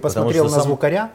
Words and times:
посмотрел 0.00 0.44
на 0.44 0.50
сам- 0.50 0.62
звукаря, 0.62 1.10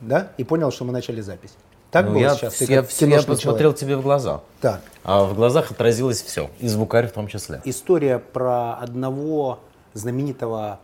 да, 0.00 0.32
и 0.36 0.44
понял, 0.44 0.70
что 0.70 0.84
мы 0.84 0.92
начали 0.92 1.20
запись. 1.20 1.54
Так 1.90 2.06
Ну, 2.06 2.12
было 2.14 2.20
я, 2.20 2.34
сейчас? 2.34 2.54
Ты 2.56 2.64
я, 2.64 2.74
я 2.76 2.82
посмотрел 2.82 3.36
человек. 3.36 3.76
тебе 3.76 3.96
в 3.96 4.02
глаза. 4.02 4.40
Так, 4.60 4.80
А 5.04 5.24
в 5.24 5.34
глазах 5.34 5.70
отразилось 5.70 6.20
все. 6.20 6.50
И 6.58 6.68
звукарь 6.68 7.06
в 7.06 7.12
том 7.12 7.28
числе. 7.28 7.60
история 7.64 8.18
про 8.18 8.74
одного 8.74 9.60
знаменитого 9.94 10.78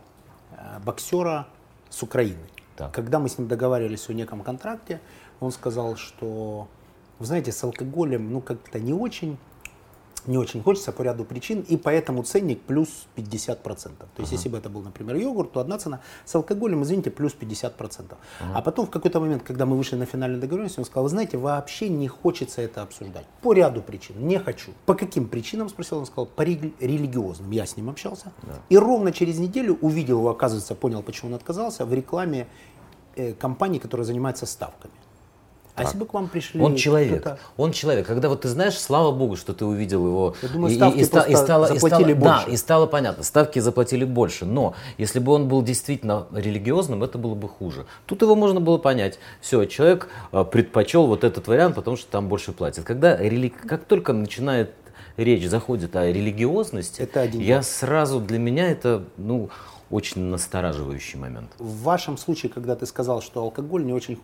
э, 0.51 0.79
боксера 0.83 1.45
с 1.89 2.01
Украины. 2.03 2.39
Так. 2.77 2.91
Когда 2.93 3.19
мы 3.19 3.29
с 3.29 3.37
ним 3.37 3.47
договаривались 3.47 4.09
о 4.09 4.13
неком 4.13 4.41
контракте, 4.41 4.99
он 5.39 5.51
сказал, 5.51 5.95
что, 5.97 6.67
вы 7.19 7.25
знаете, 7.25 7.51
с 7.51 7.63
алкоголем, 7.63 8.31
ну, 8.31 8.41
как-то 8.41 8.79
не 8.79 8.93
очень, 8.93 9.37
не 10.27 10.37
очень 10.37 10.63
хочется 10.63 10.91
по 10.91 11.01
ряду 11.03 11.25
причин, 11.25 11.61
и 11.61 11.77
поэтому 11.77 12.23
ценник 12.23 12.61
плюс 12.61 13.07
50%. 13.17 13.57
То 13.97 14.05
есть, 14.17 14.31
если 14.31 14.49
бы 14.49 14.57
это 14.57 14.69
был, 14.69 14.81
например, 14.81 15.15
йогурт, 15.15 15.51
то 15.51 15.59
одна 15.59 15.77
цена. 15.77 15.99
С 16.25 16.35
алкоголем, 16.35 16.83
извините, 16.83 17.11
плюс 17.11 17.35
50%. 17.39 18.15
А 18.53 18.61
потом 18.61 18.85
в 18.85 18.89
какой-то 18.89 19.19
момент, 19.19 19.43
когда 19.43 19.65
мы 19.65 19.77
вышли 19.77 19.95
на 19.95 20.05
финальную 20.05 20.41
договоренность, 20.41 20.77
он 20.79 20.85
сказал, 20.85 21.03
вы 21.03 21.09
знаете, 21.09 21.37
вообще 21.37 21.89
не 21.89 22.07
хочется 22.07 22.61
это 22.61 22.81
обсуждать. 22.81 23.25
По 23.41 23.53
ряду 23.53 23.81
причин. 23.81 24.27
Не 24.27 24.39
хочу. 24.39 24.71
По 24.85 24.93
каким 24.93 25.27
причинам, 25.27 25.69
спросил, 25.69 25.97
он 25.97 26.05
сказал, 26.05 26.25
по 26.25 26.41
рели- 26.43 26.73
религиозным. 26.79 27.51
Я 27.51 27.65
с 27.65 27.77
ним 27.77 27.89
общался. 27.89 28.31
И 28.69 28.77
ровно 28.77 29.11
через 29.11 29.39
неделю 29.39 29.77
увидел 29.81 30.19
его, 30.19 30.29
оказывается, 30.29 30.75
понял, 30.75 31.01
почему 31.03 31.31
он 31.31 31.35
отказался, 31.35 31.85
в 31.85 31.93
рекламе 31.93 32.47
э, 33.15 33.33
компании, 33.33 33.79
которая 33.79 34.05
занимается 34.05 34.45
ставками. 34.45 34.93
А 35.75 35.83
если 35.83 35.97
бы 35.97 36.05
к 36.05 36.13
вам 36.13 36.27
пришли... 36.27 36.61
Он 36.61 36.75
человек. 36.75 37.37
Он 37.57 37.71
человек. 37.71 38.05
Когда 38.05 38.29
вот 38.29 38.41
ты 38.41 38.47
знаешь, 38.47 38.77
слава 38.77 39.11
богу, 39.11 39.35
что 39.35 39.53
ты 39.53 39.65
увидел 39.65 40.05
его. 40.05 40.35
Я 40.41 40.49
думаю, 40.49 40.75
ставки 40.75 41.03
ста- 41.03 41.23
просто 41.23 41.73
заплатили 41.73 42.13
Да, 42.13 42.35
больше. 42.37 42.49
и 42.51 42.57
стало 42.57 42.85
понятно. 42.85 43.23
Ставки 43.23 43.57
заплатили 43.59 44.05
больше. 44.05 44.45
Но 44.45 44.75
если 44.99 45.17
бы 45.19 45.31
он 45.31 45.47
был 45.47 45.63
действительно 45.63 46.27
религиозным, 46.31 47.03
это 47.03 47.17
было 47.17 47.33
бы 47.33 47.49
хуже. 47.49 47.85
Тут 48.05 48.21
его 48.21 48.35
можно 48.35 48.61
было 48.61 48.77
понять. 48.77 49.17
Все, 49.41 49.65
человек 49.65 50.09
э, 50.31 50.43
предпочел 50.43 51.07
вот 51.07 51.23
этот 51.23 51.47
вариант, 51.47 51.75
потому 51.75 51.97
что 51.97 52.11
там 52.11 52.29
больше 52.29 52.51
платят. 52.51 52.85
Когда 52.85 53.17
рели- 53.19 53.49
как 53.49 53.85
только 53.85 54.13
начинает 54.13 54.71
речь 55.17 55.47
заходит 55.47 55.95
о 55.95 56.05
религиозности, 56.11 57.01
Это 57.01 57.21
один 57.21 57.41
я 57.41 57.61
сразу 57.63 58.19
для 58.19 58.37
меня 58.39 58.69
это 58.69 59.03
ну 59.17 59.49
очень 59.89 60.21
настораживающий 60.23 61.19
момент. 61.19 61.51
В 61.59 61.83
вашем 61.83 62.17
случае, 62.17 62.51
когда 62.51 62.75
ты 62.75 62.85
сказал, 62.87 63.21
что 63.21 63.41
алкоголь, 63.41 63.85
не 63.85 63.93
очень 63.93 64.19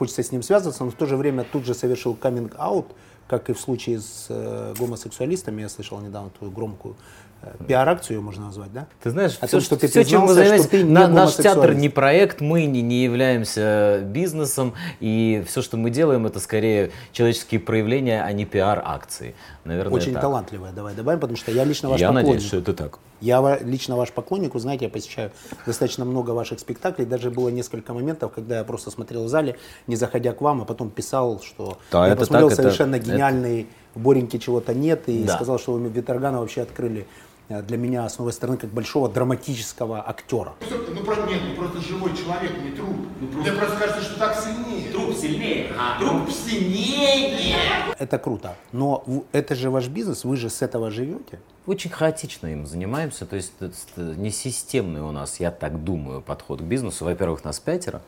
хочется 0.00 0.22
с 0.22 0.32
ним 0.32 0.42
связываться, 0.42 0.82
но 0.82 0.90
в 0.90 0.94
то 0.94 1.04
же 1.04 1.14
время 1.14 1.44
тут 1.44 1.66
же 1.66 1.74
совершил 1.74 2.14
каминг-аут, 2.14 2.86
как 3.28 3.50
и 3.50 3.52
в 3.52 3.60
случае 3.60 4.00
с 4.00 4.26
э, 4.30 4.74
гомосексуалистами, 4.78 5.60
я 5.60 5.68
слышал 5.68 6.00
недавно 6.00 6.30
твою 6.30 6.50
громкую 6.50 6.96
э, 7.42 7.50
пиар-акцию, 7.68 8.16
ее 8.16 8.22
можно 8.22 8.46
назвать, 8.46 8.72
да? 8.72 8.86
Ты 9.02 9.10
знаешь, 9.10 9.36
О 9.42 9.46
все, 9.46 9.58
том, 9.58 9.60
что 9.60 9.76
ты 9.76 9.88
все, 9.88 10.02
чем 10.06 10.22
мы 10.22 10.32
занимаемся, 10.32 10.68
что 10.68 10.70
ты 10.78 10.82
не 10.84 10.90
на- 10.90 11.06
наш 11.06 11.34
театр 11.34 11.74
не 11.74 11.90
проект, 11.90 12.40
мы 12.40 12.64
не, 12.64 12.80
не 12.80 13.04
являемся 13.04 14.00
бизнесом, 14.06 14.72
и 15.00 15.44
все, 15.46 15.60
что 15.60 15.76
мы 15.76 15.90
делаем, 15.90 16.24
это 16.26 16.40
скорее 16.40 16.92
человеческие 17.12 17.60
проявления, 17.60 18.22
а 18.24 18.32
не 18.32 18.46
пиар-акции. 18.46 19.34
Наверное, 19.64 19.92
Очень 19.92 20.14
так. 20.14 20.22
талантливая, 20.22 20.72
давай 20.72 20.94
добавим, 20.94 21.20
потому 21.20 21.36
что 21.36 21.50
я 21.52 21.64
лично 21.64 21.90
ваш 21.90 22.00
Я 22.00 22.06
поклонник. 22.08 22.26
надеюсь, 22.28 22.46
что 22.48 22.56
это 22.56 22.72
так. 22.72 22.98
Я 23.20 23.58
лично 23.62 23.96
ваш 23.96 24.12
поклонник, 24.12 24.54
вы 24.54 24.60
знаете, 24.60 24.86
я 24.86 24.90
посещаю 24.90 25.30
достаточно 25.66 26.04
много 26.04 26.30
ваших 26.30 26.58
спектаклей. 26.60 27.04
Даже 27.06 27.30
было 27.30 27.48
несколько 27.50 27.92
моментов, 27.92 28.32
когда 28.32 28.58
я 28.58 28.64
просто 28.64 28.90
смотрел 28.90 29.24
в 29.24 29.28
зале, 29.28 29.56
не 29.86 29.96
заходя 29.96 30.32
к 30.32 30.40
вам, 30.40 30.62
а 30.62 30.64
потом 30.64 30.90
писал, 30.90 31.40
что 31.42 31.78
Да, 31.92 32.06
я 32.06 32.12
это 32.12 32.20
посмотрел 32.20 32.48
так, 32.48 32.58
это- 32.58 32.62
совершенно 32.62 32.96
это- 32.96 33.06
гениальный 33.06 33.66
Бореньки 33.94 34.38
чего-то 34.38 34.72
нет, 34.72 35.08
и 35.08 35.24
Да. 35.24 35.34
сказал, 35.34 35.58
что 35.58 35.72
вы 35.72 35.88
Виторгана 35.88 36.40
вообще 36.40 36.62
открыли 36.62 37.06
для 37.50 37.76
меня 37.76 38.08
с 38.08 38.18
новой 38.18 38.32
стороны 38.32 38.56
как 38.58 38.70
большого 38.70 39.08
драматического 39.08 40.08
актера. 40.08 40.54
Ну, 40.94 41.02
про- 41.04 41.26
нет, 41.26 41.40
ну 41.48 41.56
просто 41.56 41.80
живой 41.80 42.16
человек, 42.16 42.52
не 42.62 42.70
труп. 42.70 42.96
Мне 43.20 43.52
просто 43.52 43.76
кажется, 43.76 44.02
что 44.02 44.18
так 44.18 44.38
сильнее. 44.40 44.92
Труп 44.92 45.14
сильнее. 45.16 45.72
Труп 45.98 46.30
сильнее. 46.30 47.56
Это 47.98 48.18
круто. 48.18 48.54
Но 48.70 49.04
это 49.32 49.54
же 49.56 49.70
ваш 49.70 49.88
бизнес, 49.88 50.24
вы 50.24 50.36
же 50.36 50.48
с 50.48 50.62
этого 50.62 50.90
живете. 50.90 51.40
Очень 51.66 51.90
хаотично 51.90 52.46
им 52.46 52.66
занимаемся, 52.66 53.26
то 53.26 53.36
есть 53.36 53.52
это 53.60 53.74
не 54.16 54.30
системный 54.30 55.02
у 55.02 55.10
нас, 55.10 55.40
я 55.40 55.50
так 55.50 55.82
думаю, 55.84 56.22
подход 56.22 56.60
к 56.60 56.64
бизнесу. 56.64 57.04
Во-первых, 57.04 57.44
нас 57.44 57.60
пятеро, 57.60 58.00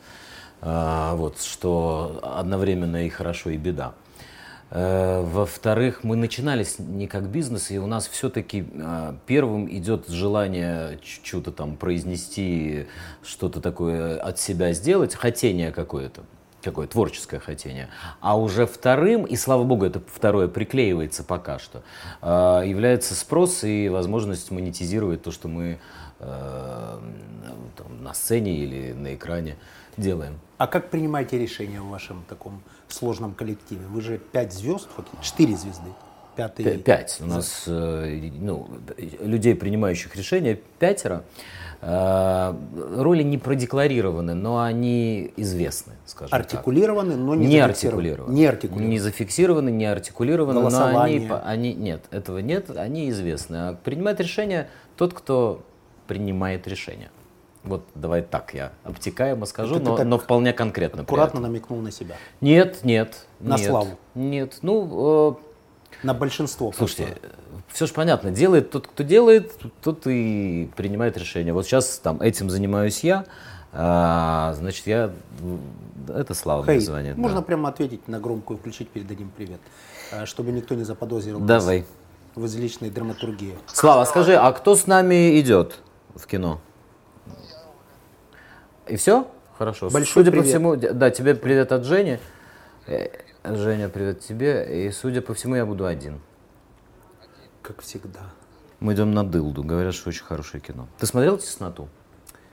а, 0.61 1.15
вот, 1.15 1.41
что 1.41 2.19
одновременно 2.23 3.05
и 3.05 3.09
хорошо, 3.09 3.49
и 3.51 3.57
беда. 3.57 3.93
Э, 4.75 5.21
Во-вторых, 5.23 6.03
мы 6.03 6.15
начинали 6.15 6.63
с- 6.63 6.79
не 6.79 7.07
как 7.07 7.27
бизнес, 7.29 7.69
и 7.69 7.77
у 7.77 7.85
нас 7.85 8.07
все-таки 8.07 8.65
первым 9.27 9.69
идет 9.71 10.07
желание 10.09 10.99
что-то 11.03 11.51
там 11.51 11.75
произнести, 11.75 12.87
что-то 13.23 13.61
такое 13.61 14.19
от 14.19 14.39
себя 14.39 14.73
сделать, 14.73 15.13
хотение 15.15 15.71
какое-то 15.71 16.21
какое 16.63 16.87
творческое 16.87 17.39
хотение. 17.39 17.89
А 18.21 18.37
уже 18.39 18.65
вторым, 18.65 19.25
и 19.25 19.35
слава 19.35 19.65
богу, 19.65 19.83
это 19.85 19.99
второе 20.07 20.47
приклеивается 20.47 21.21
пока 21.25 21.59
что, 21.59 21.83
э, 22.21 22.63
является 22.65 23.15
спрос 23.15 23.65
и 23.65 23.89
возможность 23.89 24.49
монетизировать 24.49 25.21
то, 25.21 25.31
что 25.31 25.49
мы 25.49 25.77
э, 26.19 26.99
там, 27.75 28.03
на 28.03 28.13
сцене 28.13 28.55
или 28.55 28.93
на 28.93 29.13
экране 29.13 29.57
делаем. 29.97 30.39
А 30.57 30.67
как 30.67 30.89
принимаете 30.89 31.37
решения 31.37 31.81
в 31.81 31.89
вашем 31.89 32.23
таком 32.29 32.61
сложном 32.93 33.33
коллективе? 33.33 33.85
Вы 33.87 34.01
же 34.01 34.17
пять 34.17 34.53
звезд, 34.53 34.87
фактически, 34.95 35.25
четыре 35.25 35.55
звезды. 35.55 35.89
Пятый. 36.35 36.77
Пять. 36.79 37.19
У 37.21 37.25
нас 37.25 37.65
э, 37.67 38.31
ну, 38.39 38.67
людей, 39.19 39.55
принимающих 39.55 40.15
решения, 40.15 40.59
пятеро. 40.79 41.23
Э, 41.81 42.55
Роли 42.97 43.23
не 43.23 43.37
продекларированы, 43.37 44.33
но 44.33 44.61
они 44.63 45.31
известны, 45.37 45.93
скажем 46.05 46.31
так. 46.31 46.39
Артикулированы, 46.39 47.15
но 47.15 47.35
не, 47.35 47.45
не 47.45 47.59
артикулированы. 47.59 48.33
Не 48.33 48.45
артикулированы. 48.45 48.89
Не 48.89 48.99
зафиксированы, 48.99 49.69
не 49.69 49.85
артикулированы, 49.85 50.61
но 50.61 50.67
они, 50.67 50.69
Голосование. 51.19 51.33
они... 51.43 51.73
Нет, 51.73 52.05
этого 52.09 52.39
нет, 52.39 52.75
они 52.75 53.09
известны. 53.09 53.55
А 53.57 53.73
принимает 53.83 54.19
решение 54.19 54.69
тот, 54.95 55.13
кто 55.13 55.63
принимает 56.07 56.67
решение. 56.67 57.11
Вот 57.63 57.83
давай 57.95 58.21
так 58.21 58.53
я 58.53 58.73
обтекаемо 58.83 59.45
скажу, 59.45 59.75
ты 59.75 59.81
но, 59.81 60.03
но 60.03 60.17
вполне 60.17 60.51
конкретно. 60.51 61.03
Аккуратно 61.03 61.39
намекнул 61.39 61.79
на 61.79 61.91
себя. 61.91 62.15
Нет, 62.41 62.83
нет. 62.83 63.25
На 63.39 63.55
нет, 63.55 63.67
славу. 63.67 63.97
Нет. 64.15 64.57
Ну, 64.61 65.37
э, 66.03 66.05
На 66.05 66.13
большинство. 66.13 66.73
Слушайте, 66.75 67.05
просто. 67.05 67.27
все 67.69 67.85
же 67.85 67.93
понятно, 67.93 68.31
делает 68.31 68.69
тот, 68.71 68.87
кто 68.87 69.03
делает, 69.03 69.53
тот 69.81 70.05
и 70.07 70.69
принимает 70.75 71.17
решение. 71.17 71.53
Вот 71.53 71.65
сейчас 71.65 71.99
там 71.99 72.21
этим 72.21 72.49
занимаюсь 72.49 73.01
я, 73.01 73.25
а, 73.71 74.53
значит, 74.57 74.85
я 74.85 75.11
это 76.09 76.33
слава 76.33 76.65
Хей, 76.65 76.75
мне 76.75 76.81
звонит. 76.81 77.17
можно 77.17 77.39
да. 77.39 77.45
прямо 77.45 77.69
ответить 77.69 78.07
на 78.07 78.19
громкую, 78.19 78.59
включить, 78.59 78.89
передадим 78.89 79.31
привет, 79.35 79.59
а, 80.11 80.25
чтобы 80.25 80.51
никто 80.51 80.75
не 80.75 80.83
заподозрил 80.83 81.39
нас 81.39 81.47
Давай. 81.47 81.85
в 82.35 82.45
излишней 82.45 82.89
драматургии. 82.89 83.55
Слава, 83.67 84.03
скажи, 84.05 84.35
а 84.35 84.51
кто 84.51 84.75
с 84.75 84.85
нами 84.85 85.39
идет 85.39 85.79
в 86.13 86.27
кино? 86.27 86.59
И 88.87 88.95
все? 88.95 89.27
Хорошо. 89.57 89.89
Большой 89.89 90.13
судя 90.23 90.31
по 90.31 90.37
привет. 90.37 90.47
всему, 90.47 90.75
д- 90.75 90.93
да, 90.93 91.09
тебе 91.09 91.35
привет 91.35 91.71
от 91.71 91.85
Жени. 91.85 92.19
Э, 92.87 93.07
Женя, 93.43 93.89
привет 93.89 94.19
тебе. 94.21 94.87
И 94.87 94.91
судя 94.91 95.21
по 95.21 95.33
всему, 95.33 95.55
я 95.55 95.65
буду 95.65 95.85
один. 95.85 96.19
Как 97.61 97.81
всегда. 97.81 98.21
Мы 98.79 98.93
идем 98.93 99.13
на 99.13 99.23
Дылду. 99.23 99.63
Говорят, 99.63 99.93
что 99.93 100.09
очень 100.09 100.23
хорошее 100.25 100.61
кино. 100.61 100.87
Ты 100.99 101.05
смотрел 101.05 101.37
«Тесноту»? 101.37 101.87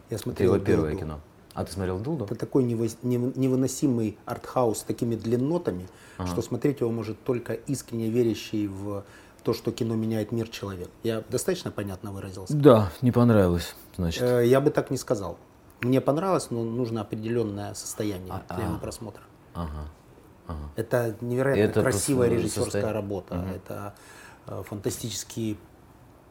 Я 0.08 0.14
Это 0.16 0.22
смотрел 0.24 0.54
его 0.54 0.64
первое 0.64 0.90
«Дылду». 0.90 1.04
кино. 1.04 1.20
А 1.54 1.64
ты 1.64 1.72
смотрел 1.72 1.98
«Дылду»? 1.98 2.24
Это 2.26 2.36
такой 2.36 2.62
невыносимый 2.62 4.16
артхаус 4.26 4.78
с 4.78 4.82
такими 4.82 5.16
длиннотами, 5.16 5.88
что 6.26 6.42
смотреть 6.42 6.80
его 6.80 6.90
может 6.92 7.22
только 7.24 7.54
искренне 7.54 8.08
верящий 8.08 8.68
в 8.68 9.04
то, 9.42 9.52
что 9.54 9.72
кино 9.72 9.96
меняет 9.96 10.30
мир 10.32 10.48
человек. 10.48 10.88
Я 11.02 11.24
достаточно 11.28 11.70
понятно 11.72 12.12
выразился? 12.12 12.54
Да, 12.54 12.92
не 13.00 13.10
понравилось, 13.10 13.74
значит. 13.96 14.22
Э, 14.22 14.46
Я 14.46 14.60
бы 14.60 14.70
так 14.70 14.90
не 14.90 14.98
сказал. 14.98 15.38
Мне 15.80 16.00
понравилось, 16.00 16.50
но 16.50 16.62
нужно 16.62 17.00
определенное 17.00 17.74
состояние 17.74 18.32
А, 18.48 18.54
для 18.56 18.66
а. 18.66 18.68
его 18.68 18.78
просмотра. 18.78 19.22
Ага. 19.54 19.88
Это 20.76 21.14
невероятно 21.20 21.70
Это 21.70 21.82
красивая 21.82 22.28
режиссерская 22.28 22.64
состояние. 22.64 22.92
работа. 22.94 23.44
Это 23.54 23.94
э, 24.48 24.62
фантастические, 24.68 25.56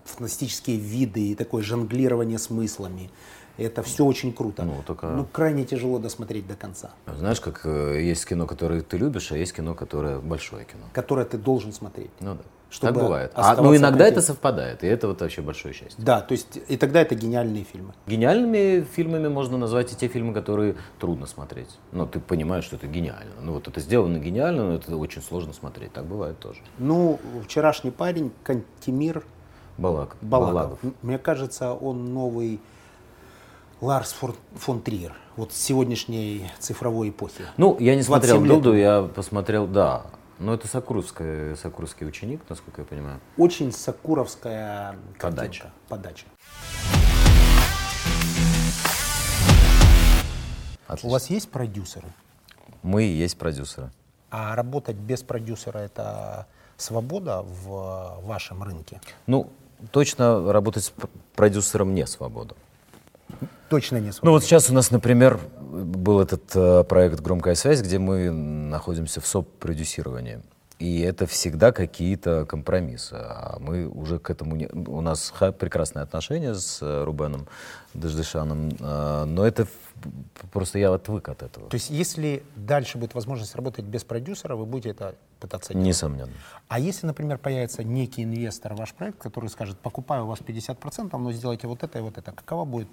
фантастические 0.04 0.78
виды 0.78 1.30
и 1.30 1.36
такое 1.36 1.64
жонглирование 1.64 2.38
смыслами. 2.38 3.10
Это 3.58 3.82
все 3.82 4.06
очень 4.06 4.34
круто. 4.34 4.64
Ну, 4.64 4.84
только- 4.86 5.08
Но 5.08 5.26
крайне 5.26 5.66
тяжело 5.66 6.00
досмотреть 6.00 6.48
до 6.48 6.56
конца. 6.56 6.92
Знаешь, 7.08 7.40
как 7.42 7.62
э, 7.66 8.02
есть 8.02 8.26
кино, 8.26 8.46
которое 8.46 8.82
ты 8.82 8.98
любишь, 8.98 9.32
а 9.32 9.38
есть 9.38 9.54
кино, 9.54 9.74
которое 9.74 10.20
большое 10.20 10.66
кино. 10.66 10.84
Которое 10.94 11.26
ты 11.26 11.38
должен 11.38 11.72
смотреть. 11.74 12.12
Ну 12.20 12.36
да. 12.36 12.42
Чтобы 12.70 12.94
так 12.94 13.04
бывает. 13.04 13.32
А, 13.34 13.56
ну 13.56 13.76
иногда 13.76 14.04
на 14.06 14.08
это 14.08 14.22
совпадает, 14.22 14.84
и 14.84 14.88
это 14.88 15.08
вот 15.08 15.22
вообще 15.22 15.42
большое 15.42 15.74
счастье. 15.74 15.96
Да, 15.98 16.22
то 16.22 16.34
есть 16.34 16.60
и 16.68 16.78
тогда 16.78 17.02
это 17.02 17.16
гениальные 17.16 17.64
фильмы. 17.64 17.94
Гениальными 18.06 18.82
фильмами 18.82 19.28
можно 19.28 19.58
назвать 19.58 19.92
и 19.92 19.96
те 19.96 20.08
фильмы, 20.08 20.34
которые 20.36 20.76
трудно 21.00 21.26
смотреть. 21.26 21.80
Но 21.92 22.06
ты 22.06 22.20
понимаешь, 22.20 22.66
что 22.66 22.76
это 22.76 22.86
гениально. 22.86 23.32
Ну 23.42 23.54
вот 23.54 23.68
это 23.68 23.80
сделано 23.80 24.18
гениально, 24.20 24.68
но 24.70 24.76
это 24.76 24.96
очень 24.96 25.24
сложно 25.24 25.54
смотреть. 25.54 25.94
Так 25.94 26.06
бывает 26.06 26.38
тоже. 26.40 26.60
Ну, 26.78 27.20
вчерашний 27.44 27.92
парень, 27.92 28.32
Кантимир 28.44 29.24
Балак. 29.80 30.16
Балагов. 30.22 30.78
М- 30.84 30.94
Мне 31.02 31.18
кажется, 31.18 31.74
он 31.74 32.14
новый 32.14 32.60
Ларс 33.82 34.12
фон, 34.12 34.36
фон 34.56 34.82
Триер, 34.82 35.14
вот 35.38 35.54
с 35.54 35.58
сегодняшней 35.58 36.52
цифровой 36.60 37.10
эпохи? 37.10 37.46
Ну, 37.58 37.78
я 37.80 37.96
не 37.96 38.04
смотрел 38.04 38.36
27 38.40 38.44
лет. 38.56 38.62
Дылду, 38.64 38.78
я 38.78 39.04
посмотрел, 39.04 39.68
да. 39.68 40.04
Но 40.40 40.54
это 40.54 40.70
Сакуровский, 40.70 41.56
Сакуровский 41.58 42.08
ученик, 42.08 42.42
насколько 42.48 42.82
я 42.82 42.88
понимаю. 42.88 43.20
Очень 43.38 43.74
сакуровская 43.74 44.96
Подача. 45.20 45.72
подача. 45.90 46.26
Отлично. 50.88 51.10
У 51.10 51.12
вас 51.12 51.30
есть 51.30 51.52
продюсеры? 51.52 52.08
Мы 52.84 53.04
и 53.04 53.12
есть 53.12 53.38
продюсеры. 53.38 53.92
А 54.32 54.56
работать 54.56 54.96
без 54.96 55.24
продюсера 55.24 55.80
это 55.80 56.48
свобода 56.78 57.42
в 57.42 58.22
вашем 58.24 58.64
рынке? 58.64 59.02
Ну, 59.28 59.52
точно 59.92 60.54
работать 60.54 60.86
с 60.86 60.94
продюсером 61.36 61.94
не 61.94 62.08
свобода. 62.08 62.56
Точно 63.70 63.98
не 63.98 64.08
Ну 64.08 64.14
свобода. 64.14 64.32
вот 64.32 64.44
сейчас 64.44 64.70
у 64.70 64.74
нас, 64.74 64.92
например, 64.92 65.40
был 65.60 66.20
этот 66.20 66.56
э, 66.56 66.84
проект 66.84 67.20
«Громкая 67.20 67.56
связь», 67.56 67.82
где 67.82 68.00
мы 68.00 68.32
находимся 68.32 69.22
в 69.22 69.28
соп-продюсировании. 69.28 70.42
И 70.80 71.02
это 71.02 71.28
всегда 71.28 71.74
какие-то 71.74 72.46
компромиссы. 72.46 73.14
А 73.14 73.58
мы 73.60 73.88
уже 73.88 74.18
к 74.18 74.30
этому 74.30 74.56
не... 74.56 74.68
У 74.68 75.02
нас 75.02 75.34
прекрасные 75.60 76.04
отношения 76.04 76.56
с 76.56 76.82
э, 76.82 77.04
Рубеном 77.04 77.48
Даждышаном, 77.94 78.70
э, 78.80 79.24
но 79.26 79.46
это 79.46 79.68
просто 80.54 80.80
я 80.80 80.94
отвык 80.94 81.28
от 81.28 81.44
этого. 81.44 81.70
То 81.70 81.76
есть 81.76 81.90
если 81.90 82.44
дальше 82.56 82.98
будет 82.98 83.14
возможность 83.14 83.56
работать 83.56 83.84
без 83.84 84.06
продюсера, 84.06 84.56
вы 84.56 84.66
будете 84.66 84.92
это 84.92 85.16
пытаться 85.42 85.74
делать? 85.74 85.86
Несомненно. 85.86 86.32
А 86.70 86.80
если, 86.80 87.06
например, 87.06 87.40
появится 87.40 87.84
некий 87.84 88.24
инвестор 88.24 88.74
в 88.74 88.78
ваш 88.78 88.94
проект, 88.94 89.18
который 89.18 89.50
скажет, 89.50 89.78
покупаю 89.80 90.24
у 90.24 90.28
вас 90.28 90.40
50%, 90.40 91.18
но 91.18 91.32
сделайте 91.34 91.68
вот 91.68 91.84
это 91.84 92.00
и 92.00 92.02
вот 92.02 92.18
это, 92.18 92.32
какова 92.32 92.64
будет 92.64 92.88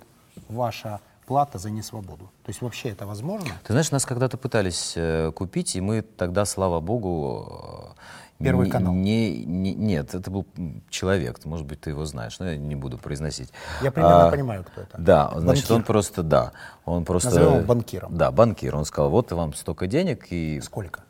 ваша 0.48 1.00
плата 1.26 1.58
за 1.58 1.70
несвободу? 1.70 2.24
То 2.44 2.50
есть 2.50 2.62
вообще 2.62 2.90
это 2.90 3.06
возможно? 3.06 3.48
Ты 3.64 3.72
знаешь, 3.72 3.90
нас 3.90 4.04
когда-то 4.06 4.36
пытались 4.36 4.92
э, 4.96 5.32
купить, 5.32 5.76
и 5.76 5.80
мы 5.80 6.02
тогда, 6.02 6.44
слава 6.44 6.80
богу... 6.80 7.92
э, 8.38 8.44
Первый 8.44 8.66
не- 8.66 8.70
канал. 8.70 8.92
Не, 8.92 9.44
не- 9.46 9.74
нет, 9.74 10.14
это 10.14 10.30
был 10.30 10.44
человек, 10.90 11.42
может 11.46 11.66
быть, 11.66 11.80
ты 11.80 11.90
его 11.90 12.04
знаешь, 12.04 12.38
но 12.38 12.50
я 12.50 12.58
не 12.58 12.74
буду 12.76 12.98
произносить. 12.98 13.50
Я 13.82 13.90
примерно 13.90 14.28
А, 14.28 14.30
понимаю, 14.30 14.62
кто 14.64 14.82
это. 14.82 14.98
Да, 14.98 15.32
значит, 15.36 15.64
Банкир. 15.64 15.76
он 15.76 15.82
просто, 15.84 16.22
да, 16.22 16.52
он 16.84 17.04
просто... 17.06 17.30
Назовем 17.30 17.54
его 17.56 17.64
банкиром. 17.66 18.16
Да, 18.16 18.30
банкир. 18.30 18.76
Он 18.76 18.84
сказал, 18.84 19.10
вот 19.10 19.32
вам 19.32 19.54
столько 19.54 19.86
денег, 19.86 20.26
и... 20.30 20.60
Сколько? 20.60 21.00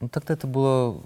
Ну, 0.00 0.08
тогда 0.08 0.34
это 0.34 0.46
было 0.48 1.00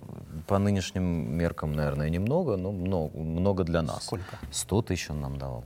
по 0.47 0.59
нынешним 0.59 1.03
меркам, 1.37 1.75
наверное, 1.75 2.09
немного, 2.09 2.57
но 2.57 2.73
много, 2.73 3.17
много 3.19 3.63
для 3.65 3.83
нас. 3.83 4.05
Сколько? 4.07 4.39
100 4.51 4.83
тысяч 4.83 5.11
он 5.11 5.21
нам 5.21 5.37
давал. 5.39 5.65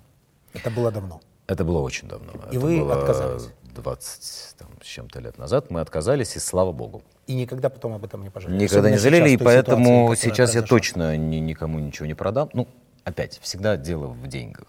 Это 0.54 0.70
было 0.72 0.90
давно. 0.90 1.20
Это 1.46 1.64
было 1.64 1.78
очень 1.80 2.08
давно. 2.08 2.32
И 2.32 2.36
Это 2.56 2.60
вы 2.60 2.78
было 2.80 3.00
отказались? 3.00 3.48
20 3.74 4.54
там, 4.58 4.68
с 4.82 4.86
чем-то 4.86 5.20
лет 5.20 5.36
назад 5.36 5.70
мы 5.70 5.80
отказались, 5.80 6.36
и 6.36 6.38
слава 6.38 6.72
богу. 6.72 7.02
И 7.26 7.34
никогда 7.34 7.68
потом 7.68 7.94
об 7.94 8.04
этом 8.04 8.22
не 8.22 8.30
пожалели. 8.30 8.62
Никогда 8.62 8.88
не 8.88 8.96
Особенно 8.96 9.18
жалели, 9.18 9.34
и 9.34 9.36
поэтому 9.36 10.14
ситуации, 10.14 10.28
сейчас 10.28 10.54
я 10.54 10.62
точно 10.62 11.16
ни- 11.16 11.36
никому 11.36 11.78
ничего 11.80 12.06
не 12.06 12.14
продам. 12.14 12.50
Ну, 12.52 12.68
опять, 13.04 13.38
всегда 13.42 13.76
дело 13.76 14.06
в 14.06 14.26
деньгах. 14.28 14.66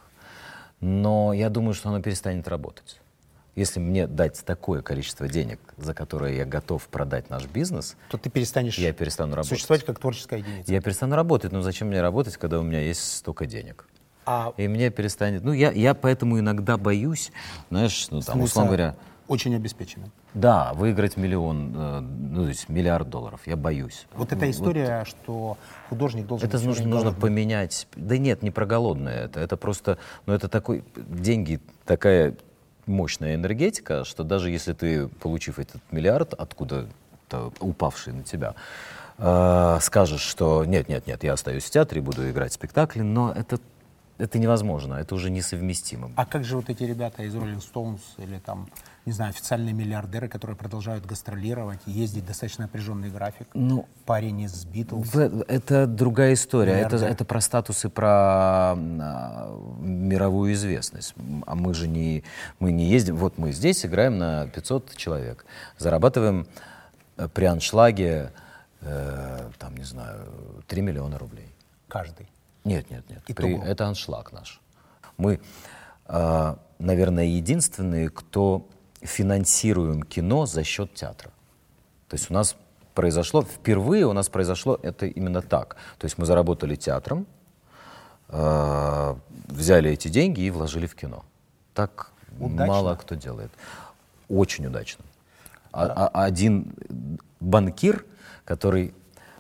Но 0.82 1.34
я 1.34 1.50
думаю, 1.50 1.74
что 1.74 1.90
оно 1.90 2.02
перестанет 2.02 2.48
работать. 2.48 3.00
Если 3.56 3.80
мне 3.80 4.06
дать 4.08 4.44
такое 4.44 4.82
количество 4.82 5.30
денег, 5.30 5.60
за 5.78 5.94
которое 5.94 6.34
я 6.36 6.46
готов 6.46 6.86
продать 6.90 7.30
наш 7.30 7.46
бизнес, 7.46 7.96
То 8.10 8.18
ты 8.18 8.30
перестанешь 8.30 8.78
я 8.78 8.92
перестану 8.92 9.34
работать. 9.36 9.50
существовать 9.50 9.86
как 9.86 10.00
творческая 10.00 10.40
единица. 10.40 10.72
Я 10.74 10.82
перестану 10.82 11.16
работать, 11.16 11.54
но 11.54 11.62
зачем 11.62 11.88
мне 11.88 12.02
работать, 12.02 12.36
когда 12.36 12.60
у 12.60 12.64
меня 12.64 12.82
есть 12.82 13.18
столько 13.18 13.46
денег? 13.46 13.88
А 14.26 14.54
И 14.58 14.68
мне 14.68 14.90
перестанет... 14.90 15.44
Ну, 15.44 15.54
я, 15.54 15.72
я 15.72 15.94
поэтому 15.94 16.40
иногда 16.40 16.78
боюсь, 16.78 17.32
знаешь, 17.70 18.08
ну, 18.10 18.22
там, 18.22 18.42
условно 18.42 18.70
говоря, 18.70 18.96
очень 19.28 19.56
обеспеченным. 19.56 20.12
да, 20.34 20.74
выиграть 20.74 21.18
миллион, 21.18 21.74
э, 21.76 22.00
ну, 22.00 22.44
то 22.44 22.50
есть 22.50 22.70
миллиард 22.70 23.10
долларов, 23.10 23.42
я 23.46 23.56
боюсь. 23.56 24.06
Вот 24.14 24.32
эта 24.32 24.50
история, 24.50 25.04
что 25.06 25.58
художник 25.90 26.28
должен 26.28 26.48
Это 26.48 26.60
нужно, 26.60 26.88
нужно 26.88 27.12
поменять. 27.12 27.88
Да 27.96 28.18
нет, 28.18 28.44
не 28.44 28.52
про 28.52 28.66
голодное 28.66 29.26
это. 29.26 29.40
Это 29.40 29.58
просто, 29.58 29.98
ну 30.26 30.34
это 30.34 30.48
такой, 30.48 30.84
деньги, 30.96 31.60
такая 31.86 32.36
мощная 32.86 33.36
энергетика, 33.36 34.04
что 34.06 34.24
даже 34.24 34.50
если 34.52 34.74
ты, 34.74 35.08
получив 35.08 35.60
этот 35.60 35.82
миллиард, 35.92 36.34
откуда-то 36.34 37.52
упавший 37.60 38.14
на 38.14 38.24
тебя, 38.24 38.54
э, 39.18 39.80
скажешь, 39.82 40.22
что 40.22 40.66
нет, 40.66 40.88
нет, 40.88 41.08
нет, 41.08 41.24
я 41.24 41.34
остаюсь 41.34 41.64
в 41.64 41.70
театре, 41.72 42.02
буду 42.02 42.30
играть 42.30 42.54
спектакли, 42.54 43.02
но 43.02 43.32
это, 43.32 43.60
это 44.18 44.40
невозможно, 44.40 44.96
это 44.96 45.14
уже 45.16 45.30
несовместимо. 45.30 46.12
А 46.16 46.26
как 46.26 46.44
же 46.44 46.56
вот 46.56 46.70
эти 46.70 46.84
ребята 46.84 47.24
из 47.24 47.36
Rolling 47.36 47.62
Stones 47.62 48.00
или 48.18 48.40
там, 48.40 48.70
не 49.06 49.12
знаю, 49.12 49.32
официальные 49.32 49.74
миллиардеры, 49.74 50.28
которые 50.30 50.56
продолжают 50.56 51.06
гастролировать, 51.06 51.80
ездить 51.86 52.26
достаточно 52.26 52.64
напряженный 52.64 53.10
график? 53.10 53.48
Ну, 53.54 53.88
Парень 54.06 54.42
из 54.42 54.66
Битлз. 54.66 55.14
В- 55.14 55.44
Это 55.48 55.86
другая 55.86 56.34
история. 56.34 56.74
Это, 56.74 56.96
Миллиардер. 56.96 57.12
это 57.12 57.26
про 57.26 57.42
статус 57.42 57.84
и 57.86 57.90
про 57.90 58.08
а, 58.76 59.60
мировую 59.82 60.54
известность. 60.54 61.14
А 61.46 61.56
мы 61.56 61.74
же 61.74 61.88
не, 61.88 62.24
мы 62.60 62.72
не 62.72 62.86
ездим. 62.86 63.18
Вот 63.18 63.38
мы 63.38 63.52
здесь 63.52 63.86
играем 63.86 64.18
на 64.18 64.48
500 64.48 64.96
человек. 64.96 65.46
Зарабатываем 65.78 66.48
э, 67.18 67.28
при 67.28 67.46
аншлаге, 67.46 68.32
э, 68.82 69.50
там, 69.60 69.76
не 69.76 69.84
знаю, 69.84 70.26
3 70.68 70.82
миллиона 70.82 71.18
рублей. 71.18 71.54
Каждый. 71.88 72.28
Нет, 72.66 72.90
нет, 72.92 73.10
нет. 73.10 73.24
При- 73.36 73.58
это 73.64 73.86
аншлаг 73.88 74.34
наш. 74.34 74.60
Мы, 75.18 75.40
а, 76.06 76.58
наверное, 76.80 77.26
единственные, 77.26 78.10
кто 78.10 78.68
финансируем 79.02 80.04
кино 80.04 80.46
за 80.46 80.64
счет 80.64 80.94
театра. 80.94 81.32
То 82.10 82.16
есть 82.16 82.30
у 82.32 82.34
нас 82.34 82.56
произошло, 82.94 83.44
впервые 83.44 84.06
у 84.08 84.14
нас 84.14 84.30
произошло 84.30 84.80
это 84.82 85.06
именно 85.06 85.42
так. 85.42 85.78
То 86.00 86.06
есть 86.06 86.18
мы 86.18 86.26
заработали 86.26 86.76
театром, 86.76 87.28
а, 88.30 89.18
взяли 89.48 89.92
эти 89.92 90.08
деньги 90.08 90.42
и 90.42 90.50
вложили 90.50 90.88
в 90.88 90.96
кино. 90.96 91.24
Так 91.74 92.12
Удачно. 92.40 92.66
мало 92.66 92.96
кто 92.96 93.16
делает. 93.16 93.52
Очень 94.28 94.66
удачно. 94.68 95.06
А- 95.72 96.10
а- 96.14 96.24
один 96.26 96.74
банкир, 97.40 98.06
который 98.44 98.94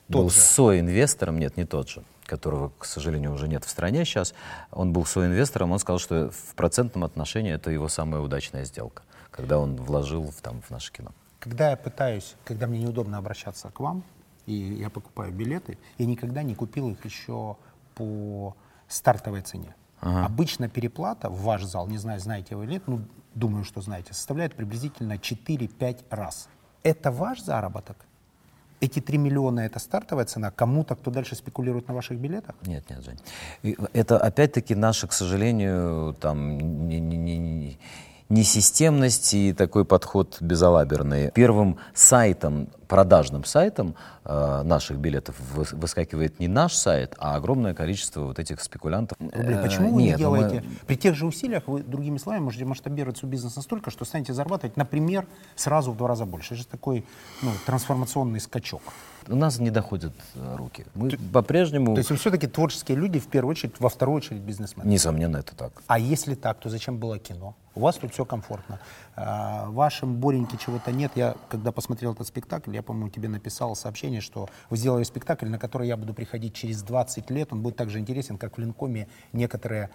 Тот 0.07 0.15
был 0.23 0.29
же. 0.29 0.39
соинвестором, 0.39 1.39
нет, 1.39 1.57
не 1.57 1.65
тот 1.65 1.89
же, 1.89 2.03
которого, 2.25 2.71
к 2.77 2.85
сожалению, 2.85 3.33
уже 3.33 3.47
нет 3.47 3.63
в 3.63 3.69
стране 3.69 4.05
сейчас, 4.05 4.33
он 4.71 4.93
был 4.93 5.05
соинвестором, 5.05 5.71
он 5.71 5.79
сказал, 5.79 5.99
что 5.99 6.31
в 6.31 6.55
процентном 6.55 7.03
отношении 7.03 7.53
это 7.53 7.71
его 7.71 7.87
самая 7.87 8.21
удачная 8.21 8.65
сделка, 8.65 9.03
когда 9.31 9.59
он 9.59 9.75
вложил 9.75 10.23
в, 10.23 10.41
там, 10.41 10.61
в 10.61 10.69
наше 10.69 10.91
кино. 10.91 11.11
Когда 11.39 11.69
я 11.69 11.77
пытаюсь, 11.77 12.35
когда 12.43 12.67
мне 12.67 12.79
неудобно 12.79 13.17
обращаться 13.17 13.69
к 13.69 13.79
вам, 13.79 14.03
и 14.45 14.53
я 14.53 14.89
покупаю 14.89 15.31
билеты, 15.31 15.77
я 15.97 16.05
никогда 16.05 16.43
не 16.43 16.55
купил 16.55 16.89
их 16.89 17.03
еще 17.05 17.57
по 17.95 18.55
стартовой 18.87 19.41
цене. 19.41 19.75
Обычно 20.01 20.69
переплата 20.69 21.29
в 21.29 21.41
ваш 21.41 21.63
зал, 21.63 21.87
не 21.87 21.97
знаю, 21.97 22.19
знаете 22.19 22.55
вы 22.55 22.65
или 22.65 22.73
нет, 22.73 22.83
ну, 22.85 23.01
думаю, 23.33 23.63
что 23.63 23.81
знаете, 23.81 24.13
составляет 24.13 24.53
приблизительно 24.55 25.13
4-5 25.13 26.05
раз. 26.11 26.47
Это 26.83 27.11
ваш 27.11 27.41
заработок? 27.41 27.97
Эти 28.85 28.99
3 29.01 29.17
миллиона— 29.17 29.59
это 29.61 29.79
стартовая 29.79 30.25
цена 30.25 30.51
кому-то, 30.51 30.95
кто 30.95 31.09
дальше 31.11 31.35
спекулирует 31.35 31.87
на 31.87 31.95
ваших 31.95 32.19
билетах? 32.19 32.55
Нет, 32.67 32.87
нет, 32.89 33.03
Жень. 33.03 33.77
Это 33.93 34.19
опять-таки 34.19 34.75
наша, 34.75 35.07
к 35.07 35.13
сожалению, 35.13 36.13
там 36.19 36.87
не- 36.87 36.99
не- 36.99 37.17
не- 37.17 37.77
несистемность 38.29 39.33
и 39.33 39.53
такой 39.53 39.85
подход 39.85 40.37
безалаберный. 40.41 41.31
Первым 41.31 41.77
сайтом, 41.93 42.69
продажным 42.87 43.43
сайтом 43.45 43.95
э, 44.23 44.61
наших 44.63 44.97
билетов 44.97 45.35
выс- 45.55 45.75
выскакивает 45.75 46.39
не 46.39 46.47
наш 46.47 46.73
сайт, 46.73 47.15
а 47.19 47.35
огромное 47.35 47.73
количество 47.73 48.21
вот 48.21 48.39
этих 48.39 48.61
спекулянтов. 48.61 49.17
Рублей. 49.19 49.55
Э, 49.57 49.61
Почему 49.63 49.93
вы 49.93 50.03
нет, 50.03 50.17
не 50.17 50.23
ну 50.25 50.31
мы- 50.31 50.37
делаете? 50.39 50.63
При 50.87 50.95
тех 50.97 51.15
же 51.15 51.25
усилиях 51.25 51.67
вы, 51.67 51.83
другими 51.83 52.17
словами, 52.17 52.43
можете 52.43 52.65
масштабировать 52.65 53.17
свой 53.17 53.31
бизнес 53.31 53.55
настолько, 53.55 53.91
что 53.91 54.05
станете 54.05 54.33
зарабатывать, 54.33 54.75
например, 54.77 55.27
сразу 55.55 55.91
в 55.91 55.97
два 55.97 56.07
раза 56.07 56.25
больше. 56.25 56.53
Это 56.55 56.61
же 56.63 56.67
такой 56.67 57.05
ну, 57.41 57.51
трансформационный 57.65 58.39
скачок. 58.39 58.81
У 59.27 59.35
нас 59.35 59.59
не 59.59 59.71
доходят 59.71 60.13
э, 60.35 60.55
руки. 60.55 60.85
Мы 60.93 61.09
по-прежнему, 61.33 61.93
То 61.93 61.99
есть 61.99 62.09
вы 62.09 62.17
все-таки 62.17 62.47
творческие 62.47 62.97
люди, 62.97 63.19
в 63.19 63.27
первую 63.27 63.51
очередь, 63.51 63.73
во 63.79 63.89
вторую 63.89 64.17
очередь 64.17 64.41
бизнесмены. 64.41 64.87
несомненно, 64.87 65.37
это 65.37 65.55
так. 65.55 65.81
А 65.87 65.97
если 65.97 66.35
так, 66.35 66.59
то 66.59 66.69
зачем 66.69 66.97
было 66.97 67.17
кино? 67.17 67.55
У 67.75 67.81
вас 67.81 67.97
тут 67.97 68.13
все 68.13 68.23
комфортно. 68.23 68.79
А, 69.15 69.69
вашем 69.69 70.15
Бореньке 70.15 70.57
чего-то 70.57 70.91
нет. 70.93 71.11
Я, 71.15 71.35
когда 71.49 71.73
посмотрел 71.73 72.13
этот 72.13 72.25
спектакль, 72.27 72.73
я, 72.73 72.81
по-моему, 72.81 73.09
тебе 73.09 73.27
написал 73.27 73.75
сообщение, 73.75 74.21
что 74.21 74.47
вы 74.69 74.77
сделали 74.77 75.03
спектакль, 75.03 75.47
на 75.47 75.59
который 75.59 75.87
я 75.87 75.97
буду 75.97 76.13
приходить 76.13 76.53
через 76.53 76.83
20 76.83 77.29
лет. 77.31 77.51
Он 77.51 77.61
будет 77.61 77.75
так 77.75 77.89
же 77.89 77.99
интересен, 77.99 78.37
как 78.37 78.57
в 78.57 78.61
Линкоме 78.61 79.07
некоторые 79.33 79.89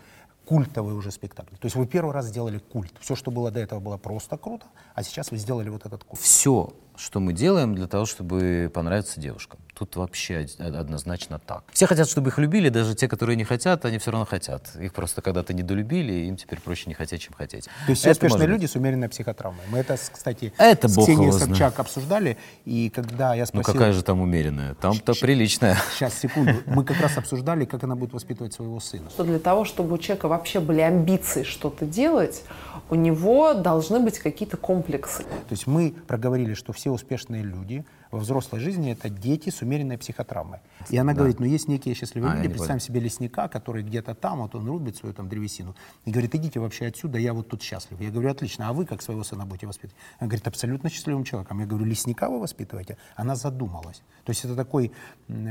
культовые 0.45 0.95
уже 0.95 1.11
спектакли. 1.11 1.57
То 1.57 1.67
есть 1.67 1.77
вы 1.77 1.87
первый 1.87 2.13
раз 2.13 2.27
сделали 2.27 2.59
культ. 2.59 2.93
Все, 3.01 3.15
что 3.15 3.31
было 3.31 3.51
до 3.51 3.61
этого, 3.61 3.81
было 3.81 3.97
просто 3.97 4.37
круто, 4.37 4.67
а 4.95 5.03
сейчас 5.03 5.31
вы 5.31 5.37
сделали 5.37 5.69
вот 5.69 5.87
этот 5.87 6.05
культ. 6.05 6.21
все, 6.21 6.73
что 6.97 7.21
мы 7.21 7.33
делаем 7.33 7.75
для 7.75 7.87
того, 7.87 8.05
чтобы 8.07 8.71
понравиться 8.73 9.21
девушкам. 9.21 9.61
Тут 9.81 9.97
вообще 9.97 10.47
однозначно 10.59 11.39
так. 11.39 11.65
Все 11.73 11.87
хотят, 11.87 12.07
чтобы 12.07 12.29
их 12.29 12.37
любили, 12.39 12.69
даже 12.69 12.95
те, 12.95 13.09
которые 13.09 13.37
не 13.37 13.45
хотят, 13.45 13.87
они 13.87 13.97
все 13.97 14.11
равно 14.11 14.27
хотят. 14.27 14.77
Их 14.77 14.93
просто 14.93 15.23
когда-то 15.23 15.55
недолюбили, 15.55 16.13
и 16.13 16.29
им 16.29 16.37
теперь 16.37 16.61
проще 16.61 16.85
не 16.89 16.95
хотеть, 16.95 17.23
чем 17.23 17.33
хотеть. 17.33 17.65
То 17.65 17.91
есть 17.93 18.03
все 18.03 18.11
успешные 18.11 18.47
люди 18.47 18.67
с 18.67 18.77
умеренной 18.77 19.09
психотравмой. 19.09 19.63
Мы 19.71 19.79
это, 19.79 19.97
кстати, 19.97 20.53
это 20.59 20.87
с 20.87 20.97
Ксенией 20.97 21.33
Собчак 21.33 21.79
обсуждали, 21.81 22.37
и 22.67 22.91
когда 22.91 23.35
я 23.35 23.47
спросил... 23.47 23.73
Ну 23.73 23.79
какая 23.79 23.93
же 23.95 24.03
там 24.03 24.21
умеренная? 24.21 24.75
Там-то 24.75 25.15
приличная. 25.15 25.79
Сейчас, 25.95 26.19
секунду. 26.19 26.57
Мы 26.67 26.85
как 26.85 27.01
раз 27.01 27.17
обсуждали, 27.17 27.65
как 27.65 27.83
она 27.83 27.97
будет 27.97 28.13
воспитывать 28.13 28.53
своего 28.53 28.81
сына. 28.81 29.09
Что 29.09 29.25
для 29.25 29.39
того, 29.39 29.65
чтобы 29.65 29.95
у 29.95 29.99
человека 29.99 30.29
вообще 30.29 30.61
были 30.61 30.83
амбиции 30.83 31.43
что-то 31.43 31.87
делать, 31.87 32.43
у 32.91 32.97
него 32.97 33.55
должны 33.55 34.01
быть 34.01 34.19
какие-то 34.19 34.59
комплексы. 34.59 35.23
То 35.23 35.53
есть 35.53 35.67
мы 35.67 35.95
проговорили, 36.07 36.53
что 36.53 36.75
все 36.75 36.91
успешные 36.91 37.43
люди 37.43 37.87
во 38.11 38.19
взрослой 38.19 38.61
жизни 38.61 38.93
это 38.93 39.09
дети 39.09 39.51
с 39.51 39.63
умеренной 39.63 39.99
психотравмой. 39.99 40.61
И 40.89 40.97
она 40.97 41.13
да. 41.13 41.19
говорит, 41.19 41.41
ну 41.41 41.47
есть 41.47 41.69
некие 41.69 41.95
счастливые 41.95 42.33
а, 42.33 42.37
люди, 42.37 42.49
представим 42.49 42.81
себе 42.81 43.01
лесника, 43.01 43.49
который 43.49 43.83
где-то 43.83 44.15
там, 44.15 44.41
вот 44.41 44.55
он 44.55 44.67
рубит 44.67 44.97
свою 44.97 45.15
там 45.15 45.29
древесину, 45.29 45.77
и 46.05 46.11
говорит, 46.11 46.35
идите 46.35 46.61
вообще 46.61 46.87
отсюда, 46.87 47.19
я 47.19 47.33
вот 47.33 47.49
тут 47.49 47.63
счастлив. 47.63 48.01
Я 48.01 48.11
говорю, 48.11 48.31
отлично, 48.31 48.69
а 48.69 48.73
вы 48.73 48.85
как 48.87 49.03
своего 49.03 49.23
сына 49.25 49.47
будете 49.47 49.67
воспитывать? 49.67 49.97
Она 50.19 50.29
говорит, 50.29 50.47
абсолютно 50.47 50.91
счастливым 50.91 51.25
человеком. 51.25 51.61
Я 51.61 51.67
говорю, 51.67 51.85
лесника 51.85 52.29
вы 52.29 52.41
воспитываете? 52.41 52.97
Она 53.17 53.37
задумалась. 53.37 54.03
То 54.25 54.31
есть 54.31 54.45
это 54.45 54.57
такой 54.57 54.93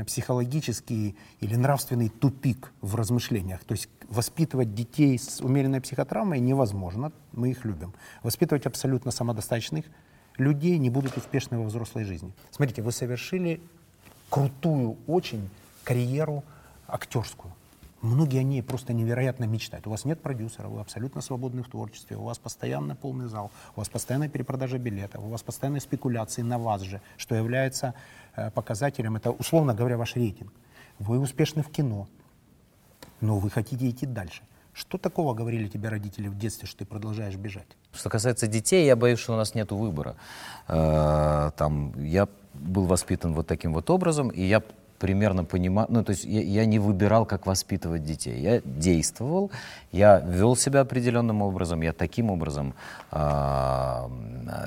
психологический 0.06 1.16
или 1.40 1.56
нравственный 1.56 2.08
тупик 2.08 2.72
в 2.80 2.94
размышлениях. 2.94 3.64
То 3.64 3.72
есть 3.72 3.88
воспитывать 4.08 4.74
детей 4.74 5.18
с 5.18 5.40
умеренной 5.40 5.80
психотравмой 5.80 6.40
невозможно, 6.40 7.12
мы 7.32 7.50
их 7.50 7.64
любим. 7.64 7.94
Воспитывать 8.22 8.66
абсолютно 8.66 9.10
самодостаточных 9.10 9.86
людей 10.40 10.78
не 10.78 10.90
будут 10.90 11.16
успешны 11.16 11.58
во 11.58 11.64
взрослой 11.64 12.04
жизни. 12.04 12.32
Смотрите, 12.50 12.82
вы 12.82 12.92
совершили 12.92 13.60
крутую 14.28 14.96
очень 15.06 15.48
карьеру 15.84 16.42
актерскую. 16.88 17.52
Многие 18.00 18.40
о 18.40 18.42
ней 18.42 18.62
просто 18.62 18.94
невероятно 18.94 19.44
мечтают. 19.44 19.86
У 19.86 19.90
вас 19.90 20.06
нет 20.06 20.22
продюсера, 20.22 20.68
вы 20.68 20.80
абсолютно 20.80 21.20
свободны 21.20 21.62
в 21.62 21.68
творчестве, 21.68 22.16
у 22.16 22.22
вас 22.22 22.38
постоянно 22.38 22.96
полный 22.96 23.28
зал, 23.28 23.50
у 23.76 23.80
вас 23.80 23.90
постоянная 23.90 24.30
перепродажа 24.30 24.78
билетов, 24.78 25.22
у 25.22 25.28
вас 25.28 25.42
постоянные 25.42 25.82
спекуляции 25.82 26.40
на 26.40 26.58
вас 26.58 26.80
же, 26.80 27.02
что 27.18 27.34
является 27.34 27.94
э, 28.36 28.50
показателем, 28.52 29.16
это, 29.16 29.30
условно 29.30 29.74
говоря, 29.74 29.98
ваш 29.98 30.16
рейтинг. 30.16 30.50
Вы 30.98 31.18
успешны 31.18 31.62
в 31.62 31.70
кино, 31.70 32.08
но 33.20 33.38
вы 33.38 33.50
хотите 33.50 33.90
идти 33.90 34.06
дальше. 34.06 34.42
Что 34.72 34.98
такого 34.98 35.34
говорили 35.34 35.68
тебе 35.68 35.88
родители 35.88 36.28
в 36.28 36.38
детстве, 36.38 36.68
что 36.68 36.78
ты 36.78 36.84
продолжаешь 36.84 37.34
бежать? 37.34 37.66
Что 37.92 38.08
касается 38.08 38.46
детей, 38.46 38.86
я 38.86 38.96
боюсь, 38.96 39.18
что 39.18 39.34
у 39.34 39.36
нас 39.36 39.54
нет 39.54 39.72
выбора. 39.72 40.16
Э, 40.68 41.50
там, 41.56 41.92
я 42.02 42.28
был 42.54 42.86
воспитан 42.86 43.34
вот 43.34 43.46
таким 43.46 43.72
вот 43.72 43.90
образом, 43.90 44.28
и 44.28 44.42
я 44.42 44.62
примерно 45.00 45.44
понимал, 45.44 45.86
ну, 45.88 46.04
то 46.04 46.10
есть 46.10 46.24
я, 46.24 46.42
я 46.42 46.66
не 46.66 46.78
выбирал, 46.78 47.24
как 47.24 47.46
воспитывать 47.46 48.04
детей. 48.04 48.38
Я 48.38 48.60
действовал, 48.64 49.50
я 49.92 50.20
вел 50.20 50.56
себя 50.56 50.80
определенным 50.80 51.40
образом, 51.42 51.80
я 51.80 51.92
таким 51.92 52.30
образом 52.30 52.74
э, 53.10 54.08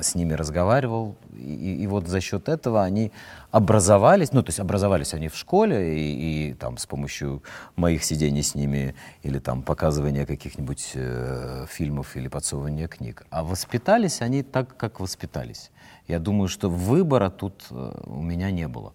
с 0.01 0.15
ними 0.15 0.33
разговаривал, 0.33 1.15
и, 1.37 1.83
и 1.83 1.87
вот 1.87 2.07
за 2.07 2.19
счет 2.19 2.49
этого 2.49 2.83
они 2.83 3.11
образовались, 3.51 4.33
ну, 4.33 4.41
то 4.41 4.49
есть 4.49 4.59
образовались 4.59 5.13
они 5.13 5.27
в 5.27 5.35
школе, 5.35 5.99
и, 5.99 6.49
и 6.49 6.53
там 6.53 6.79
с 6.79 6.87
помощью 6.87 7.43
моих 7.75 8.03
сидений 8.03 8.41
с 8.41 8.55
ними 8.55 8.95
или 9.21 9.37
там 9.37 9.61
показывания 9.61 10.25
каких-нибудь 10.25 10.91
э, 10.95 11.65
фильмов 11.69 12.15
или 12.15 12.27
подсовывания 12.27 12.87
книг. 12.87 13.23
А 13.29 13.43
воспитались 13.43 14.21
они 14.21 14.41
так, 14.41 14.75
как 14.77 14.99
воспитались. 14.99 15.69
Я 16.07 16.17
думаю, 16.19 16.47
что 16.47 16.69
выбора 16.69 17.29
тут 17.29 17.65
э, 17.69 18.01
у 18.05 18.21
меня 18.21 18.49
не 18.49 18.67
было. 18.67 18.93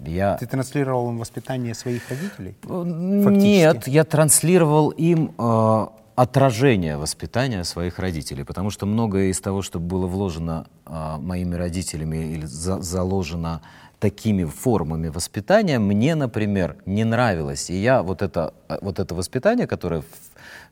Я... 0.00 0.36
Ты 0.36 0.46
транслировал 0.46 1.10
им 1.10 1.18
воспитание 1.18 1.74
своих 1.74 2.08
родителей? 2.10 2.56
Э, 2.64 3.30
нет, 3.30 3.86
я 3.86 4.04
транслировал 4.04 4.90
им 4.90 5.34
э, 5.38 5.86
отражение 6.16 6.96
воспитания 6.96 7.64
своих 7.64 7.98
родителей, 7.98 8.44
потому 8.44 8.70
что 8.70 8.86
многое 8.86 9.30
из 9.30 9.40
того, 9.40 9.62
что 9.62 9.80
было 9.80 10.06
вложено 10.06 10.66
э, 10.86 11.16
моими 11.18 11.54
родителями 11.54 12.16
или 12.16 12.46
за, 12.46 12.80
заложено 12.80 13.62
такими 13.98 14.44
формами 14.44 15.08
воспитания, 15.08 15.78
мне, 15.78 16.14
например, 16.14 16.76
не 16.86 17.04
нравилось. 17.04 17.70
И 17.70 17.74
я 17.74 18.02
вот 18.02 18.22
это, 18.22 18.54
э, 18.68 18.78
вот 18.80 18.98
это 18.98 19.14
воспитание, 19.14 19.66
которое 19.66 20.02
в, 20.02 20.04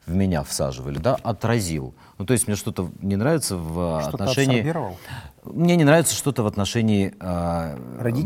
в 0.07 0.15
меня 0.15 0.45
всаживали, 0.45 0.99
да, 0.99 1.17
отразил. 1.23 1.95
Ну, 2.19 2.27
то 2.27 2.35
есть 2.35 2.47
мне 2.47 2.57
что-то 2.57 2.91
не 3.01 3.17
нравится 3.17 3.57
в 3.57 4.03
что 4.03 4.11
отношении... 4.11 4.75
Мне 5.45 5.75
не 5.75 5.85
нравится 5.85 6.15
что-то 6.15 6.45
в 6.45 6.47
отношении 6.47 7.15
э, 7.19 7.77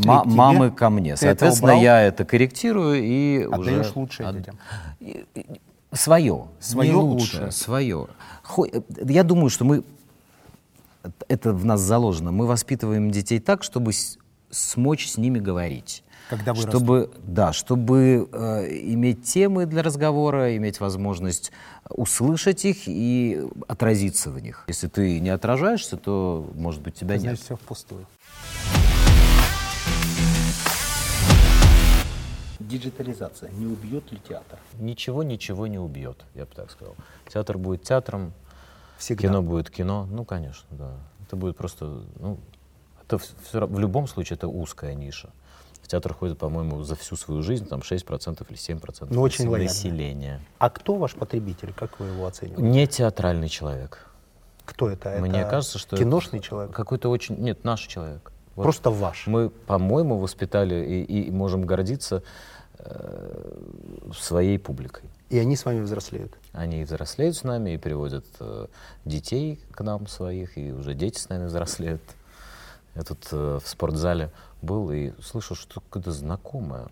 ма- 0.05 0.25
мамы 0.25 0.71
ко 0.71 0.91
мне. 0.91 1.15
Ты 1.15 1.21
Соответственно, 1.21 1.71
это 1.71 1.81
я 1.81 2.03
это 2.03 2.25
корректирую 2.27 3.03
и 3.03 3.43
Отдаешь 3.51 3.87
уже... 3.87 3.99
лучшее 3.99 4.29
от... 4.29 4.37
детям. 4.37 4.59
Свое. 5.97 6.49
Свое 6.61 6.91
не 6.91 6.97
лучше. 6.97 7.37
Лучшее, 7.37 7.53
свое. 7.53 8.07
Я 9.05 9.23
думаю, 9.23 9.51
что 9.51 9.65
мы... 9.65 9.83
Это 11.29 11.53
в 11.53 11.65
нас 11.65 11.81
заложено. 11.81 12.33
Мы 12.33 12.47
воспитываем 12.47 13.11
детей 13.11 13.39
так, 13.39 13.63
чтобы 13.63 13.93
смочь 14.51 15.09
с 15.09 15.17
ними 15.17 15.39
говорить. 15.39 16.03
Когда 16.29 16.53
вырастут. 16.53 16.75
Чтобы, 16.75 17.11
да, 17.25 17.53
чтобы 17.53 18.29
э, 18.33 18.69
иметь 18.93 19.23
темы 19.23 19.65
для 19.67 19.83
разговора, 19.83 20.57
иметь 20.57 20.81
возможность 20.81 21.53
услышать 21.89 22.65
их 22.65 22.89
и 22.89 23.45
отразиться 23.69 24.31
в 24.31 24.41
них. 24.41 24.65
Если 24.67 24.89
ты 24.89 25.21
не 25.21 25.31
отражаешься, 25.31 25.97
то, 25.97 26.51
может 26.55 26.83
быть, 26.83 26.95
тебя 26.95 27.15
это 27.15 27.25
нет. 27.25 27.31
Значит, 27.37 27.45
все 27.45 27.57
впустую. 27.57 28.07
Диджитализация 32.61 33.51
не 33.51 33.67
убьет 33.67 34.11
ли 34.13 34.19
театр? 34.29 34.59
Ничего, 34.79 35.23
ничего 35.23 35.67
не 35.67 35.79
убьет, 35.79 36.25
я 36.35 36.45
бы 36.45 36.55
так 36.55 36.71
сказал. 36.71 36.95
Театр 37.29 37.59
будет 37.59 37.83
театром, 37.83 38.33
Всегда. 38.99 39.23
кино 39.23 39.43
будет 39.43 39.71
кино. 39.71 40.07
Ну, 40.11 40.25
конечно, 40.25 40.67
да. 40.71 40.93
Это 41.27 41.37
будет 41.37 41.57
просто, 41.57 42.03
ну, 42.19 42.39
это 43.03 43.19
все, 43.19 43.67
в 43.67 43.79
любом 43.79 44.07
случае 44.07 44.37
это 44.37 44.49
узкая 44.49 44.95
ниша. 44.95 45.31
В 45.83 45.89
театр 45.89 46.13
ходит, 46.15 46.39
по-моему, 46.39 46.83
за 46.83 46.97
всю 46.97 47.15
свою 47.15 47.43
жизнь 47.43 47.67
там 47.67 47.81
6% 47.81 48.45
или 48.49 48.59
7% 48.59 49.07
ну, 49.11 49.23
очень 49.23 49.49
населения. 49.49 50.41
А 50.59 50.69
кто 50.69 50.97
ваш 50.97 51.15
потребитель? 51.15 51.73
Как 51.73 52.01
вы 52.01 52.07
его 52.07 52.27
оцениваете? 52.27 52.63
Не 52.63 52.87
театральный 52.89 53.49
человек. 53.49 54.09
Кто 54.65 54.91
это? 54.91 55.17
Мне 55.21 55.43
это 55.43 55.51
кажется, 55.51 55.79
что 55.79 55.97
киношный 55.97 56.41
человек. 56.41 56.75
Какой-то 56.75 57.09
очень 57.09 57.37
нет 57.37 57.63
наш 57.63 57.83
человек. 57.83 58.33
Вот 58.57 58.63
Просто 58.63 58.91
ваш. 58.91 59.27
Мы, 59.27 59.51
по-моему, 59.51 60.19
воспитали 60.19 60.75
и, 61.05 61.29
и 61.29 61.31
можем 61.31 61.67
гордиться 61.67 62.23
э, 62.79 63.59
своей 64.19 64.59
публикой. 64.59 65.11
И 65.29 65.39
они 65.39 65.57
с 65.57 65.65
вами 65.65 65.81
взрослеют? 65.81 66.33
Они 66.53 66.85
взрослеют 66.85 67.37
с 67.37 67.45
нами 67.45 67.75
и 67.75 67.77
приводят 67.79 68.25
э, 68.41 68.67
детей 69.05 69.61
к 69.73 69.83
нам 69.83 70.07
своих, 70.07 70.57
и 70.57 70.73
уже 70.73 70.95
дети 70.95 71.19
с 71.19 71.29
нами 71.29 71.47
взрослеют. 71.47 72.03
Я 72.95 73.03
тут 73.03 73.29
э, 73.31 73.61
в 73.63 73.69
спортзале 73.69 74.31
был 74.63 74.91
и 74.91 75.13
слышал, 75.21 75.55
что 75.55 75.81
какое-то 75.81 76.13
знакомое 76.13 76.89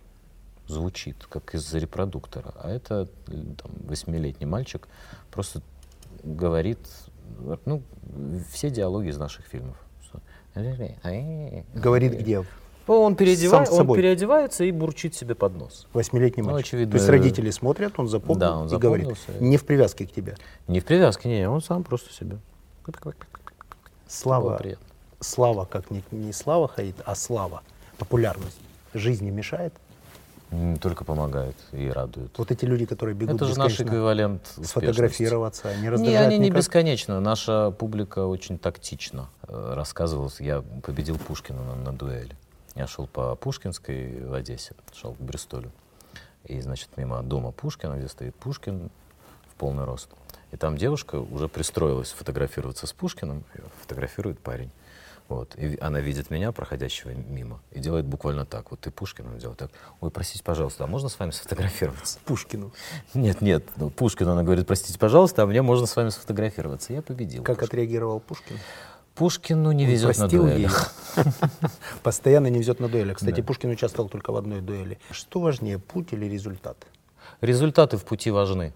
звучит, 0.66 1.24
как 1.30 1.54
из-за 1.54 1.78
репродуктора. 1.78 2.52
А 2.56 2.70
это 2.70 3.08
там, 3.26 3.70
восьмилетний 3.86 4.46
мальчик 4.46 4.86
просто 5.30 5.62
говорит 6.22 6.78
ну, 7.64 7.82
все 8.50 8.70
диалоги 8.70 9.08
из 9.08 9.18
наших 9.18 9.46
фильмов. 9.46 9.76
Говорит 11.74 12.18
где? 12.18 12.44
Он, 12.86 13.16
переодевает, 13.16 13.70
он 13.70 13.94
переодевается 13.94 14.64
и 14.64 14.70
бурчит 14.70 15.14
себе 15.14 15.34
под 15.34 15.56
нос. 15.56 15.86
Восьмилетний 15.94 16.42
ну, 16.42 16.52
мальчик. 16.52 16.74
очевидно, 16.74 16.92
То 16.92 16.98
есть 16.98 17.08
родители 17.08 17.50
смотрят, 17.50 17.94
он 17.96 18.08
запомнил 18.08 18.40
да, 18.40 18.58
он 18.58 18.68
и 18.68 18.76
говорит. 18.76 19.08
Не 19.40 19.56
в 19.56 19.64
привязке 19.64 20.06
к 20.06 20.12
тебе. 20.12 20.36
Не 20.68 20.80
в 20.80 20.84
привязке, 20.84 21.28
не, 21.28 21.48
он 21.48 21.62
сам 21.62 21.82
просто 21.82 22.12
себе. 22.12 22.38
Слава, 24.06 24.60
слава, 25.20 25.64
как 25.64 25.90
не, 25.90 26.04
не 26.10 26.32
слава 26.34 26.68
Хаид, 26.68 26.96
а 27.06 27.14
слава, 27.14 27.62
популярность 27.96 28.58
жизни 28.92 29.30
мешает? 29.30 29.72
Только 30.80 31.04
помогает 31.04 31.56
и 31.72 31.88
радует. 31.88 32.36
Вот 32.38 32.50
эти 32.50 32.64
люди, 32.64 32.86
которые 32.86 33.14
бегут 33.14 33.36
Это 33.36 33.46
же 33.46 33.58
наш 33.58 33.80
эквивалент 33.80 34.46
сфотографироваться, 34.62 35.74
не 35.76 35.88
Не, 35.88 36.16
они 36.16 36.38
не 36.38 36.46
никак... 36.46 36.58
бесконечно. 36.58 37.18
Наша 37.20 37.72
публика 37.72 38.26
очень 38.26 38.58
тактична. 38.58 39.28
Э, 39.48 39.72
рассказывалось, 39.74 40.40
я 40.40 40.62
победил 40.82 41.18
Пушкина 41.18 41.62
на, 41.62 41.74
на 41.74 41.92
дуэли. 41.92 42.36
Я 42.74 42.86
шел 42.86 43.06
по 43.06 43.34
Пушкинской 43.36 44.24
в 44.24 44.34
Одессе, 44.34 44.74
шел 44.92 45.14
к 45.14 45.20
Бристолю. 45.20 45.72
И, 46.44 46.60
значит, 46.60 46.88
мимо 46.96 47.22
дома 47.22 47.52
Пушкина, 47.52 47.96
где 47.96 48.08
стоит 48.08 48.34
Пушкин 48.36 48.90
в 49.48 49.54
полный 49.56 49.84
рост. 49.84 50.08
И 50.52 50.56
там 50.56 50.76
девушка 50.76 51.16
уже 51.16 51.48
пристроилась 51.48 52.12
фотографироваться 52.12 52.86
с 52.86 52.92
Пушкиным, 52.92 53.44
фотографирует 53.80 54.38
парень. 54.38 54.70
Вот. 55.28 55.56
И 55.56 55.78
она 55.80 56.00
видит 56.00 56.30
меня, 56.30 56.52
проходящего 56.52 57.10
мимо, 57.10 57.60
и 57.70 57.80
делает 57.80 58.04
буквально 58.04 58.44
так. 58.44 58.70
Вот 58.70 58.80
ты 58.80 58.90
Пушкину 58.90 59.38
делает 59.38 59.58
так. 59.58 59.70
Ой, 60.00 60.10
простите, 60.10 60.44
пожалуйста, 60.44 60.84
а 60.84 60.86
можно 60.86 61.08
с 61.08 61.18
вами 61.18 61.30
сфотографироваться? 61.30 62.18
Пушкину? 62.24 62.72
Нет, 63.14 63.40
нет. 63.40 63.64
Ну, 63.76 63.88
Пушкину 63.90 64.32
она 64.32 64.42
говорит, 64.42 64.66
простите, 64.66 64.98
пожалуйста, 64.98 65.42
а 65.42 65.46
мне 65.46 65.62
можно 65.62 65.86
с 65.86 65.96
вами 65.96 66.10
сфотографироваться. 66.10 66.92
Я 66.92 67.00
победил. 67.00 67.42
Как 67.42 67.56
Пушкин. 67.56 67.68
отреагировал 67.68 68.20
Пушкин? 68.20 68.58
Пушкину 69.14 69.72
не 69.72 69.84
Он 69.84 69.90
везет 69.90 70.18
на 70.18 70.28
дуэлях. 70.28 70.92
Постоянно 72.02 72.48
не 72.48 72.58
везет 72.58 72.80
на 72.80 72.88
дуэли. 72.88 73.14
Кстати, 73.14 73.40
Да. 73.40 73.46
Пушкин 73.46 73.70
участвовал 73.70 74.08
только 74.10 74.32
в 74.32 74.36
одной 74.36 74.60
дуэли. 74.60 74.98
Что 75.10 75.40
важнее, 75.40 75.78
путь 75.78 76.12
или 76.12 76.26
результат? 76.26 76.76
Результаты 77.40 77.96
в 77.96 78.04
пути 78.04 78.30
важны. 78.30 78.74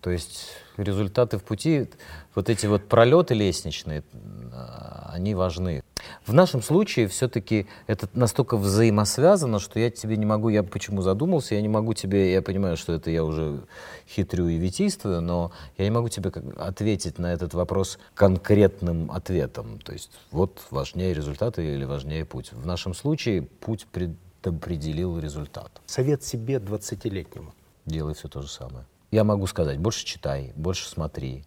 То 0.00 0.10
есть 0.10 0.50
результаты 0.76 1.38
в 1.38 1.44
пути, 1.44 1.88
вот 2.34 2.48
эти 2.48 2.66
вот 2.66 2.88
пролеты 2.88 3.34
лестничные, 3.34 4.04
а, 4.52 4.87
они 5.08 5.34
важны. 5.34 5.82
В 6.26 6.32
нашем 6.32 6.62
случае 6.62 7.08
все-таки 7.08 7.66
это 7.86 8.08
настолько 8.12 8.56
взаимосвязано, 8.56 9.58
что 9.58 9.78
я 9.78 9.90
тебе 9.90 10.16
не 10.16 10.26
могу, 10.26 10.48
я 10.48 10.62
почему 10.62 11.02
задумался, 11.02 11.54
я 11.54 11.62
не 11.62 11.68
могу 11.68 11.94
тебе, 11.94 12.32
я 12.32 12.42
понимаю, 12.42 12.76
что 12.76 12.92
это 12.92 13.10
я 13.10 13.24
уже 13.24 13.60
хитрю 14.08 14.48
и 14.48 14.56
витийствую, 14.56 15.20
но 15.20 15.52
я 15.76 15.84
не 15.84 15.90
могу 15.90 16.08
тебе 16.08 16.30
ответить 16.56 17.18
на 17.18 17.32
этот 17.32 17.54
вопрос 17.54 17.98
конкретным 18.14 19.10
ответом. 19.10 19.78
То 19.80 19.92
есть 19.92 20.10
вот 20.30 20.62
важнее 20.70 21.14
результаты 21.14 21.64
или 21.64 21.84
важнее 21.84 22.24
путь. 22.24 22.52
В 22.52 22.66
нашем 22.66 22.94
случае 22.94 23.42
путь 23.42 23.86
предопределил 23.86 25.18
результат 25.18 25.70
Совет 25.86 26.22
себе 26.22 26.56
20-летнему. 26.56 27.54
делай 27.86 28.14
все 28.14 28.28
то 28.28 28.42
же 28.42 28.48
самое. 28.48 28.84
Я 29.10 29.24
могу 29.24 29.46
сказать, 29.46 29.78
больше 29.78 30.04
читай, 30.04 30.52
больше 30.54 30.88
смотри, 30.88 31.44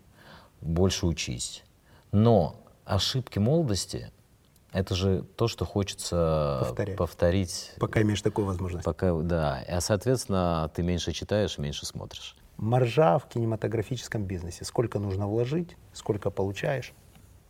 больше 0.62 1.06
учись. 1.06 1.64
Но 2.12 2.61
ошибки 2.86 3.40
молодости— 3.40 4.12
это 4.72 4.96
же 4.96 5.24
то, 5.36 5.48
что 5.48 5.66
хочется 5.66 6.60
Повторять. 6.62 6.98
повторить. 6.98 7.74
Пока 7.80 8.02
имеешь 8.02 8.22
такую 8.22 8.48
возможность. 8.48 8.86
Пока, 8.86 9.14
да. 9.22 9.64
А, 9.68 9.82
соответственно, 9.82 10.72
ты 10.74 10.82
меньше 10.84 11.12
читаешь, 11.12 11.58
меньше 11.58 11.86
смотришь. 11.86 12.36
Маржа 12.58 13.18
в 13.20 13.28
кинематографическом 13.28 14.24
бизнесе. 14.24 14.64
Сколько 14.66 15.00
нужно 15.00 15.28
вложить, 15.28 15.76
сколько 15.94 16.30
получаешь. 16.30 16.94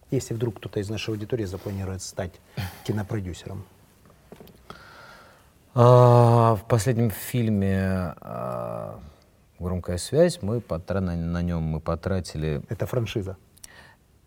Если 0.10 0.34
вдруг 0.34 0.58
кто-то 0.58 0.80
из 0.80 0.90
нашей 0.90 1.12
аудитории 1.12 1.46
запланирует 1.46 2.02
стать 2.02 2.34
кинопродюсером. 2.86 3.66
А, 5.74 6.56
в 6.56 6.66
последнем 6.68 7.12
фильме 7.12 8.14
а, 8.20 9.00
«Громкая 9.60 9.98
связь» 9.98 10.40
мы 10.42 10.60
потра- 10.60 11.00
на, 11.00 11.16
на 11.16 11.42
нем 11.42 11.64
мы 11.64 11.80
потратили 11.80 12.62
Это 12.68 12.86
франшиза. 12.86 13.38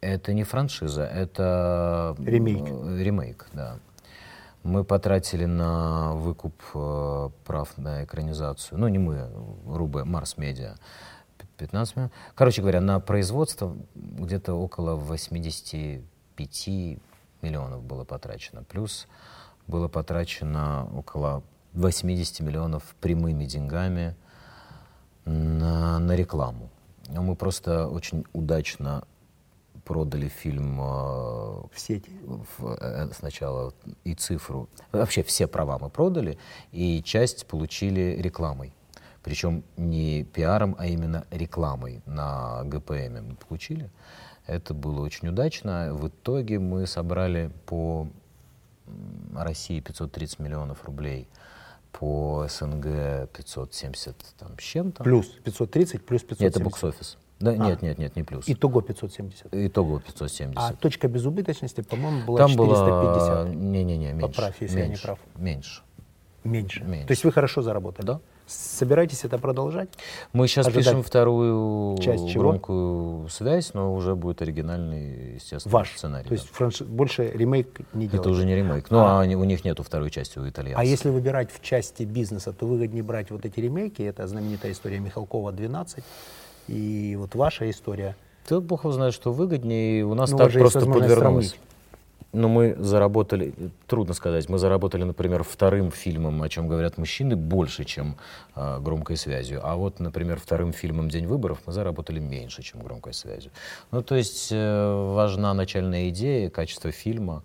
Это 0.04 0.34
не 0.34 0.44
франшиза, 0.44 1.04
это 1.06 2.14
Ремейк. 2.18 2.66
э, 2.68 3.02
ремейк, 3.02 3.46
да. 3.54 3.78
Мы 4.62 4.84
потратили 4.84 5.46
на 5.46 6.12
выкуп 6.14 6.54
э, 6.74 7.30
прав 7.46 7.78
на 7.78 8.04
экранизацию, 8.04 8.78
ну 8.78 8.88
не 8.88 8.98
мы, 8.98 9.30
Рубе, 9.66 10.04
Марс 10.04 10.36
Медиа, 10.36 10.74
п- 11.38 11.46
15 11.56 11.96
миллионов. 11.96 12.12
Короче 12.34 12.60
говоря, 12.60 12.80
на 12.82 13.00
производство 13.00 13.74
где-то 13.94 14.52
около 14.54 14.94
85 14.94 16.68
миллионов 17.40 17.82
было 17.82 18.04
потрачено. 18.04 18.62
Плюс 18.64 19.06
было 19.66 19.88
потрачено 19.88 20.86
около 20.94 21.42
80 21.72 22.40
миллионов 22.40 22.94
прямыми 23.00 23.46
деньгами 23.46 24.14
на, 25.24 25.98
на 25.98 26.12
рекламу. 26.14 26.68
Мы 27.08 27.34
просто 27.36 27.86
очень 27.88 28.24
удачно 28.32 29.04
продали 29.84 30.28
фильм 30.28 30.80
э, 30.80 30.84
В 30.84 31.70
сети. 31.76 32.10
в- 32.58 32.76
э, 32.80 33.08
сначала 33.12 33.72
и 34.04 34.14
цифру. 34.14 34.68
Вообще 34.92 35.22
все 35.22 35.46
права 35.46 35.78
мы 35.78 35.90
продали, 35.90 36.38
и 36.72 37.02
часть 37.02 37.46
получили 37.46 38.16
рекламой. 38.20 38.72
Причем 39.22 39.62
не 39.76 40.24
пиаром, 40.24 40.76
а 40.78 40.86
именно 40.86 41.24
рекламой 41.30 42.02
на 42.06 42.62
ГПМ 42.64 43.28
мы 43.30 43.36
получили. 43.36 43.90
Это 44.46 44.74
было 44.74 45.00
очень 45.00 45.28
удачно. 45.28 45.94
В 45.94 46.08
итоге 46.08 46.58
мы 46.58 46.86
собрали 46.86 47.50
по 47.64 48.06
России 49.34 49.80
530 49.80 50.38
миллионов 50.40 50.84
рублей, 50.84 51.26
по 51.92 52.46
СНГ 52.48 53.28
570 53.32 54.14
там, 54.38 54.58
с 54.58 54.62
чем-то. 54.62 55.02
Плюс 55.04 55.26
530, 55.26 56.04
плюс 56.04 56.22
570. 56.22 56.40
Нет, 56.40 56.50
это 56.56 56.62
бокс-офис. 56.62 57.16
Да, 57.40 57.54
Нет, 57.56 57.82
нет, 57.82 57.98
нет, 57.98 58.16
не 58.16 58.22
плюс. 58.22 58.44
Итого 58.46 58.80
570. 58.80 59.48
Итого 59.52 59.98
570. 60.00 60.56
А 60.56 60.72
точка 60.74 61.08
безубыточности, 61.08 61.80
по-моему, 61.82 62.24
была 62.24 62.38
Там 62.38 62.50
450. 62.50 63.46
было... 63.46 63.52
Не-не-не, 63.54 64.12
меньше. 64.12 64.26
Поправь, 64.28 64.54
если 64.60 64.78
я 64.78 64.82
не 64.84 64.88
меньше, 64.90 65.02
прав. 65.04 65.18
Меньше. 65.36 65.82
Меньше. 66.44 66.84
меньше. 66.84 67.06
То 67.08 67.12
есть 67.12 67.24
вы 67.24 67.32
хорошо 67.32 67.62
заработали? 67.62 68.06
Да. 68.06 68.20
Собираетесь 68.46 69.24
это 69.24 69.38
продолжать? 69.38 69.88
Мы 70.34 70.46
сейчас 70.48 70.66
Ожидать 70.66 70.84
пишем 70.84 71.02
вторую 71.02 71.96
часть 71.98 72.28
чего? 72.28 72.42
громкую 72.42 73.28
связь, 73.30 73.72
но 73.72 73.94
уже 73.94 74.14
будет 74.14 74.42
оригинальный, 74.42 75.34
естественно, 75.36 75.72
Ваш. 75.72 75.96
сценарий. 75.96 76.28
То 76.28 76.34
есть 76.34 76.48
да. 76.52 76.52
франши- 76.66 76.84
больше 76.84 77.30
ремейк 77.30 77.80
не 77.94 78.06
делать. 78.06 78.20
Это 78.26 78.28
уже 78.30 78.44
не 78.44 78.54
ремейк. 78.54 78.90
Ну, 78.90 78.98
а 78.98 79.20
они- 79.22 79.34
у 79.36 79.44
них 79.44 79.64
нету 79.64 79.82
второй 79.82 80.10
части 80.10 80.38
у 80.38 80.46
итальянцев. 80.46 80.78
А 80.78 80.84
если 80.84 81.08
выбирать 81.08 81.50
в 81.50 81.62
части 81.62 82.02
бизнеса, 82.02 82.52
то 82.52 82.66
выгоднее 82.66 83.02
брать 83.02 83.30
вот 83.30 83.46
эти 83.46 83.60
ремейки. 83.60 84.02
Это 84.02 84.26
знаменитая 84.26 84.72
история 84.72 84.98
Михалкова 84.98 85.50
12. 85.50 86.04
И 86.68 87.16
вот 87.18 87.34
ваша 87.34 87.68
история. 87.70 88.16
Да 88.48 88.60
бог 88.60 88.84
его 88.84 88.92
знает, 88.92 89.14
что 89.14 89.32
выгоднее. 89.32 90.00
и 90.00 90.02
У 90.02 90.14
нас 90.14 90.30
Ну, 90.30 90.38
так 90.38 90.52
просто 90.52 90.80
подвернулось. 90.80 91.48
сравнить. 91.48 91.60
Ну, 92.32 92.48
мы 92.48 92.74
заработали, 92.80 93.54
трудно 93.86 94.12
сказать, 94.12 94.48
мы 94.48 94.58
заработали, 94.58 95.04
например, 95.04 95.44
вторым 95.44 95.92
фильмом, 95.92 96.42
о 96.42 96.48
чем 96.48 96.66
говорят 96.66 96.98
мужчины, 96.98 97.36
больше, 97.36 97.84
чем 97.84 98.16
а, 98.56 98.80
громкой 98.80 99.16
связью. 99.16 99.60
А 99.62 99.76
вот, 99.76 100.00
например, 100.00 100.40
вторым 100.40 100.72
фильмом 100.72 101.08
«День 101.08 101.26
выборов» 101.28 101.60
мы 101.64 101.72
заработали 101.72 102.18
меньше, 102.18 102.62
чем 102.62 102.80
громкой 102.82 103.14
связью. 103.14 103.52
Ну, 103.92 104.02
то 104.02 104.16
есть 104.16 104.48
э, 104.50 105.12
важна 105.14 105.54
начальная 105.54 106.08
идея, 106.08 106.50
качество 106.50 106.90
фильма. 106.90 107.44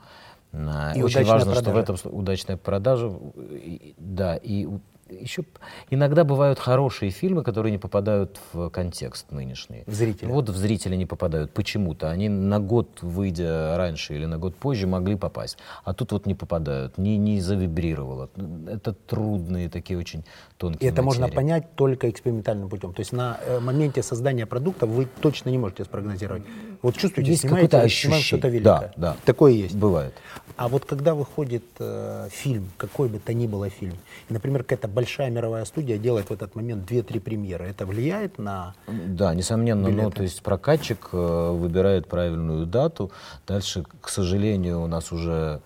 А, 0.53 0.93
И 0.95 1.03
Очень 1.03 1.23
важно, 1.25 1.51
что 1.53 1.61
в 1.61 1.63
продажа. 1.73 1.93
этом 1.93 2.17
удачная 2.17 2.57
продажа. 2.57 3.13
и- 3.51 3.93
Да, 3.99 4.37
и 4.37 4.67
еще 5.09 5.43
иногда 5.89 6.23
бывают 6.23 6.59
хорошие 6.59 7.11
фильмы, 7.11 7.43
которые 7.43 7.71
не 7.71 7.77
попадают 7.77 8.39
в 8.53 8.69
контекст 8.69 9.31
нынешний. 9.31 9.83
В 9.85 9.93
зрителя. 9.93 10.29
Вот 10.29 10.49
в 10.49 10.55
зрителя 10.57 10.95
не 10.95 11.05
попадают. 11.05 11.51
Почему-то. 11.53 12.09
Они 12.09 12.29
на 12.29 12.59
год, 12.59 13.01
выйдя 13.01 13.75
раньше 13.77 14.15
или 14.15 14.25
на 14.25 14.37
год 14.37 14.55
позже, 14.55 14.87
могли 14.87 15.15
попасть. 15.15 15.57
А 15.83 15.93
тут 15.93 16.11
вот 16.11 16.25
не 16.25 16.35
попадают, 16.35 16.97
не, 16.97 17.17
не 17.17 17.41
завибрировало. 17.41 18.29
Это 18.67 18.93
трудные 18.93 19.69
такие 19.69 19.97
очень 19.99 20.19
И 20.19 20.23
тонкие 20.57 20.89
это 20.91 21.01
можно 21.01 21.23
материи. 21.23 21.35
понять 21.35 21.75
только 21.75 22.09
экспериментальным 22.09 22.69
путем. 22.69 22.93
То 22.93 23.01
есть 23.01 23.11
на 23.13 23.39
э, 23.45 23.59
моменте 23.59 24.03
создания 24.03 24.45
продукта 24.45 24.85
вы 24.85 25.07
точно 25.21 25.49
не 25.49 25.57
можете 25.57 25.83
спрогнозировать. 25.85 26.43
Вот 26.81 26.95
чувствуете, 26.95 27.31
Есть 27.31 27.41
снимаете, 27.41 27.67
снимаем 27.89 27.89
что-то 27.89 28.47
ощущение. 28.47 28.51
великое. 28.51 28.93
Да, 28.97 29.13
да. 29.13 29.17
Такое 29.25 29.51
есть. 29.51 29.75
Бывает. 29.75 30.13
А 30.55 30.67
вот 30.67 30.85
когда 30.85 31.13
выходит 31.15 31.63
э, 31.79 32.27
фильм, 32.31 32.69
какой 32.77 33.09
бы 33.09 33.19
то 33.19 33.33
ни 33.33 33.47
было 33.47 33.69
фильм, 33.69 33.95
и, 34.29 34.33
например, 34.33 34.63
какая-то 34.63 34.87
большая 34.99 35.29
мировая 35.29 35.63
студия 35.63 35.97
делает 35.97 36.29
в 36.29 36.33
этот 36.33 36.55
момент 36.55 36.91
2-3 36.91 37.21
премьеры, 37.21 37.67
это 37.67 37.85
влияет 37.85 38.37
на... 38.37 38.75
Да, 38.87 39.33
несомненно, 39.33 39.83
но 39.83 39.89
билеты. 39.89 40.17
то 40.17 40.23
есть 40.23 40.43
прокатчик 40.43 41.09
э, 41.13 41.51
выбирает 41.51 42.09
правильную 42.09 42.65
дату. 42.65 43.09
Дальше, 43.47 43.85
к 44.01 44.09
сожалению, 44.09 44.81
у 44.81 44.87
нас 44.87 45.13
уже 45.13 45.61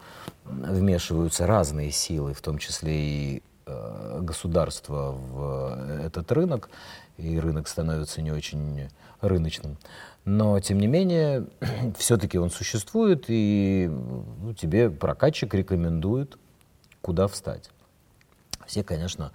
вмешиваются 0.45 1.47
разные 1.47 1.89
силы, 1.89 2.35
в 2.35 2.41
том 2.41 2.59
числе 2.59 2.93
и 2.93 3.43
э, 3.65 4.19
государство 4.21 5.13
в 5.13 5.99
этот 6.05 6.31
рынок, 6.31 6.69
и 7.17 7.39
рынок 7.39 7.67
становится 7.67 8.21
не 8.21 8.31
очень 8.31 8.87
рыночным. 9.21 9.77
Но, 10.25 10.59
тем 10.59 10.77
не 10.77 10.85
менее, 10.85 11.47
все-таки 11.97 12.37
он 12.37 12.51
существует, 12.51 13.25
и 13.29 13.89
ну, 13.89 14.53
тебе 14.53 14.91
прокатчик 14.91 15.51
рекомендует, 15.55 16.37
куда 17.01 17.27
встать. 17.27 17.72
Все, 18.67 18.83
конечно, 18.83 19.31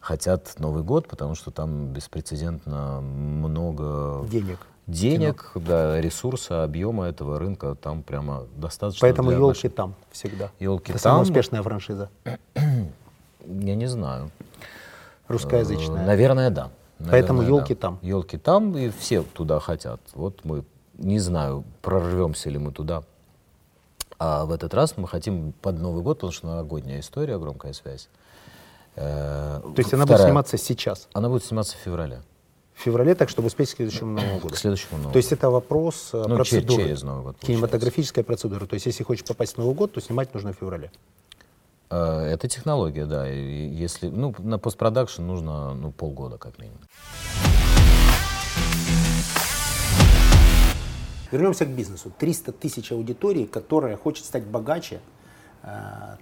хотят 0.00 0.54
Новый 0.58 0.82
год, 0.82 1.08
потому 1.08 1.34
что 1.34 1.50
там 1.50 1.88
беспрецедентно 1.88 3.00
много 3.00 4.24
Денег. 4.28 4.58
денег, 4.86 5.50
да, 5.54 6.00
ресурса, 6.00 6.62
объема 6.64 7.06
этого 7.06 7.38
рынка 7.38 7.74
там 7.74 8.02
прямо 8.02 8.44
достаточно. 8.56 9.00
Поэтому 9.06 9.30
елки 9.32 9.66
нашей- 9.66 9.70
там 9.70 9.94
всегда. 10.12 10.50
Елки 10.60 10.92
это 10.92 11.00
самая 11.00 11.24
там. 11.24 11.30
успешная 11.30 11.62
франшиза. 11.62 12.10
Я 12.54 13.74
не 13.74 13.86
знаю. 13.86 14.30
Русскоязычная. 15.28 16.02
Э, 16.02 16.06
Наверное, 16.06 16.50
да. 16.50 16.70
Поэтому 16.98 17.40
Наверное, 17.42 17.60
«Елки» 17.60 17.74
да. 17.74 17.80
там. 17.80 17.98
Елки 18.00 18.38
там, 18.38 18.76
и 18.76 18.90
все 18.90 19.22
туда 19.22 19.60
хотят. 19.60 20.00
Вот 20.14 20.44
мы, 20.44 20.64
не 20.96 21.18
знаю, 21.18 21.64
прорвемся 21.82 22.48
ли 22.48 22.58
мы 22.58 22.72
туда. 22.72 23.02
А 24.18 24.46
в 24.46 24.52
этот 24.52 24.72
раз 24.72 24.96
мы 24.96 25.06
хотим 25.06 25.52
под 25.60 25.78
Новый 25.78 26.02
год, 26.02 26.18
потому 26.18 26.32
что 26.32 26.46
новогодняя 26.46 27.00
история, 27.00 27.38
громкая 27.38 27.74
связь. 27.74 28.08
Э, 28.96 29.60
То 29.62 29.74
есть 29.76 29.92
она 29.94 30.04
будет 30.06 30.16
вторая- 30.16 30.26
сниматься 30.28 30.56
сейчас, 30.58 31.08
Она 31.12 31.28
будет 31.28 31.44
сниматься 31.44 31.76
в 31.76 31.80
феврале. 31.80 32.22
в 32.74 32.80
феврале, 32.80 33.14
так 33.14 33.28
чтобы 33.28 33.46
успеть 33.48 33.70
к 33.72 33.76
следующему 33.76 34.10
Новому 34.12 34.38
году. 34.40 34.54
К 34.54 34.56
следующему 34.56 34.96
Новому 34.98 35.12
То 35.12 35.18
есть 35.18 35.32
это 35.32 35.50
вопрос 35.50 36.10
э, 36.12 36.24
Ну, 36.26 36.36
процедуры. 36.36 36.82
через 36.84 37.02
Новый 37.02 37.22
год, 37.22 37.36
получается. 37.36 37.46
Кинематографической 37.46 38.24
процедуры. 38.24 38.66
То 38.66 38.74
есть 38.74 38.86
если 38.86 39.02
хочешь 39.04 39.24
попасть 39.24 39.54
в 39.54 39.58
Новый 39.58 39.74
год, 39.74 39.92
то 39.92 40.00
снимать 40.00 40.32
нужно 40.34 40.52
в 40.52 40.56
феврале. 40.56 40.90
Э, 41.90 42.22
Это 42.32 42.48
технология, 42.48 43.04
да. 43.06 43.30
И 43.30 43.68
если, 43.68 44.08
ну, 44.08 44.34
на 44.38 44.58
постпродакшн 44.58 45.22
нужно 45.22 45.74
ну, 45.74 45.92
полгода 45.92 46.38
как 46.38 46.58
минимум. 46.58 46.80
Вернемся 51.32 51.64
к 51.66 51.68
бизнесу. 51.70 52.12
300 52.18 52.52
тысяч 52.52 52.92
аудитории, 52.92 53.46
которая 53.46 53.96
хочет 53.96 54.24
стать 54.24 54.44
богаче, 54.44 55.00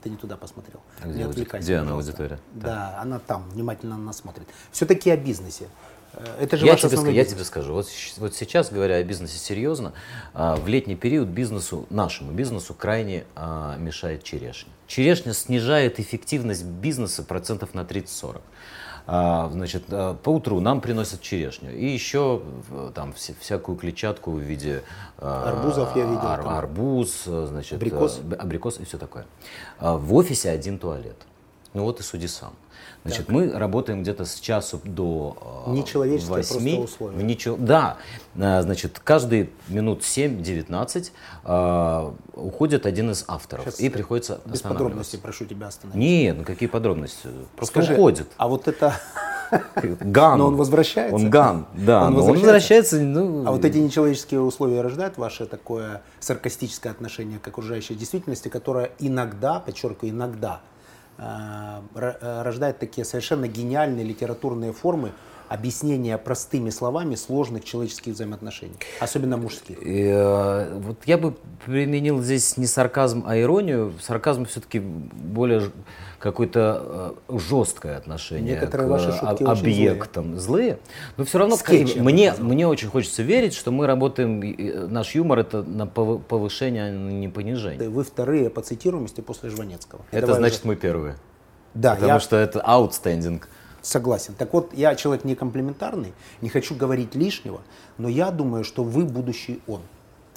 Ты 0.02 0.10
не 0.10 0.16
туда 0.16 0.36
посмотрел. 0.36 0.80
А 1.02 1.06
где 1.06 1.18
Не 1.18 1.22
отвлекайся, 1.24 1.64
где 1.66 1.76
она, 1.76 1.92
аудитория? 1.92 2.38
Да, 2.52 2.98
она 3.00 3.18
там, 3.18 3.48
внимательно 3.50 3.96
на 3.96 4.04
нас 4.04 4.18
смотрит. 4.18 4.48
Все-таки 4.72 5.10
о 5.10 5.16
бизнесе. 5.16 5.68
Э, 6.14 6.24
Это 6.40 6.56
же 6.56 6.66
Я 6.66 6.76
тебе, 6.76 6.88
ска- 6.88 6.92
основной 6.92 7.14
я 7.14 7.24
тебе 7.24 7.44
скажу, 7.44 7.72
вот, 7.72 7.88
вот 8.18 8.34
сейчас, 8.34 8.70
говоря 8.70 8.96
о 8.96 9.02
бизнесе 9.02 9.38
серьезно, 9.38 9.92
а, 10.32 10.56
в 10.56 10.66
летний 10.68 10.96
период 10.96 11.28
бизнесу, 11.28 11.86
нашему 11.90 12.32
бизнесу 12.32 12.74
крайне 12.74 13.24
а, 13.34 13.76
мешает 13.76 14.22
черешня. 14.22 14.72
Черешня 14.86 15.32
снижает 15.32 15.98
эффективность 15.98 16.64
бизнеса 16.64 17.22
процентов 17.22 17.74
на 17.74 17.80
30-40. 17.80 18.40
А, 19.06 19.50
значит, 19.52 19.84
а, 19.90 20.14
по 20.14 20.30
утру 20.30 20.60
нам 20.60 20.80
приносят 20.80 21.20
черешню 21.20 21.70
и 21.76 21.84
еще 21.86 22.40
в- 22.70 22.90
там 22.92 23.12
вся- 23.12 23.34
всякую 23.38 23.76
клетчатку 23.76 24.30
в 24.30 24.38
виде 24.38 24.82
а, 25.18 25.50
Арбузов 25.50 25.94
я 25.94 26.04
видел 26.04 26.26
ар- 26.26 26.42
там. 26.42 26.54
арбуз, 26.54 27.24
значит, 27.24 27.74
Абрикос. 27.74 28.20
абрикос 28.38 28.80
и 28.80 28.84
все 28.84 28.96
такое. 28.96 29.26
А, 29.78 29.96
В 29.98 30.14
офисе 30.14 30.50
один 30.50 30.78
туалет. 30.78 31.16
Ну 31.74 31.82
вот 31.84 32.00
и 32.00 32.02
суди 32.02 32.26
сам. 32.28 32.54
Значит, 33.04 33.28
мы 33.28 33.52
работаем 33.52 34.02
где-то 34.02 34.24
с 34.24 34.40
часу 34.40 34.80
до 34.82 35.64
а, 35.66 35.70
Нечеловеческие 35.70 36.36
восьми. 36.36 36.76
просто 36.76 36.94
условия. 36.94 37.16
В 37.18 37.22
ничего, 37.22 37.56
да, 37.58 37.98
А, 38.34 38.62
значит, 38.62 38.98
каждые 38.98 39.50
минут 39.68 40.00
7-19 40.00 41.10
а, 41.44 42.14
уходит 42.32 42.86
один 42.86 43.10
из 43.10 43.26
авторов, 43.28 43.66
Щас, 43.66 43.80
и 43.80 43.88
э, 43.88 43.90
приходится 43.90 44.40
Без 44.46 44.62
подробностей 44.62 45.18
прошу 45.18 45.44
тебя 45.44 45.66
остановить. 45.66 46.00
Нет, 46.00 46.38
ну 46.38 46.44
какие 46.44 46.66
подробности? 46.66 47.28
Просто 47.56 47.82
Скажи, 47.82 47.92
уходит. 47.92 48.26
А 48.38 48.48
вот 48.48 48.68
это... 48.68 48.94
Ган. 50.00 50.38
Но 50.38 50.46
он 50.46 50.56
возвращается? 50.56 51.14
Он 51.14 51.28
ган, 51.28 51.66
да. 51.74 52.06
Он 52.06 52.14
но 52.14 52.20
он 52.20 52.26
возвращается? 52.32 52.96
возвращается, 52.96 53.00
ну... 53.02 53.46
А 53.46 53.52
вот 53.52 53.64
эти 53.66 53.76
нечеловеческие 53.76 54.40
условия 54.40 54.80
рождают 54.80 55.18
ваше 55.18 55.44
такое 55.44 56.02
саркастическое 56.20 56.90
отношение 56.90 57.38
к 57.38 57.46
окружающей 57.46 57.94
действительности, 57.94 58.48
которое 58.48 58.92
иногда, 58.98 59.60
подчеркиваю, 59.60 60.10
иногда 60.10 60.62
э, 60.62 60.70
э, 60.70 60.73
рождает 61.18 62.78
такие 62.78 63.04
совершенно 63.04 63.48
гениальные 63.48 64.04
литературные 64.04 64.72
формы 64.72 65.12
объяснения 65.54 66.18
простыми 66.18 66.70
словами 66.70 67.14
сложных 67.14 67.64
человеческих 67.64 68.14
взаимоотношений, 68.14 68.74
особенно 69.00 69.36
мужских. 69.36 69.78
И, 69.82 70.04
э, 70.06 70.78
вот 70.78 70.98
я 71.06 71.16
бы 71.18 71.34
применил 71.64 72.20
здесь 72.22 72.56
не 72.56 72.66
сарказм, 72.66 73.24
а 73.26 73.38
иронию. 73.38 73.92
Сарказм 74.00 74.44
все-таки 74.46 74.80
более 74.80 75.70
какое-то 76.18 77.14
э, 77.28 77.38
жесткое 77.38 77.96
отношение 77.98 78.54
Некоторые 78.54 78.88
к 78.88 78.90
ваши 78.90 79.12
шутки 79.12 79.42
очень 79.42 79.60
объектам. 79.62 80.38
Злые. 80.38 80.78
Но 81.16 81.24
все 81.24 81.38
равно 81.38 81.56
Скетчи, 81.56 81.98
мне, 81.98 82.32
мне 82.38 82.66
очень 82.66 82.88
хочется 82.88 83.22
верить, 83.22 83.54
что 83.54 83.70
мы 83.70 83.86
работаем, 83.86 84.40
наш 84.90 85.14
юмор 85.14 85.40
это 85.40 85.62
на 85.62 85.82
пов- 85.82 86.22
повышение, 86.22 86.84
а 86.86 86.90
не 86.90 87.28
понижение. 87.28 87.88
Вы 87.88 88.04
вторые 88.04 88.48
по 88.50 88.62
цитируемости 88.62 89.20
после 89.20 89.50
Жванецкого. 89.50 90.00
Это 90.10 90.26
Давай 90.28 90.40
значит 90.40 90.60
уже- 90.60 90.68
мы 90.68 90.76
первые. 90.76 91.16
да, 91.74 91.90
Потому 91.94 92.12
я 92.12 92.20
что 92.20 92.36
это 92.36 92.60
outstanding. 92.66 93.42
Согласен. 93.84 94.34
Так 94.36 94.52
вот, 94.52 94.72
я 94.74 94.94
человек 94.94 95.24
не 95.24 95.34
комплиментарный, 95.34 96.12
не 96.40 96.48
хочу 96.48 96.74
говорить 96.74 97.14
лишнего, 97.14 97.60
но 97.98 98.08
я 98.08 98.30
думаю, 98.30 98.64
что 98.64 98.82
вы 98.82 99.04
будущий 99.04 99.60
он. 99.66 99.82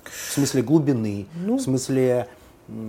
В 0.04 0.34
смысле 0.34 0.62
глубины, 0.62 1.28
в 1.46 1.60
смысле 1.60 2.28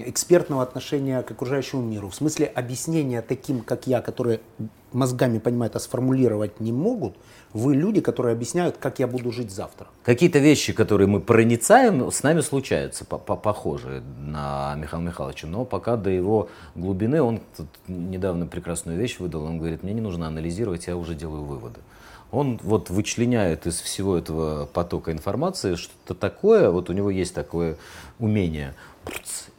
экспертного 0.04 0.62
отношения 0.62 1.22
к 1.22 1.30
окружающему 1.30 1.82
миру, 1.82 2.08
в 2.08 2.14
смысле 2.14 2.46
объяснения 2.46 3.22
таким, 3.22 3.60
как 3.60 3.86
я, 3.86 4.00
которые 4.00 4.40
мозгами 4.92 5.38
понимают, 5.38 5.76
а 5.76 5.80
сформулировать 5.80 6.60
не 6.60 6.72
могут, 6.72 7.14
вы 7.52 7.74
люди, 7.74 8.00
которые 8.00 8.32
объясняют, 8.32 8.76
как 8.78 8.98
я 8.98 9.06
буду 9.06 9.30
жить 9.30 9.50
завтра. 9.50 9.86
Какие-то 10.02 10.38
вещи, 10.38 10.72
которые 10.72 11.06
мы 11.06 11.20
проницаем, 11.20 12.10
с 12.10 12.22
нами 12.22 12.40
случаются, 12.40 13.04
по- 13.04 13.18
по- 13.18 13.36
похожие 13.36 14.02
на 14.18 14.74
Михаила 14.76 15.04
Михайловича. 15.04 15.46
Но 15.46 15.64
пока 15.64 15.96
до 15.96 16.10
его 16.10 16.48
глубины, 16.74 17.22
он 17.22 17.40
тут 17.56 17.68
недавно 17.86 18.46
прекрасную 18.46 18.98
вещь 18.98 19.18
выдал, 19.18 19.44
он 19.44 19.58
говорит, 19.58 19.82
мне 19.82 19.92
не 19.94 20.00
нужно 20.00 20.26
анализировать, 20.26 20.86
я 20.86 20.96
уже 20.96 21.14
делаю 21.14 21.44
выводы. 21.44 21.80
Он 22.30 22.60
вот 22.62 22.90
вычленяет 22.90 23.66
из 23.66 23.80
всего 23.80 24.18
этого 24.18 24.66
потока 24.66 25.12
информации 25.12 25.76
что-то 25.76 26.14
такое, 26.14 26.70
вот 26.70 26.90
у 26.90 26.92
него 26.92 27.10
есть 27.10 27.34
такое 27.34 27.76
умение, 28.18 28.74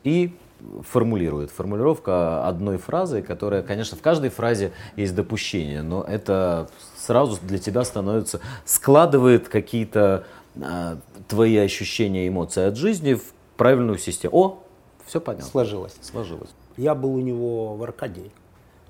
и 0.03 0.35
формулирует. 0.81 1.51
Формулировка 1.51 2.45
одной 2.45 2.77
фразы, 2.77 3.21
которая, 3.21 3.63
конечно, 3.63 3.97
в 3.97 4.01
каждой 4.01 4.29
фразе 4.29 4.73
есть 4.97 5.15
допущение, 5.15 5.81
но 5.81 6.03
это 6.03 6.69
сразу 6.97 7.39
для 7.41 7.59
тебя 7.59 7.83
становится, 7.83 8.41
складывает 8.65 9.47
какие-то 9.47 10.25
а, 10.61 10.97
твои 11.27 11.55
ощущения, 11.57 12.27
эмоции 12.27 12.63
от 12.63 12.75
жизни 12.75 13.13
в 13.13 13.23
правильную 13.55 13.97
систему. 13.97 14.35
О, 14.35 14.63
все 15.05 15.21
понятно. 15.21 15.47
Сложилось. 15.47 15.95
Сложилось. 16.01 16.49
Я 16.75 16.93
был 16.93 17.15
у 17.15 17.19
него 17.21 17.75
в 17.75 17.83
Аркадии, 17.83 18.31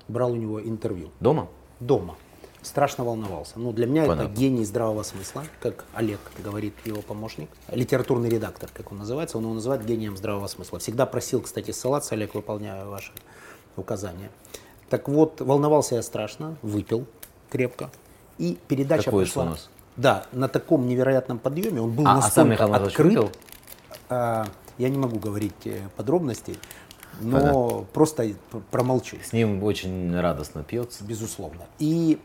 брал 0.08 0.32
у 0.32 0.36
него 0.36 0.60
интервью. 0.60 1.10
Дома? 1.20 1.48
дома. 1.80 2.16
Страшно 2.62 3.04
волновался. 3.04 3.54
Ну, 3.58 3.72
для 3.72 3.86
меня 3.86 4.02
Понятно. 4.06 4.22
это 4.30 4.32
гений 4.38 4.64
здравого 4.64 5.02
смысла, 5.02 5.44
как 5.60 5.86
Олег 5.94 6.20
говорит 6.44 6.74
его 6.84 7.00
помощник. 7.00 7.48
Литературный 7.70 8.28
редактор, 8.28 8.68
как 8.72 8.92
он 8.92 8.98
называется, 8.98 9.38
он 9.38 9.44
его 9.44 9.54
называет 9.54 9.84
гением 9.86 10.16
здравого 10.16 10.46
смысла. 10.46 10.78
Всегда 10.78 11.06
просил, 11.06 11.40
кстати, 11.40 11.70
ссылаться, 11.70 12.14
Олег, 12.14 12.34
выполняю 12.34 12.90
ваши 12.90 13.12
указания. 13.76 14.30
Так 14.90 15.08
вот, 15.08 15.40
волновался 15.40 15.94
я 15.94 16.02
страшно, 16.02 16.56
выпил 16.60 17.06
крепко. 17.48 17.90
И 18.36 18.58
передача 18.68 19.04
Какой 19.04 19.24
пошла. 19.24 19.42
у 19.44 19.46
нас? 19.50 19.70
Да, 19.96 20.26
на 20.32 20.48
таком 20.48 20.86
невероятном 20.86 21.38
подъеме. 21.38 21.80
Он 21.80 21.90
был 21.92 22.06
А, 22.06 22.12
а 22.12 22.14
настолько 22.16 22.34
сам 22.34 22.50
Михаил 22.50 22.68
Михайлович 22.68 22.92
открыт. 22.92 23.14
выпил? 23.18 23.30
А, 24.10 24.46
я 24.78 24.88
не 24.88 24.98
могу 24.98 25.18
говорить 25.18 25.66
э, 25.66 25.88
подробностей, 25.96 26.58
но 27.20 27.86
просто 27.92 28.32
пр- 28.50 28.62
промолчу. 28.70 29.16
С 29.22 29.32
ним 29.32 29.62
очень 29.62 30.18
радостно 30.18 30.62
пьется. 30.62 31.04
Безусловно. 31.04 31.62
И 31.78 32.18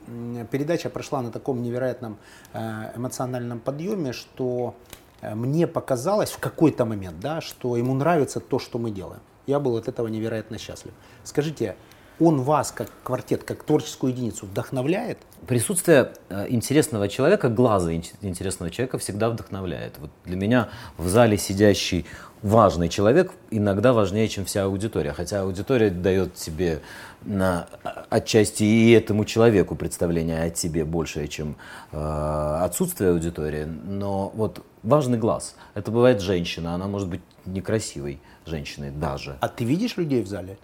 передача 0.52 0.90
прошла 0.90 1.22
на 1.22 1.32
таком 1.32 1.62
невероятном 1.62 2.18
э, 2.54 2.92
эмоциональном 2.96 3.60
подъеме, 3.60 4.14
что 4.14 4.76
э, 5.22 5.36
мне 5.36 5.68
показалось 5.68 6.32
в 6.32 6.40
какой-то 6.40 6.86
момент, 6.86 7.20
да, 7.20 7.42
что 7.42 7.78
ему 7.78 7.94
нравится 7.94 8.40
то, 8.40 8.60
что 8.60 8.80
мы 8.80 8.92
делаем. 8.92 9.22
Я 9.48 9.60
был 9.60 9.78
от 9.78 9.88
этого 9.88 10.08
невероятно 10.08 10.58
счастлив. 10.58 10.94
Скажите, 11.24 11.76
он 12.20 12.42
вас, 12.42 12.72
как 12.72 12.90
квартет, 13.04 13.44
как 13.44 13.64
творческую 13.64 14.14
единицу, 14.14 14.46
вдохновляет? 14.46 15.18
Присутствие 15.48 16.14
э, 16.30 16.48
интересного 16.50 17.08
человека, 17.08 17.50
глаза 17.50 17.92
ин- 17.94 18.04
интересного 18.22 18.72
человека 18.72 18.98
всегда 18.98 19.30
вдохновляет. 19.30 19.94
Вот 20.00 20.10
для 20.24 20.36
меня 20.36 20.70
в 20.98 21.08
зале 21.08 21.38
сидящий 21.38 22.06
важный 22.42 22.90
человек 22.90 23.32
иногда 23.52 23.92
важнее, 23.94 24.28
чем 24.28 24.46
вся 24.46 24.64
аудитория. 24.66 25.12
Хотя 25.14 25.42
аудитория 25.42 25.90
дает 25.90 26.36
тебе 26.36 26.82
на, 27.24 27.68
а- 27.84 28.06
отчасти 28.10 28.64
и 28.64 28.92
этому 28.92 29.26
человеку 29.26 29.76
представление 29.76 30.42
о 30.42 30.50
тебе 30.50 30.86
большее, 30.86 31.28
чем 31.28 31.58
э, 31.92 32.58
отсутствие 32.62 33.12
аудитории. 33.12 33.66
Но 33.66 34.32
вот 34.36 34.64
важный 34.84 35.18
глаз. 35.18 35.56
Это 35.74 35.92
бывает 35.92 36.22
женщина, 36.22 36.74
она 36.76 36.88
может 36.88 37.10
быть 37.10 37.22
некрасивой 37.46 38.20
женщиной 38.46 38.92
даже. 38.92 39.38
А 39.42 39.48
ты 39.48 39.64
видишь 39.66 39.98
людей 39.98 40.24
в 40.24 40.28
зале? 40.28 40.58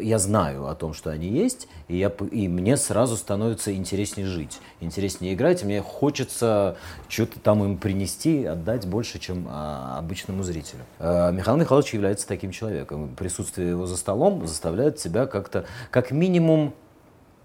Я 0.00 0.18
знаю 0.18 0.66
о 0.66 0.74
том, 0.74 0.94
что 0.94 1.10
они 1.10 1.28
есть, 1.28 1.68
и, 1.88 1.96
я, 1.96 2.12
и 2.30 2.48
мне 2.48 2.76
сразу 2.76 3.16
становится 3.16 3.74
интереснее 3.74 4.26
жить, 4.26 4.60
интереснее 4.80 5.34
играть, 5.34 5.64
мне 5.64 5.80
хочется 5.80 6.76
что-то 7.08 7.40
там 7.40 7.64
им 7.64 7.78
принести, 7.78 8.44
отдать 8.44 8.86
больше, 8.86 9.18
чем 9.18 9.46
а, 9.48 9.98
обычному 9.98 10.42
зрителю. 10.42 10.82
А, 10.98 11.30
Михаил 11.30 11.56
Михайлович 11.56 11.94
является 11.94 12.26
таким 12.26 12.50
человеком. 12.50 13.14
Присутствие 13.16 13.70
его 13.70 13.86
за 13.86 13.96
столом 13.96 14.46
заставляет 14.46 14.96
тебя 14.96 15.26
как-то, 15.26 15.64
как 15.90 16.10
минимум, 16.10 16.74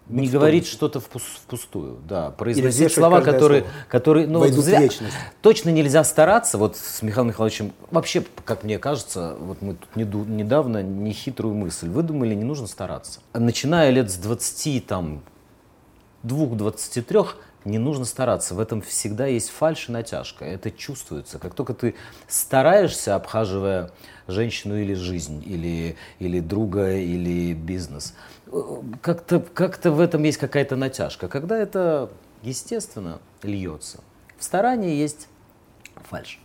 не 0.10 0.28
говорить 0.28 0.66
что-то 0.68 1.00
впус- 1.00 1.40
впустую, 1.44 1.98
да, 2.08 2.32
произносить 2.32 2.92
слова, 2.92 3.22
которые, 3.22 3.62
слово. 3.62 3.74
которые, 3.88 4.28
ну, 4.28 4.40
Войдут 4.40 4.66
в 4.66 4.68
зря- 4.68 4.82
вечность. 4.82 5.14
точно 5.42 5.70
нельзя 5.70 6.04
стараться, 6.04 6.58
вот 6.58 6.76
с 6.76 7.02
Михаилом 7.02 7.28
Михайловичем, 7.30 7.72
вообще, 7.92 8.24
как 8.46 8.64
мне 8.64 8.80
кажется, 8.80 9.36
вот 9.40 9.62
мы 9.62 9.76
тут 9.76 9.96
недавно 9.96 10.82
нехитрую 10.84 11.54
мысль 11.54 11.88
выдумали, 11.90 12.34
не 12.34 12.44
нужно 12.44 12.68
стараться. 12.68 13.20
Начиная 13.34 13.92
лет 13.92 14.10
с 14.12 14.16
20, 14.16 14.86
там, 14.86 15.22
двух 16.24 16.58
23 16.58 17.20
не 17.66 17.78
нужно 17.78 18.06
стараться. 18.06 18.56
В 18.56 18.60
этом 18.60 18.82
всегда 18.82 19.28
есть 19.28 19.50
фальшь 19.50 19.90
и 19.90 19.92
натяжка. 19.92 20.46
Это 20.46 20.72
чувствуется. 20.72 21.40
Как 21.40 21.54
только 21.54 21.74
ты 21.74 21.94
стараешься, 22.28 23.16
обхаживая 23.16 23.92
женщину 24.28 24.80
или 24.80 24.94
жизнь, 24.94 25.44
или, 25.46 25.98
или 26.20 26.40
друга, 26.40 26.96
или 26.96 27.54
бизнес, 27.54 28.14
как-то 29.02 29.40
как 29.40 29.84
в 29.84 30.00
этом 30.00 30.24
есть 30.24 30.38
какая-то 30.38 30.76
натяжка. 30.76 31.28
Когда 31.28 31.58
это 31.58 32.10
естественно 32.42 33.20
льется. 33.44 34.00
В 34.38 34.44
старании 34.44 34.96
есть 34.96 35.28
фальшь. 36.10 36.40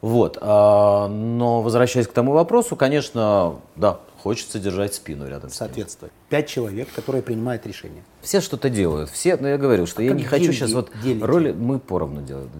Вот. 0.00 0.38
а, 0.40 1.08
но 1.08 1.60
возвращаясь 1.60 2.06
к 2.06 2.12
тому 2.12 2.32
вопросу, 2.32 2.74
конечно, 2.74 3.56
да, 3.76 4.00
хочется 4.22 4.58
держать 4.58 4.94
спину 4.94 5.28
рядом 5.28 5.50
с 5.50 5.60
ним. 5.60 5.68
Соответствовать. 5.68 6.12
Пять 6.30 6.48
человек, 6.48 6.88
которые 6.94 7.22
принимают 7.22 7.66
решения. 7.66 8.02
Все 8.22 8.40
что-то 8.40 8.70
делают. 8.70 9.10
Все, 9.10 9.36
но 9.36 9.48
я 9.48 9.58
говорю, 9.58 9.84
что 9.86 10.02
я 10.02 10.10
как 10.10 10.18
не 10.18 10.24
хочу 10.24 10.44
деньги 10.44 10.56
сейчас 10.56 10.72
вот 10.72 10.90
делите? 11.02 11.24
роли. 11.24 11.52
Мы 11.52 11.78
поровну 11.78 12.22
делаем, 12.22 12.50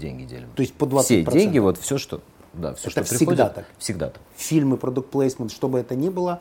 деньги 0.00 0.24
делим. 0.24 0.50
То 0.54 0.62
есть 0.62 0.74
по 0.74 0.84
20%? 0.84 1.02
Все 1.02 1.24
деньги, 1.24 1.58
вот 1.58 1.78
все, 1.78 1.98
что 1.98 2.20
Да, 2.52 2.74
все, 2.74 2.90
Это 2.90 3.04
что 3.04 3.16
всегда 3.16 3.34
приходит, 3.34 3.54
так? 3.54 3.64
Всегда 3.78 4.10
так. 4.10 4.22
Фильмы, 4.36 4.76
продукт 4.76 5.10
плейсмент, 5.10 5.50
что 5.50 5.68
бы 5.68 5.80
это 5.80 5.96
ни 5.96 6.10
было, 6.10 6.40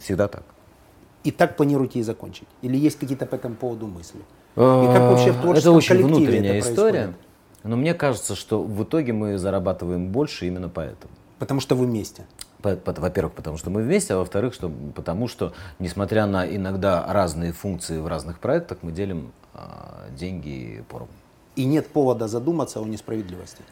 Всегда 0.00 0.28
так. 0.28 0.44
И 1.28 1.30
так 1.30 1.56
планируете 1.56 1.98
и 1.98 2.02
закончить? 2.02 2.48
Или 2.62 2.78
есть 2.78 2.98
какие-то 2.98 3.26
по 3.26 3.34
этому 3.34 3.54
поводу 3.54 3.86
мысли? 3.86 4.20
И 4.56 4.86
как 4.92 5.10
вообще 5.10 5.30
в 5.32 5.34
Это 5.34 5.42
творческом 5.42 5.76
очень 5.76 5.88
коллективе 5.88 6.16
внутренняя 6.16 6.58
это 6.58 6.70
история. 6.70 6.90
происходит? 6.90 7.20
Но 7.64 7.76
мне 7.76 7.94
кажется, 7.94 8.34
что 8.34 8.62
в 8.62 8.82
итоге 8.82 9.12
мы 9.12 9.36
зарабатываем 9.36 10.08
больше 10.08 10.46
именно 10.46 10.70
поэтому. 10.70 11.12
Потому 11.38 11.60
что 11.60 11.74
вы 11.74 11.84
вместе. 11.84 12.26
Во-первых, 12.62 13.34
потому 13.34 13.58
что 13.58 13.70
мы 13.70 13.82
вместе, 13.82 14.14
а 14.14 14.16
во-вторых, 14.16 14.54
что, 14.54 14.72
потому 14.94 15.28
что, 15.28 15.52
несмотря 15.78 16.26
на 16.26 16.46
иногда 16.48 17.04
разные 17.06 17.52
функции 17.52 17.98
в 17.98 18.06
разных 18.06 18.40
проектах, 18.40 18.78
мы 18.80 18.90
делим 18.90 19.32
а, 19.54 20.06
деньги 20.18 20.82
поровну. 20.88 21.12
И 21.56 21.64
нет 21.64 21.88
повода 21.88 22.26
задуматься 22.26 22.80
о 22.80 22.84
несправедливости. 22.84 23.62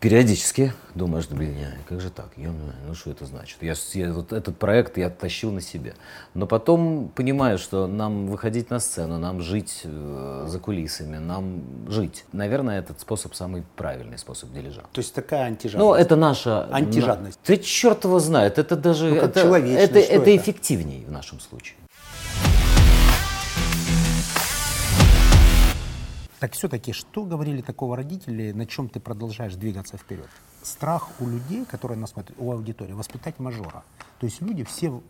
Периодически 0.00 0.72
думаешь, 0.94 1.28
блин, 1.28 1.56
как 1.88 2.00
же 2.00 2.10
так? 2.10 2.28
Ё-моё, 2.36 2.72
ну 2.86 2.94
что 2.94 3.10
это 3.10 3.26
значит? 3.26 3.58
Я, 3.60 3.74
я 3.94 4.12
вот 4.12 4.32
этот 4.32 4.56
проект 4.58 4.98
я 4.98 5.10
тащил 5.10 5.50
на 5.50 5.60
себе. 5.60 5.94
Но 6.34 6.46
потом 6.46 7.10
понимаешь, 7.14 7.60
что 7.60 7.86
нам 7.86 8.26
выходить 8.26 8.70
на 8.70 8.80
сцену, 8.80 9.18
нам 9.18 9.40
жить 9.40 9.82
э, 9.84 10.44
за 10.46 10.58
кулисами, 10.58 11.18
нам 11.18 11.62
жить. 11.88 12.24
Наверное, 12.32 12.78
этот 12.78 13.00
способ 13.00 13.34
самый 13.34 13.64
правильный 13.76 14.18
способ 14.18 14.52
дележа. 14.52 14.82
То 14.92 15.00
есть 15.00 15.14
такая 15.14 15.46
антижадность. 15.46 15.88
Ну, 15.88 15.94
это 15.94 16.16
наша... 16.16 16.64
Антижадность. 16.72 17.38
Ты 17.42 17.56
черт 17.56 18.04
его 18.04 18.18
знает, 18.20 18.58
это 18.58 18.76
даже... 18.76 19.08
Ну, 19.08 19.16
это, 19.16 19.40
это, 19.40 19.98
это 19.98 19.98
это? 19.98 20.36
эффективней 20.36 21.04
в 21.06 21.10
нашем 21.10 21.40
случае. 21.40 21.76
Так 26.40 26.52
все-таки, 26.52 26.92
что 26.92 27.24
говорили 27.24 27.62
такого 27.62 27.96
родители, 27.96 28.52
на 28.52 28.66
чем 28.66 28.88
ты 28.88 29.00
продолжаешь 29.00 29.54
двигаться 29.54 29.96
вперед? 29.96 30.28
Страх 30.62 31.10
у 31.20 31.26
людей, 31.26 31.64
которые 31.64 31.98
нас 31.98 32.10
смотрят, 32.10 32.36
у 32.38 32.52
аудитории, 32.52 32.92
воспитать 32.92 33.38
мажора. 33.38 33.84
То 34.20 34.26
есть 34.26 34.40
люди 34.40 34.64
все 34.64 35.02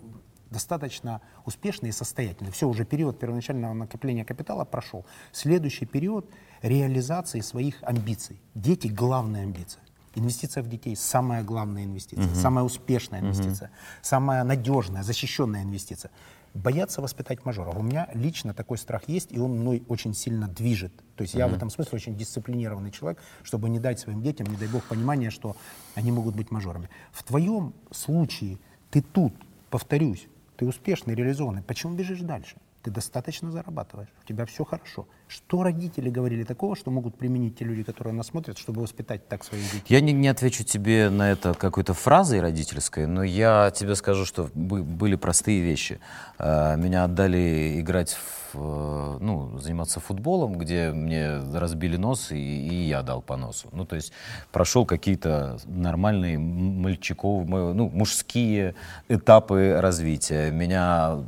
достаточно 0.50 1.20
успешные 1.44 1.90
и 1.90 1.92
состоятельные. 1.92 2.52
Все, 2.52 2.66
уже 2.66 2.84
период 2.84 3.18
первоначального 3.18 3.74
накопления 3.74 4.24
капитала 4.24 4.64
прошел. 4.64 5.04
Следующий 5.32 5.84
период 5.84 6.26
реализации 6.62 7.40
своих 7.40 7.82
амбиций. 7.82 8.40
Дети– 8.54 8.86
главная 8.88 9.42
амбиция. 9.42 9.82
Инвестиция 10.14 10.62
в 10.62 10.68
детей– 10.68 10.96
самая 10.96 11.44
главная 11.44 11.84
инвестиция, 11.84 12.34
самая 12.34 12.64
успешная 12.64 13.20
инвестиция, 13.20 13.70
самая 14.02 14.42
надежная, 14.42 15.02
защищенная 15.02 15.62
инвестиция. 15.62 16.10
Бояться 16.54 17.02
воспитать 17.02 17.44
мажора. 17.44 17.70
У 17.70 17.82
меня 17.82 18.08
лично 18.14 18.54
такой 18.54 18.78
страх 18.78 19.08
есть, 19.08 19.32
и 19.32 19.38
он 19.38 19.58
мной 19.58 19.82
очень 19.88 20.14
сильно 20.14 20.48
движет. 20.48 20.92
То 21.14 21.22
есть 21.22 21.34
я 21.34 21.46
в 21.48 21.54
этом 21.54 21.70
смысле 21.70 21.96
очень 21.96 22.16
дисциплинированный 22.16 22.90
человек, 22.90 23.20
чтобы 23.42 23.68
не 23.68 23.78
дать 23.78 23.98
своим 23.98 24.22
детям, 24.22 24.46
не 24.46 24.56
дай 24.56 24.68
бог, 24.68 24.82
понимания, 24.84 25.30
что 25.30 25.56
они 25.94 26.10
могут 26.12 26.34
быть 26.34 26.50
мажорами. 26.50 26.88
В 27.12 27.22
твоем 27.22 27.74
случае 27.90 28.58
ты 28.90 29.02
тут, 29.02 29.34
повторюсь, 29.70 30.26
ты 30.56 30.66
успешный, 30.66 31.14
реализованный. 31.14 31.62
Почему 31.62 31.94
бежишь 31.94 32.20
дальше? 32.20 32.56
Ты 32.88 32.94
достаточно 32.94 33.50
зарабатываешь, 33.50 34.08
у 34.24 34.26
тебя 34.26 34.46
все 34.46 34.64
хорошо. 34.64 35.06
Что 35.26 35.62
родители 35.62 36.08
говорили 36.08 36.42
такого, 36.42 36.74
что 36.74 36.90
могут 36.90 37.18
применить 37.18 37.58
те 37.58 37.66
люди, 37.66 37.82
которые 37.82 38.14
нас 38.14 38.28
смотрят, 38.28 38.56
чтобы 38.56 38.80
воспитать 38.80 39.28
так 39.28 39.44
своих 39.44 39.62
детей? 39.64 39.82
Я 39.88 40.00
не, 40.00 40.14
не 40.14 40.28
отвечу 40.28 40.64
тебе 40.64 41.10
на 41.10 41.30
это 41.30 41.52
какой-то 41.52 41.92
фразой 41.92 42.40
родительской, 42.40 43.06
но 43.06 43.22
я 43.22 43.70
тебе 43.76 43.94
скажу, 43.94 44.24
что 44.24 44.48
бы- 44.54 44.82
были 44.82 45.16
простые 45.16 45.60
вещи. 45.60 46.00
Э, 46.38 46.76
Меня 46.78 47.04
отдали 47.04 47.78
играть 47.78 48.16
в, 48.54 48.54
э, 48.54 49.18
ну, 49.20 49.58
заниматься 49.58 50.00
футболом, 50.00 50.56
где 50.56 50.90
мне 50.90 51.40
разбили 51.52 51.98
нос, 51.98 52.32
и, 52.32 52.36
и 52.38 52.74
я 52.88 53.02
дал 53.02 53.20
по 53.20 53.36
носу. 53.36 53.68
Ну, 53.72 53.84
то 53.84 53.96
есть 53.96 54.14
прошел 54.50 54.86
какие-то 54.86 55.58
нормальные 55.66 56.38
мальчиков, 56.38 57.46
ну, 57.46 57.90
мужские 57.90 58.74
этапы 59.08 59.76
развития. 59.78 60.50
Меня 60.50 61.18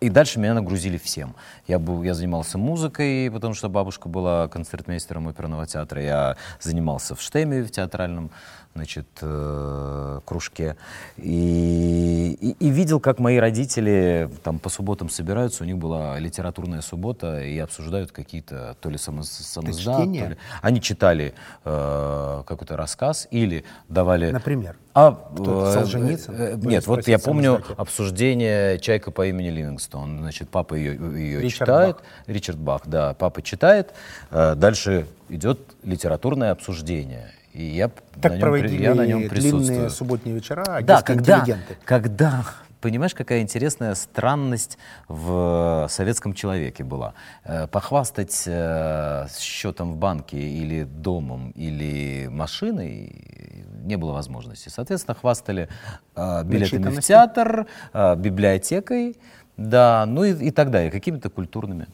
и 0.00 0.10
дальше 0.10 0.38
меня 0.38 0.54
нагрузили 0.54 0.96
всем. 0.96 1.34
Я, 1.66 1.78
был, 1.78 2.02
я 2.02 2.14
занимался 2.14 2.56
музыкой, 2.56 3.30
потому 3.32 3.54
что 3.54 3.68
бабушка 3.68 4.08
была 4.08 4.46
концертмейстером 4.48 5.28
оперного 5.28 5.66
театра. 5.66 6.02
Я 6.02 6.36
занимался 6.60 7.16
в 7.16 7.20
штеме, 7.20 7.62
в 7.62 7.70
театральном 7.70 8.30
значит, 8.74 9.06
э, 9.22 10.20
кружке. 10.24 10.76
И, 11.16 12.36
и, 12.40 12.56
и 12.64 12.70
видел, 12.70 13.00
как 13.00 13.18
мои 13.18 13.38
родители 13.38 14.30
там 14.44 14.58
по 14.58 14.68
субботам 14.68 15.08
собираются. 15.08 15.64
У 15.64 15.66
них 15.66 15.78
была 15.78 16.18
литературная 16.18 16.80
суббота, 16.80 17.42
и 17.42 17.58
обсуждают 17.58 18.12
какие-то 18.12 18.76
то 18.80 18.88
ли 18.90 18.98
само, 18.98 19.22
самоздат, 19.24 20.04
то 20.04 20.28
ли... 20.28 20.36
Они 20.62 20.80
читали 20.80 21.34
э, 21.64 22.42
какой-то 22.46 22.76
рассказ 22.76 23.26
или 23.30 23.64
давали... 23.88 24.30
Например? 24.30 24.76
А, 24.94 25.28
э, 25.38 25.72
Солженицын? 25.74 26.34
э, 26.36 26.56
Нет, 26.62 26.86
вот 26.86 27.06
я 27.08 27.18
помню 27.18 27.54
самоздате. 27.54 27.74
обсуждение 27.80 28.78
«Чайка 28.78 29.10
по 29.10 29.26
имени 29.26 29.48
Ливингстон». 29.48 30.18
Значит, 30.18 30.50
папа 30.50 30.74
ее, 30.74 30.94
ее 30.94 31.40
Ричард 31.40 31.58
читает. 31.68 31.96
Бах. 31.96 32.04
Ричард 32.26 32.58
Бах, 32.58 32.82
да. 32.86 33.14
Папа 33.14 33.42
читает. 33.42 33.92
э, 34.30 34.54
Дальше 34.54 35.06
идет 35.28 35.60
литературное 35.82 36.50
обсуждение. 36.52 37.32
И 37.58 37.64
я, 37.64 37.88
Так 37.88 38.30
на 38.30 38.34
нем, 38.34 38.40
проводили 38.40 38.82
я 38.82 38.94
на 38.94 39.04
нем 39.04 39.26
длинные 39.28 39.90
субботние 39.90 40.36
вечера, 40.36 40.64
Да, 40.64 40.98
одесские 40.98 41.16
когда, 41.16 41.46
когда, 41.84 42.44
понимаешь, 42.80 43.14
какая 43.14 43.40
интересная 43.40 43.96
странность 43.96 44.78
в 45.08 45.88
советском 45.90 46.34
человеке 46.34 46.84
была. 46.84 47.14
Э, 47.42 47.66
Похвастать 47.66 48.44
э, 48.46 49.26
счетом 49.36 49.94
в 49.94 49.96
банке 49.96 50.38
или 50.38 50.84
домом, 50.84 51.50
или 51.56 52.28
машиной 52.30 53.64
не 53.82 53.96
было 53.96 54.12
возможности. 54.12 54.68
Соответственно, 54.68 55.16
хвастали 55.16 55.68
э, 56.14 56.44
билетами 56.44 56.90
в 56.90 57.02
театр, 57.02 57.66
э, 57.92 58.14
библиотекой, 58.14 59.16
да, 59.56 60.06
ну 60.06 60.22
и, 60.22 60.46
и 60.46 60.50
так 60.52 60.70
далее, 60.70 60.92
какими-то 60.92 61.28
культурными 61.28 61.88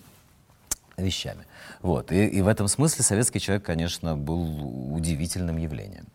вещами. 0.98 1.46
Вот. 1.84 2.12
И, 2.12 2.26
и 2.26 2.40
в 2.40 2.48
этом 2.48 2.66
смысле 2.66 3.04
советский 3.04 3.40
человек, 3.40 3.66
конечно, 3.66 4.16
был 4.16 4.94
удивительным 4.96 5.58
явлением. 5.58 6.06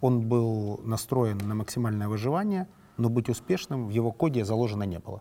Он 0.00 0.20
был 0.20 0.80
настроен 0.84 1.38
на 1.38 1.56
максимальное 1.56 2.06
выживание, 2.06 2.68
но 2.96 3.08
быть 3.08 3.28
успешным 3.28 3.88
в 3.88 3.90
его 3.90 4.12
коде 4.12 4.44
заложено 4.44 4.84
не 4.84 5.00
было. 5.00 5.20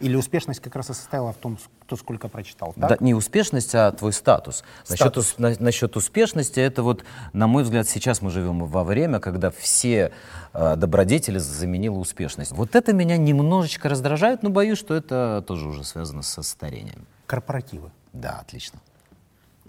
Или 0.00 0.16
успешность 0.16 0.60
как 0.60 0.74
раз 0.76 0.88
и 0.88 0.94
состояла 0.94 1.32
в 1.34 1.36
том, 1.36 1.58
кто 1.82 1.96
сколько 1.96 2.28
прочитал. 2.28 2.72
Так? 2.72 2.88
Да, 2.88 2.96
не 3.00 3.12
успешность, 3.14 3.74
а 3.74 3.92
твой 3.92 4.14
статус. 4.14 4.64
Насчет, 4.88 4.98
Статус. 4.98 5.32
ус- 5.32 5.38
на- 5.38 5.54
насчет 5.60 5.94
успешности, 5.96 6.58
это 6.58 6.82
вот, 6.82 7.04
на 7.34 7.46
мой 7.46 7.64
взгляд, 7.64 7.86
сейчас 7.86 8.22
мы 8.22 8.30
живем 8.30 8.64
во 8.64 8.82
время, 8.82 9.20
когда 9.20 9.50
все 9.50 10.10
э, 10.54 10.76
добродетели 10.76 11.36
заменила 11.38 11.98
успешность. 11.98 12.52
Вот 12.52 12.74
это 12.74 12.94
меня 12.94 13.18
немножечко 13.18 13.90
раздражает, 13.90 14.42
но 14.42 14.48
боюсь, 14.48 14.78
что 14.78 14.94
это 14.94 15.44
тоже 15.46 15.68
уже 15.68 15.84
связано 15.84 16.22
со 16.22 16.42
старением. 16.42 17.06
Корпоративы. 17.26 17.90
Да, 18.14 18.38
отлично. 18.40 18.80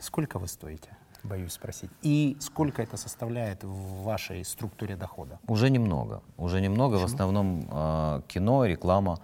Сколько 0.05 0.37
вы 0.37 0.47
стоите? 0.47 0.89
Боюсь 1.23 1.53
спросить. 1.53 1.89
И 2.03 2.37
сколько 2.39 2.83
это 2.83 2.95
составляет 2.95 3.63
в 3.63 4.03
вашей 4.03 4.45
структуре 4.45 4.95
дохода? 4.95 5.39
Уже 5.47 5.71
немного. 5.71 6.21
Уже 6.37 6.61
немного, 6.61 6.97
в 6.97 7.03
основном 7.03 7.67
э, 7.67 8.21
кино, 8.27 8.65
реклама, 8.65 9.19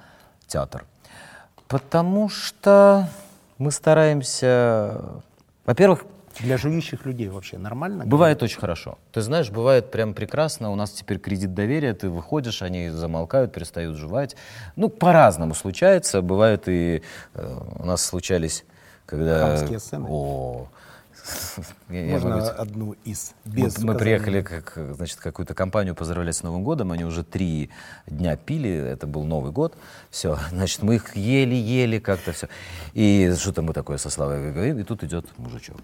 театр. 0.47 0.85
Потому 1.67 2.29
что 2.29 3.07
мы 3.59 3.71
стараемся, 3.71 5.21
во-первых, 5.67 6.05
Для 6.39 6.57
жующих 6.57 7.05
людей 7.05 7.29
вообще 7.29 7.59
нормально? 7.59 8.05
Бывает 8.05 8.41
очень 8.41 8.59
хорошо. 8.59 8.97
Ты 9.11 9.21
знаешь, 9.21 9.51
бывает 9.51 9.91
прям 9.91 10.15
прекрасно. 10.15 10.71
У 10.71 10.75
нас 10.75 10.89
теперь 10.89 11.19
кредит 11.19 11.53
доверия, 11.53 11.93
ты 11.93 12.09
выходишь, 12.09 12.63
они 12.63 12.89
замолкают, 12.89 13.53
перестают 13.53 13.97
жевать. 13.97 14.35
Ну, 14.75 14.89
по-разному 14.89 15.53
случается. 15.53 16.23
Бывает 16.23 16.67
и 16.67 17.03
э, 17.35 17.57
у 17.77 17.85
нас 17.85 18.01
случались, 18.01 18.65
когда... 19.11 19.57
Хамские 19.57 19.79
сцены? 19.79 20.07
О, 20.09 20.67
я- 21.89 22.05
я, 22.05 22.11
Можно 22.13 22.29
может 22.37 22.49
быть, 22.51 22.59
одну 22.59 22.95
из? 23.03 23.33
мы, 23.45 23.51
Без 23.53 23.77
мы 23.77 23.93
указания. 23.93 23.99
приехали 23.99 24.41
как, 24.41 24.73
значит, 24.95 25.19
какую-то 25.19 25.53
компанию 25.53 25.93
поздравлять 25.93 26.35
с 26.35 26.43
Новым 26.43 26.63
годом, 26.63 26.91
они 26.91 27.03
уже 27.05 27.23
три 27.23 27.69
дня 28.07 28.35
пили, 28.37 28.71
это 28.71 29.05
был 29.05 29.23
Новый 29.25 29.51
год, 29.51 29.77
все, 30.09 30.37
значит, 30.51 30.81
мы 30.81 30.95
их 30.95 31.15
ели-ели 31.15 31.99
как-то 31.99 32.31
все. 32.31 32.47
И 32.93 33.31
что-то 33.37 33.61
мы 33.61 33.73
такое 33.73 33.97
со 33.97 34.09
Славой 34.09 34.51
говорим, 34.51 34.79
и 34.79 34.83
тут 34.83 35.03
идет 35.03 35.25
мужичок. 35.37 35.77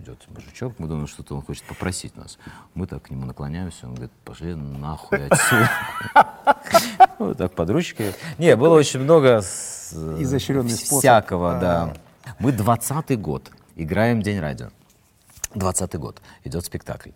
Идет 0.00 0.18
мужичок, 0.30 0.72
мы 0.78 0.88
думаем, 0.88 1.06
что-то 1.06 1.36
он 1.36 1.42
хочет 1.42 1.62
попросить 1.64 2.16
нас. 2.16 2.38
Мы 2.74 2.86
так 2.86 3.02
к 3.02 3.10
нему 3.10 3.26
наклоняемся, 3.26 3.86
он 3.86 3.90
говорит, 3.94 4.10
пошли 4.24 4.54
нахуй 4.54 5.26
отсюда. 5.28 5.70
Вот 7.18 7.36
так 7.36 7.52
под 7.52 7.68
ручки. 7.70 8.14
Не, 8.38 8.56
было 8.56 8.74
очень 8.76 9.00
много 9.00 9.42
с- 9.42 9.92
Изощренный 10.18 10.70
способ. 10.70 11.00
всякого, 11.00 11.56
А. 11.58 11.60
да. 11.60 11.94
Мы 12.40 12.52
20-й 12.52 13.16
год 13.16 13.50
играем 13.76 14.22
День 14.22 14.40
радио. 14.40 14.68
20 15.54 15.94
год 15.96 16.22
идет 16.44 16.64
спектакль. 16.64 17.10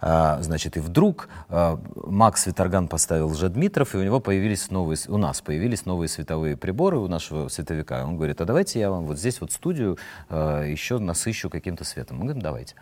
А, 0.00 0.40
значит, 0.40 0.76
и 0.76 0.80
вдруг 0.80 1.28
а, 1.48 1.80
Макс 1.96 2.46
Виторган 2.46 2.86
поставил 2.86 3.28
Дмитров, 3.28 3.96
и 3.96 3.98
у 3.98 4.04
него 4.04 4.20
появились 4.20 4.70
новые, 4.70 4.96
у 5.08 5.16
нас 5.16 5.40
появились 5.40 5.84
новые 5.84 6.08
световые 6.08 6.56
приборы 6.56 6.98
у 6.98 7.08
нашего 7.08 7.48
световика. 7.48 8.04
Он 8.04 8.16
говорит, 8.16 8.40
а 8.40 8.44
давайте 8.44 8.78
я 8.78 8.92
вам 8.92 9.06
вот 9.06 9.18
здесь 9.18 9.40
вот 9.40 9.50
студию 9.50 9.98
а, 10.28 10.62
еще 10.62 11.00
насыщу 11.00 11.50
каким-то 11.50 11.82
светом. 11.82 12.18
Мы 12.18 12.26
говорим, 12.26 12.42
давайте. 12.42 12.76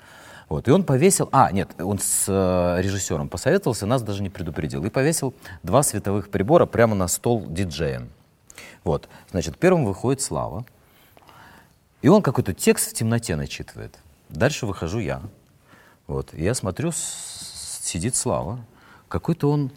Вот. 0.50 0.68
И 0.68 0.70
он 0.70 0.84
повесил, 0.84 1.30
а, 1.32 1.50
нет, 1.50 1.70
он 1.80 1.98
с 1.98 2.26
э, 2.28 2.82
режиссером 2.82 3.30
посоветовался, 3.30 3.86
нас 3.86 4.02
даже 4.02 4.22
не 4.22 4.28
предупредил, 4.28 4.84
и 4.84 4.90
повесил 4.90 5.34
два 5.62 5.82
световых 5.82 6.28
прибора 6.28 6.66
прямо 6.66 6.94
на 6.94 7.08
стол 7.08 7.46
диджея. 7.48 8.06
Вот, 8.84 9.08
значит, 9.30 9.56
первым 9.56 9.86
выходит 9.86 10.20
Слава, 10.20 10.66
и 12.06 12.08
он 12.08 12.22
какой-то 12.22 12.54
текст 12.54 12.92
в 12.92 12.94
темноте 12.94 13.34
начитывает. 13.34 13.98
Дальше 14.28 14.64
выхожу 14.64 15.00
я. 15.00 15.22
Вот, 16.06 16.32
и 16.34 16.44
я 16.44 16.54
смотрю, 16.54 16.92
сидит 16.92 18.14
Слава, 18.14 18.64
какой-то 19.08 19.50
он 19.50 19.72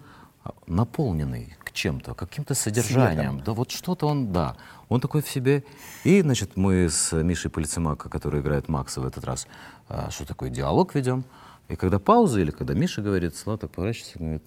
наполненный 0.67 1.57
к 1.63 1.71
чем-то, 1.71 2.13
каким-то 2.13 2.53
содержанием. 2.53 3.41
Да 3.43 3.53
вот 3.53 3.71
что-то 3.71 4.05
он, 4.05 4.31
да. 4.31 4.57
Он 4.89 5.01
такой 5.01 5.23
в 5.23 5.27
себе. 5.27 5.63
И, 6.03 6.21
значит, 6.21 6.55
мы 6.55 6.91
с 6.91 7.13
Мишей 7.13 7.49
Полицемако, 7.49 8.09
который 8.09 8.41
играет 8.41 8.69
Макса 8.69 9.01
в 9.01 9.07
этот 9.07 9.23
раз, 9.23 9.47
а, 9.87 10.11
что 10.11 10.23
такое, 10.23 10.51
диалог 10.51 10.93
ведем. 10.93 11.23
И 11.67 11.75
когда 11.75 11.97
пауза, 11.97 12.41
или 12.41 12.51
когда 12.51 12.75
Миша 12.75 13.01
говорит, 13.01 13.35
Слава 13.37 13.57
так 13.57 13.71
поворачивается 13.71 14.19
и 14.19 14.21
говорит, 14.21 14.43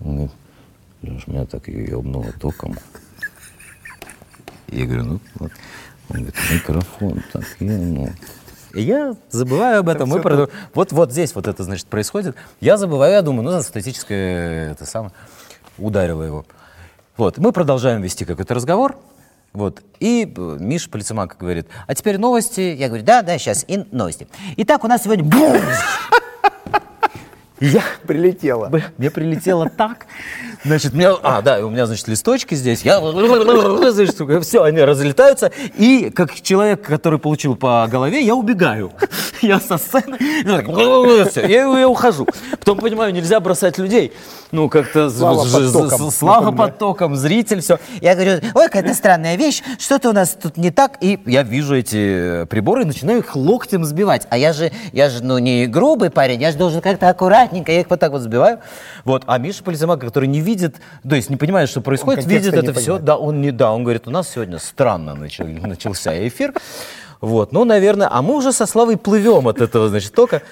он 0.00 0.14
говорит, 0.16 0.32
Леш, 1.02 1.26
меня 1.28 1.46
так 1.46 1.68
ебнуло 1.68 2.32
током. 2.32 2.74
Я 4.66 4.86
говорю, 4.86 5.04
ну 5.04 5.20
вот. 5.34 5.52
Он 6.12 6.24
говорит, 6.24 6.34
микрофон 6.52 7.22
так, 7.32 7.44
я, 7.60 7.76
ну. 7.78 8.10
И 8.74 8.82
я 8.82 9.14
забываю 9.30 9.80
об 9.80 9.88
этом. 9.88 10.08
Мы 10.08 10.20
проду- 10.20 10.50
вот, 10.74 10.92
вот 10.92 11.12
здесь 11.12 11.34
вот 11.34 11.46
это, 11.46 11.62
значит, 11.64 11.86
происходит. 11.86 12.36
Я 12.60 12.76
забываю, 12.76 13.12
я 13.12 13.22
думаю, 13.22 13.50
ну, 13.50 13.62
статическое, 13.62 14.72
это 14.72 14.86
самое, 14.86 15.12
ударило 15.78 16.22
его. 16.22 16.46
Вот, 17.16 17.38
мы 17.38 17.52
продолжаем 17.52 18.02
вести 18.02 18.24
какой-то 18.24 18.54
разговор. 18.54 18.98
Вот, 19.52 19.82
и 20.00 20.32
э, 20.34 20.56
Миша 20.60 20.88
Полицемака 20.88 21.36
говорит, 21.38 21.66
а 21.86 21.94
теперь 21.94 22.16
новости. 22.16 22.60
Я 22.60 22.88
говорю, 22.88 23.04
да, 23.04 23.20
да, 23.20 23.36
сейчас, 23.36 23.66
и 23.68 23.84
новости. 23.90 24.26
Итак, 24.56 24.82
у 24.84 24.88
нас 24.88 25.02
сегодня... 25.02 25.30
Я 27.62 27.82
Прилетело. 28.06 28.66
Б- 28.66 28.82
Мне 28.98 29.10
прилетело 29.10 29.68
так. 29.70 30.06
Значит, 30.64 30.92
мне, 30.94 31.08
а, 31.22 31.42
да, 31.42 31.64
у 31.64 31.70
меня, 31.70 31.86
значит, 31.86 32.08
листочки 32.08 32.54
здесь. 32.56 32.82
Я, 32.82 33.00
значит, 33.00 34.44
все, 34.44 34.62
они 34.64 34.80
разлетаются. 34.80 35.52
И 35.76 36.10
как 36.10 36.34
человек, 36.40 36.82
который 36.82 37.18
получил 37.20 37.54
по 37.54 37.86
голове, 37.90 38.20
я 38.24 38.34
убегаю. 38.34 38.92
Я 39.42 39.60
со 39.60 39.76
сцены. 39.78 40.18
всё, 41.28 41.40
Я, 41.46 41.78
я 41.78 41.88
ухожу. 41.88 42.26
Потом 42.50 42.78
понимаю, 42.78 43.12
нельзя 43.12 43.38
бросать 43.40 43.78
людей. 43.78 44.12
Ну, 44.52 44.68
как-то 44.68 45.08
Слава 45.10 45.46
ж- 45.46 45.52
под 45.52 45.62
з- 45.62 45.72
током. 45.72 46.10
с- 46.10 46.14
слава 46.16 46.40
Потом, 46.40 46.56
да. 46.56 46.62
под 46.64 46.78
током, 46.78 47.16
зритель, 47.16 47.60
все. 47.62 47.78
Я 48.02 48.14
говорю, 48.14 48.32
ой, 48.54 48.66
какая-то 48.66 48.92
странная 48.92 49.36
вещь, 49.36 49.62
что-то 49.78 50.10
у 50.10 50.12
нас 50.12 50.36
тут 50.40 50.58
не 50.58 50.70
так. 50.70 50.98
И 51.00 51.18
я 51.24 51.42
вижу 51.42 51.74
эти 51.74 52.42
э, 52.42 52.46
приборы 52.46 52.82
и 52.82 52.84
начинаю 52.84 53.20
их 53.20 53.34
локтем 53.34 53.82
сбивать. 53.86 54.26
А 54.28 54.36
я 54.36 54.52
же, 54.52 54.70
я 54.92 55.08
же, 55.08 55.24
ну, 55.24 55.38
не 55.38 55.66
грубый 55.66 56.10
парень, 56.10 56.40
я 56.42 56.52
же 56.52 56.58
должен 56.58 56.82
как-то 56.82 57.08
аккуратненько, 57.08 57.72
я 57.72 57.80
их 57.80 57.86
вот 57.88 57.98
так 57.98 58.12
вот 58.12 58.20
сбиваю. 58.20 58.58
Вот. 59.04 59.22
А 59.26 59.38
Миша 59.38 59.64
Полизамак, 59.64 60.00
который 60.00 60.28
не 60.28 60.42
видит, 60.42 60.76
то 61.08 61.14
есть 61.16 61.30
не 61.30 61.36
понимает, 61.36 61.70
что 61.70 61.80
происходит, 61.80 62.26
видит 62.26 62.52
это 62.52 62.72
все. 62.74 62.80
понимает. 62.82 63.04
Да, 63.04 63.16
он 63.16 63.40
не, 63.40 63.52
да, 63.52 63.72
он 63.72 63.84
говорит, 63.84 64.06
у 64.06 64.10
нас 64.10 64.28
сегодня 64.28 64.58
странно 64.58 65.14
начал- 65.14 65.46
начался 65.46 66.28
эфир. 66.28 66.52
Вот, 67.22 67.52
ну, 67.52 67.64
наверное, 67.64 68.08
а 68.10 68.20
мы 68.20 68.34
уже 68.36 68.52
со 68.52 68.66
Славой 68.66 68.96
плывем 68.98 69.48
от 69.48 69.60
этого, 69.62 69.88
значит, 69.88 70.12
тока. 70.12 70.42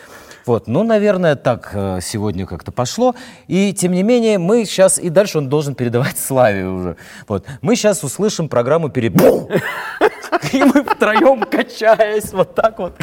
Вот, 0.51 0.67
ну, 0.67 0.83
наверное, 0.83 1.37
так 1.37 1.71
э, 1.75 2.01
сегодня 2.03 2.45
как-то 2.45 2.73
пошло. 2.73 3.15
И, 3.47 3.73
тем 3.73 3.93
не 3.93 4.03
менее, 4.03 4.39
мы 4.39 4.65
сейчас, 4.65 4.99
и 4.99 5.09
дальше 5.09 5.39
он 5.39 5.49
должен 5.49 5.77
передавать 5.77 6.19
Славе 6.27 6.67
уже. 6.67 6.97
Вот, 7.29 7.47
мы 7.63 7.77
сейчас 7.77 8.03
услышим 8.03 8.49
программу 8.49 8.89
перед... 8.89 9.15
И 10.53 10.65
мы 10.65 10.83
втроем, 10.83 11.45
качаясь, 11.45 12.33
вот 12.33 12.57
так 12.57 12.81
вот. 12.81 12.99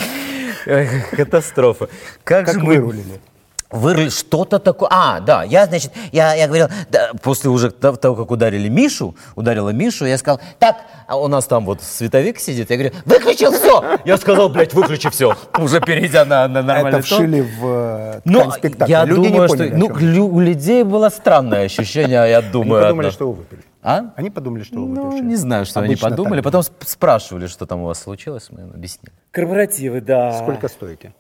Катастрофа. 1.12 1.88
Как, 2.26 2.48
Как 2.48 2.56
же 2.56 2.60
мы 2.60 2.82
вырулили? 2.82 3.22
Вырыли 3.70 4.10
что-то 4.10 4.60
такое. 4.60 4.88
А, 4.92 5.20
да, 5.20 5.44
я, 5.44 5.66
значит, 5.66 5.92
я, 6.14 6.34
я 6.36 6.48
говорил, 6.48 6.68
да, 6.90 7.12
после 7.22 7.50
уже 7.50 7.70
того, 7.70 8.16
как 8.16 8.32
ударили 8.32 8.70
Мишу, 8.70 9.14
ударила 9.36 9.72
Мишу, 9.72 10.06
я 10.06 10.18
сказал, 10.18 10.40
так, 10.58 10.78
а 11.06 11.18
у 11.18 11.28
нас 11.28 11.46
там 11.48 11.66
вот 11.66 11.82
световик 11.82 12.40
сидит, 12.40 12.70
я 12.70 12.78
говорю, 12.78 12.94
выключил 13.06 13.52
все. 13.52 14.00
Я 14.06 14.18
сказал, 14.18 14.48
блядь, 14.48 14.74
выключи 14.74 15.10
все, 15.10 15.36
уже 15.60 15.82
перейдя 15.82 16.24
на, 16.24 16.48
на 16.48 16.62
нормальный 16.62 17.00
Это 17.00 17.10
тон. 17.10 17.18
вшили 17.18 17.42
в 17.42 17.66
э, 17.66 18.22
Ну, 18.24 18.40
ткань 18.40 18.52
спектакля. 18.54 18.92
я 19.00 19.06
Люди 19.06 19.20
не 19.20 19.28
думаю, 19.30 19.48
что 19.50 19.58
поняли, 19.58 19.74
о 19.74 19.78
ну, 19.78 20.28
у 20.28 20.40
людей 20.40 20.84
было 20.84 21.10
странное 21.10 21.66
ощущение, 21.66 22.30
я 22.30 22.38
Они 22.38 22.50
думаю. 22.52 22.84
подумали, 22.84 23.08
одно. 23.08 23.12
что 23.16 23.28
вы 23.28 23.34
выпили. 23.34 23.62
А? 23.84 24.12
Они 24.16 24.30
подумали, 24.30 24.64
что 24.64 24.80
вы 24.80 24.88
Ну, 24.88 25.22
не 25.22 25.36
знаю, 25.36 25.66
что 25.66 25.82
они 25.82 25.90
Обычно 25.90 26.10
подумали. 26.10 26.38
так. 26.38 26.44
Потом 26.46 26.62
сп- 26.62 26.86
спрашивали, 26.86 27.48
что 27.48 27.66
там 27.66 27.82
у 27.82 27.86
вас 27.88 28.00
случилось, 28.02 28.48
мы 28.50 28.62
им 28.62 28.72
объяснили. 28.74 29.12
Корпоративы, 29.32 30.00
да. 30.02 30.32
Сколько 30.42 30.68
стоите? 30.70 31.14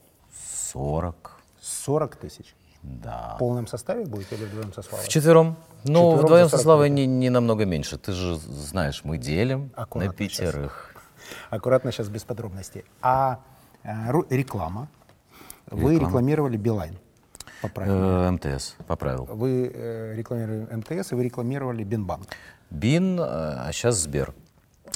40. 0.73 1.26
40 1.87 2.15
тысяч. 2.17 2.53
Да. 2.83 3.35
В 3.35 3.39
полном 3.39 3.65
составе 3.67 4.05
будете 4.05 4.35
или 4.35 4.45
вдвоем 4.45 4.73
со 4.73 4.81
Славой? 4.81 5.05
Вчетвером. 5.05 5.55
Ну, 5.85 6.09
Вчетвером 6.11 6.17
вдвоем 6.17 6.45
со 6.45 6.57
40 6.57 6.63
Славой 6.63 6.89
не, 6.89 7.05
не 7.05 7.29
намного 7.29 7.65
меньше. 7.65 7.97
Ты 7.97 8.11
же 8.11 8.35
знаешь, 8.35 9.05
мы 9.05 9.17
делим 9.17 9.71
Аккуратно 9.75 10.11
на 10.11 10.17
пятерых. 10.17 10.93
Аккуратно 11.49 11.91
сейчас 11.91 12.09
без 12.09 12.23
подробностей. 12.23 12.83
А 13.01 13.39
э, 13.83 14.11
реклама. 14.29 14.89
Вы 15.71 15.93
Реклама. 15.93 16.07
рекламировали 16.07 16.57
Билайн. 16.57 16.97
Поправь 17.61 17.87
меня. 17.87 18.27
Э, 18.27 18.31
МТС, 18.31 18.75
поправил. 18.85 19.25
Вы 19.25 19.71
э, 19.73 20.15
рекламировали 20.15 20.75
МТС 20.75 21.13
и 21.13 21.15
вы 21.15 21.23
рекламировали 21.23 21.83
Бинбанк. 21.85 22.27
БИН, 22.69 23.19
э, 23.19 23.23
а 23.23 23.69
сейчас 23.71 23.95
Сбер. 23.95 24.33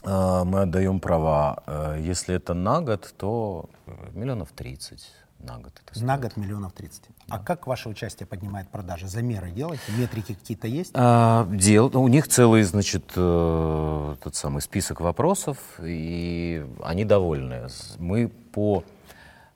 Э, 0.04 0.44
Мы 0.44 0.64
отдаем 0.64 1.00
права. 1.00 1.96
Если 2.00 2.36
это 2.36 2.54
на 2.54 2.82
год, 2.82 3.14
то 3.18 3.70
миллионов 4.14 4.52
30 4.52 5.21
на 5.44 5.58
год. 5.58 5.74
Это 5.86 6.04
На 6.06 6.18
год 6.18 6.38
миллионов 6.38 6.74
30. 6.74 7.04
А 7.30 7.40
как 7.40 7.68
ваше 7.68 7.90
участие 7.90 8.28
поднимает 8.28 8.70
продажи? 8.70 9.08
Замеры 9.08 9.52
делаете? 9.52 9.84
Метрики 9.98 10.34
какие-то 10.34 10.68
есть? 10.68 10.92
А, 10.94 11.48
дел, 11.52 11.96
у 11.98 12.08
них 12.08 12.28
целый, 12.28 12.64
значит, 12.64 13.12
э, 13.16 14.16
тот 14.24 14.36
самый 14.36 14.62
список 14.62 15.02
вопросов, 15.02 15.58
и 15.80 16.66
они 16.84 17.06
довольны. 17.06 17.68
Мы 17.98 18.28
по 18.28 18.84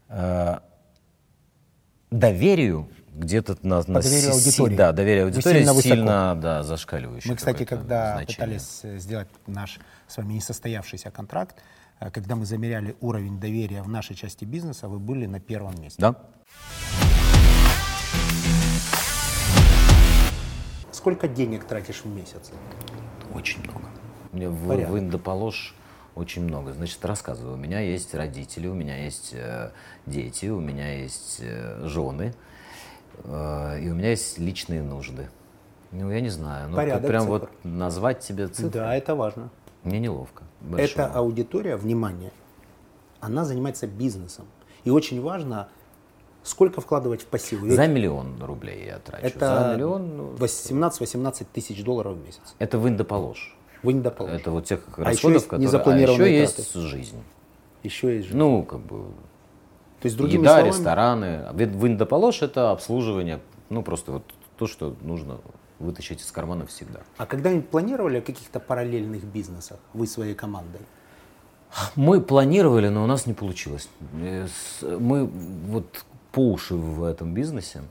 э, 0.10 0.60
доверию 2.12 2.90
где-то 3.14 3.58
на, 3.62 3.78
на 3.88 4.02
доверию 4.02 4.34
си- 4.34 4.48
аудитории. 4.50 4.76
да, 4.76 4.92
доверие 4.92 5.24
Вы 5.26 5.30
аудитории 5.32 5.60
сильно 5.60 5.82
сильно, 5.82 6.06
высоко. 6.36 6.42
да, 6.42 6.64
зашкаливающее. 6.64 7.32
Мы, 7.32 7.38
кстати, 7.38 7.64
когда 7.64 8.16
значение. 8.18 8.36
пытались 8.36 8.80
э, 8.84 8.98
сделать 9.00 9.28
наш 9.48 9.80
с 10.08 10.18
вами 10.18 10.34
несостоявшийся 10.34 11.12
контракт, 11.12 11.56
когда 12.00 12.36
мы 12.36 12.46
замеряли 12.46 12.96
уровень 13.02 13.40
доверия 13.40 13.82
в 13.82 13.90
нашей 13.90 14.16
части 14.16 14.46
бизнеса, 14.46 14.88
вы 14.88 15.00
были 15.00 15.26
на 15.26 15.40
первом 15.40 15.80
месте. 15.82 16.02
Да? 16.02 16.16
Сколько 20.92 21.28
денег 21.28 21.66
тратишь 21.66 22.02
в 22.04 22.08
месяц? 22.08 22.52
Очень 23.34 23.62
много. 23.64 23.86
Мне 24.32 24.50
в, 24.50 24.68
Порядок. 24.68 24.92
в 24.92 25.00
Индополож 25.00 25.76
очень 26.16 26.44
много. 26.44 26.74
Значит, 26.74 27.04
рассказываю. 27.06 27.56
У 27.56 27.58
меня 27.58 27.80
есть 27.80 28.16
родители, 28.16 28.68
у 28.68 28.74
меня 28.74 29.04
есть 29.04 29.32
э, 29.34 29.72
дети, 30.06 30.48
у 30.48 30.60
меня 30.60 30.94
есть 30.94 31.40
э, 31.42 31.86
жены, 31.86 32.34
э, 33.24 33.80
и 33.82 33.90
у 33.90 33.94
меня 33.94 34.10
есть 34.10 34.40
личные 34.40 34.82
нужды. 34.82 35.30
Ну, 35.92 36.10
я 36.12 36.22
не 36.22 36.30
знаю. 36.30 36.70
Ну, 36.70 36.76
Порядок 36.76 37.08
прям 37.08 37.22
цифр. 37.22 37.32
вот 37.32 37.50
назвать 37.64 38.20
тебе 38.20 38.48
цифры, 38.48 38.72
Да, 38.72 38.96
это 38.96 39.16
важно. 39.16 39.50
Мне 39.86 40.00
неловко. 40.00 40.44
Эта 40.64 40.72
большого. 40.72 41.06
аудитория, 41.08 41.76
внимание, 41.78 42.32
она 43.20 43.46
занимается 43.46 43.88
бизнесом. 43.88 44.46
И 44.84 44.90
очень 44.90 45.22
важно, 45.22 45.68
сколько 46.44 46.82
вкладывать 46.82 47.22
в 47.22 47.26
пассивы. 47.28 47.68
Ведь 47.68 47.76
За 47.76 47.88
миллион 47.88 48.42
рублей 48.42 48.86
я 48.86 49.00
трачу. 49.00 49.26
это 49.26 49.40
За 49.70 49.74
миллион, 49.76 50.18
ну, 50.18 50.34
18-18 50.36 51.48
тысяч 51.54 51.84
долларов 51.84 52.16
в 52.18 52.24
месяц. 52.26 52.56
это. 52.60 52.78
Вы 52.78 52.92
не 52.92 52.98
доположите. 52.98 53.52
Это 54.42 54.52
вот 54.52 54.66
тех 54.66 54.82
А 54.98 55.04
расходов, 55.04 55.44
которые... 55.48 55.68
А 55.78 56.00
еще 56.02 56.16
траты. 56.16 56.30
есть 56.32 56.74
жизнь. 56.74 57.24
Еще 57.84 58.16
есть 58.16 58.30
же. 58.30 58.36
Ну, 58.36 58.64
как 58.64 58.80
бы, 58.80 59.04
То 60.02 60.06
есть, 60.08 60.18
другими 60.18 60.42
Еда, 60.42 60.56
словами, 60.56 60.70
рестораны. 60.70 61.46
Ведь 61.54 61.70
в 61.70 61.86
Индополож 61.86 62.42
это 62.42 62.72
обслуживание, 62.72 63.42
ну 63.70 63.84
просто 63.84 64.12
вот 64.14 64.24
то, 64.58 64.66
что 64.66 64.96
нужно 65.02 65.38
вытащить 65.80 66.22
из 66.22 66.32
кармана 66.32 66.66
всегда. 66.66 67.02
А 67.18 67.26
когда-нибудь 67.26 67.70
планировали 67.70 68.18
о 68.18 68.22
каких-то 68.22 68.60
параллельных 68.60 69.24
бизнесах 69.24 69.80
вы 69.94 70.08
своей 70.08 70.34
командой? 70.36 70.82
Мы 71.96 72.22
планировали, 72.22 72.88
но 72.90 73.04
у 73.04 73.08
нас 73.08 73.26
не 73.26 73.34
получилось. 73.34 73.90
Э, 74.14 74.48
Мы 75.00 75.26
вот 75.26 76.06
по 76.32 76.52
уши 76.52 76.76
в 76.76 77.04
этом 77.04 77.34
бизнесе. 77.34 77.82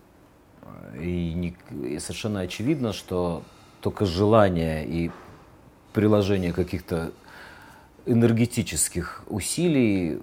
И, 0.99 1.33
не- 1.35 1.57
и 1.95 1.99
совершенно 1.99 2.41
очевидно, 2.41 2.93
что 2.93 3.43
только 3.81 4.07
желание 4.07 4.87
и 4.87 5.11
приложение 5.93 6.53
каких-то 6.53 7.13
энергетических 8.07 9.23
усилий 9.29 10.21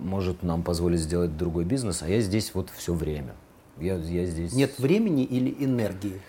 может 0.00 0.42
нам 0.42 0.62
позволить 0.62 1.00
сделать 1.00 1.36
другой 1.36 1.64
бизнес, 1.64 2.02
а 2.02 2.08
я 2.08 2.20
здесь 2.20 2.54
вот 2.54 2.70
все 2.70 2.94
время. 2.94 3.34
Я, 3.78 3.94
я 3.96 4.24
здесь... 4.26 4.52
Нет 4.52 4.78
времени 4.78 5.24
или 5.24 5.54
энергии? 5.64 6.20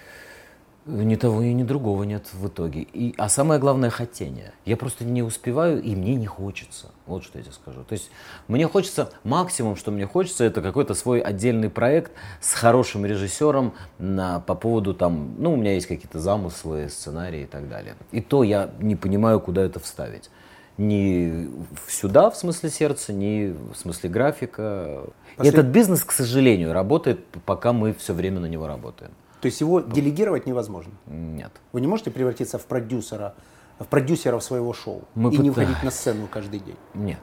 Ни 0.86 1.16
того 1.16 1.44
и 1.44 1.54
ни 1.54 1.62
другого 1.64 2.04
нет 2.04 2.28
в 2.34 2.48
итоге. 2.48 2.82
И, 2.82 3.14
а 3.18 3.30
самое 3.30 3.60
главное 3.60 3.92
хотение. 3.92 4.54
Я 4.66 4.76
просто 4.76 5.06
не 5.06 5.22
успеваю, 5.22 5.82
и 5.84 5.96
мне 5.96 6.16
не 6.16 6.26
хочется. 6.26 6.88
Вот 7.06 7.24
что 7.24 7.38
я 7.38 7.44
тебе 7.44 7.54
скажу. 7.54 7.84
То 7.84 7.94
есть 7.94 8.10
мне 8.48 8.68
хочется, 8.68 9.12
максимум, 9.24 9.76
что 9.76 9.92
мне 9.92 10.08
хочется, 10.08 10.46
это 10.46 10.62
какой-то 10.64 10.96
свой 10.96 11.20
отдельный 11.20 11.70
проект 11.70 12.14
с 12.42 12.54
хорошим 12.54 13.06
режиссером 13.06 13.74
на, 14.00 14.40
по 14.40 14.56
поводу 14.56 14.94
там, 14.96 15.36
ну, 15.38 15.54
у 15.54 15.58
меня 15.58 15.74
есть 15.74 15.86
какие-то 15.86 16.20
замыслы, 16.20 16.90
сценарии 16.90 17.42
и 17.44 17.48
так 17.48 17.70
далее. 17.70 17.96
И 18.12 18.22
то 18.22 18.42
я 18.44 18.72
не 18.80 18.96
понимаю, 18.96 19.40
куда 19.42 19.62
это 19.62 19.80
вставить. 19.80 20.32
Ни 20.78 21.50
сюда, 21.88 22.32
в 22.32 22.38
смысле 22.38 22.70
сердца, 22.70 23.12
ни 23.14 23.54
в 23.74 23.76
смысле 23.76 24.10
графика. 24.10 25.04
Послед- 25.38 25.50
Этот 25.54 25.66
бизнес, 25.68 26.04
к 26.06 26.14
сожалению, 26.14 26.74
работает, 26.74 27.24
пока 27.46 27.74
мы 27.74 27.94
все 27.94 28.14
время 28.14 28.40
на 28.40 28.46
него 28.48 28.66
работаем. 28.66 29.12
То 29.42 29.46
есть 29.46 29.62
его 29.62 29.80
делегировать 29.80 30.46
невозможно. 30.46 30.94
Нет. 31.08 31.52
Вы 31.72 31.82
не 31.82 31.88
можете 31.88 32.12
превратиться 32.12 32.58
в 32.58 32.66
продюсера, 32.66 33.36
в 33.80 33.86
продюсеров 33.86 34.44
своего 34.44 34.74
шоу 34.74 35.04
Мы 35.16 35.34
и 35.34 35.38
не 35.38 35.50
пытались. 35.50 35.68
выходить 35.70 35.84
на 35.84 35.92
сцену 35.92 36.28
каждый 36.30 36.60
день. 36.60 36.76
Нет. 36.94 37.20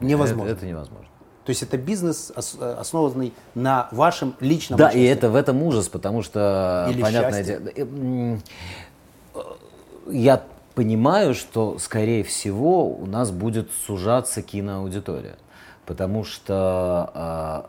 Невозможно. 0.00 0.50
Это, 0.50 0.58
это 0.58 0.66
невозможно. 0.66 1.08
То 1.44 1.50
есть 1.50 1.62
это 1.62 1.76
бизнес, 1.76 2.32
э, 2.58 2.74
основанный 2.78 3.32
на 3.54 3.88
вашем 3.92 4.34
личном 4.40 4.78
Да, 4.78 4.88
и 4.88 4.96
участии. 4.98 5.08
это 5.08 5.30
в 5.30 5.36
этом 5.36 5.62
ужас, 5.62 5.88
потому 5.88 6.22
что, 6.22 6.86
Или 6.90 7.02
понятное 7.02 7.44
счастье. 7.44 7.72
дело, 7.74 7.86
э, 8.34 8.38
э, 9.34 9.40
я 10.10 10.42
понимаю, 10.74 11.34
что, 11.34 11.78
скорее 11.78 12.24
всего, 12.24 12.88
у 12.88 13.06
нас 13.06 13.30
будет 13.30 13.70
сужаться 13.86 14.42
киноаудитория, 14.42 15.36
потому 15.86 16.24
что 16.24 17.66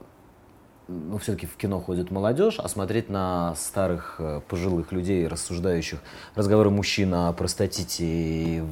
ну, 0.88 1.18
все-таки 1.18 1.48
в 1.48 1.56
кино 1.56 1.80
ходит 1.80 2.12
молодежь, 2.12 2.60
а 2.60 2.68
смотреть 2.68 3.10
на 3.10 3.56
старых 3.56 4.16
э, 4.20 4.42
пожилых 4.48 4.92
людей, 4.92 5.28
рассуждающих 5.28 6.00
разговоры 6.36 6.70
мужчин 6.70 7.14
о 7.14 7.34
простатите 7.34 8.06
и 8.06 8.64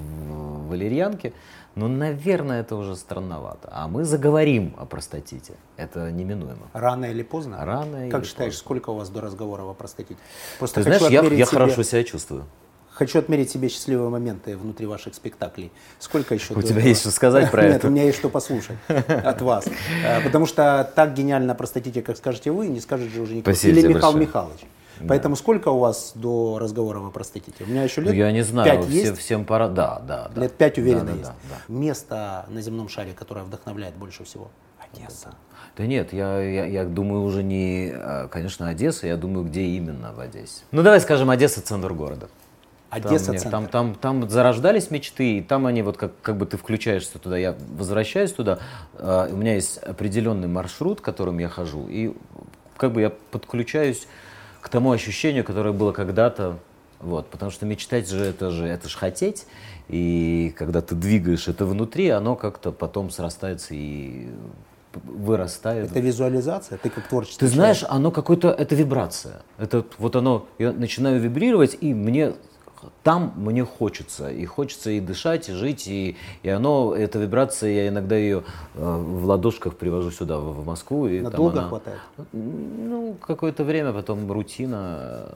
валерьянке, 0.70 1.34
ну, 1.76 1.88
наверное, 1.88 2.61
это 2.61 2.76
уже 2.76 2.95
странновато. 2.95 3.70
А 3.72 3.88
мы 3.88 4.03
заговорим 4.03 4.76
о 4.78 4.86
простатите. 4.86 5.53
Это 5.76 6.11
неминуемо. 6.11 6.68
Рано 6.74 7.05
или 7.05 7.24
поздно? 7.24 7.66
Рано 7.66 8.09
Как 8.11 8.22
или 8.22 8.28
считаешь, 8.28 8.53
поздно. 8.53 8.66
сколько 8.66 8.89
у 8.91 8.95
вас 8.95 9.09
до 9.09 9.22
разговора 9.22 9.64
о 9.64 9.74
простатите? 9.74 10.20
Просто 10.59 10.84
Ты 10.84 10.84
знаешь, 10.84 11.01
я, 11.11 11.22
я 11.24 11.30
себе- 11.30 11.45
хорошо 11.45 11.82
себя 11.84 12.03
чувствую. 12.03 12.45
Хочу 12.94 13.18
отмерить 13.20 13.50
себе 13.50 13.70
счастливые 13.70 14.10
моменты 14.10 14.56
внутри 14.56 14.86
ваших 14.86 15.16
спектаклей. 15.16 15.72
Сколько 16.00 16.36
еще? 16.36 16.54
У 16.54 16.62
тебя 16.62 16.76
этого? 16.78 16.88
есть 16.88 17.02
что 17.02 17.12
сказать 17.12 17.50
про 17.50 17.64
Нет, 17.64 17.76
это? 17.78 17.88
у 17.88 17.89
меня 17.89 18.04
есть 18.04 18.18
что 18.20 18.30
послушать 18.30 18.78
от 18.88 19.41
вас. 19.41 19.66
Э, 20.06 20.22
Потому 20.22 20.46
что 20.46 20.89
так 20.96 21.14
гениально 21.14 21.56
простатите, 21.56 22.02
как 22.02 22.18
скажете 22.18 22.52
вы, 22.52 22.68
не 22.68 22.80
скажет 22.82 23.12
же 23.12 23.22
уже 23.22 23.36
никто. 23.36 23.52
Спасибо 23.52 23.80
Или 23.80 23.88
Михаил. 23.88 24.18
Михайлович. 24.18 24.60
Поэтому 25.08 25.36
сколько 25.36 25.70
у 25.70 25.80
вас 25.80 26.12
до 26.16 26.60
разговора 26.60 27.00
о 27.00 27.10
простатите? 27.10 27.64
У 27.64 27.68
меня 27.68 27.84
еще 27.84 28.02
Ну, 28.02 28.08
лет 28.08 28.16
я 28.16 28.32
не 28.32 28.44
знаю, 28.44 28.70
пять 28.70 28.86
все- 28.86 29.02
есть. 29.10 29.18
всем 29.18 29.44
пора. 29.46 29.68
Да, 29.70 30.00
да, 30.08 30.30
да. 30.34 30.41
Лет 30.41 30.54
пять 30.54 30.78
уверенно 30.78 31.06
Да, 31.06 31.12
да, 31.12 31.18
есть. 31.18 31.32
да, 31.50 31.56
да. 31.68 31.74
Место 31.74 32.46
на 32.50 32.62
земном 32.62 32.89
шаре, 32.89 33.14
которое 33.14 33.44
вдохновляет 33.44 33.96
больше 33.96 34.24
всего? 34.24 34.50
Одесса. 34.94 35.34
Да 35.76 35.88
нет, 35.88 36.14
я, 36.14 36.39
я, 36.39 36.66
я 36.66 36.86
думаю 36.86 37.24
уже 37.24 37.41
не, 37.41 37.91
а, 37.96 38.28
конечно, 38.28 38.70
Одесса, 38.70 39.08
я 39.08 39.18
думаю, 39.18 39.46
где 39.46 39.62
именно 39.64 40.14
в 40.14 40.20
Одессе. 40.20 40.62
Ну 40.72 40.84
давай 40.84 41.02
скажем, 41.02 41.32
Одесса 41.32 41.62
центр 41.62 41.91
города. 41.94 42.28
Там, 42.94 43.12
Одесса 43.12 43.32
нет, 43.32 43.41
центр. 43.41 43.52
там, 43.52 43.68
там, 43.68 43.96
там 43.96 44.30
зарождались 44.30 44.91
мечты, 44.91 45.38
и 45.38 45.41
там 45.41 45.66
они 45.66 45.82
вот 45.82 45.98
как, 45.98 46.12
как 46.22 46.38
бы 46.38 46.46
ты 46.46 46.58
включаешься 46.58 47.18
туда, 47.18 47.38
я 47.38 47.56
возвращаюсь 47.76 48.32
туда, 48.32 48.60
а, 48.96 49.28
у 49.32 49.36
меня 49.36 49.56
есть 49.56 49.78
определенный 49.78 50.48
маршрут, 50.48 51.02
которым 51.02 51.39
я 51.39 51.50
хожу, 51.50 51.88
и 51.88 52.14
как 52.78 52.94
бы 52.94 53.02
я 53.02 53.10
подключаюсь 53.32 54.08
к 54.62 54.70
тому 54.70 54.91
ощущению, 54.91 55.44
которое 55.44 55.72
было 55.72 55.91
когда-то, 55.91 56.60
вот, 57.00 57.28
потому 57.30 57.52
что 57.52 57.66
мечтать 57.66 58.10
же 58.10 58.24
это 58.24 58.52
же 58.52 58.66
это 58.66 58.88
же 58.88 58.98
хотеть, 58.98 59.46
и 59.89 60.54
когда 60.58 60.82
ты 60.82 60.96
двигаешь 60.96 61.48
это 61.48 61.66
внутри, 61.66 62.10
оно 62.10 62.36
как-то 62.36 62.72
потом 62.72 63.10
срастается 63.10 63.74
и 63.76 64.30
вырастает. 64.94 65.89
Это 65.89 66.00
визуализация? 66.00 66.78
Ты 66.78 66.89
как 66.89 67.08
творческий 67.08 67.39
Ты 67.39 67.52
человек. 67.52 67.56
знаешь, 67.56 67.84
оно 67.89 68.12
какое-то, 68.12 68.50
это 68.50 68.76
вибрация. 68.76 69.41
Это 69.58 69.86
вот 69.98 70.16
оно, 70.16 70.48
я 70.60 70.72
начинаю 70.72 71.20
вибрировать, 71.20 71.76
и 71.82 71.94
мне 71.94 72.34
там 73.04 73.34
мне 73.36 73.64
хочется. 73.64 74.30
И 74.30 74.46
хочется 74.46 74.92
и 74.92 75.00
дышать, 75.00 75.50
и 75.50 75.54
жить, 75.54 75.88
и, 75.88 76.16
и 76.44 76.50
оно, 76.50 76.94
эта 76.96 77.20
вибрация, 77.20 77.72
я 77.72 77.88
иногда 77.88 78.16
ее 78.16 78.44
э, 78.76 78.80
в 78.84 79.26
ладошках 79.26 79.76
привожу 79.76 80.12
сюда, 80.12 80.38
в, 80.40 80.62
в 80.62 80.66
Москву. 80.66 81.08
И 81.08 81.22
Надолго 81.22 81.60
она- 81.60 81.70
хватает? 81.70 82.00
Ну, 82.32 83.16
какое-то 83.22 83.64
время, 83.64 83.94
потом 83.94 84.32
рутина. 84.32 85.30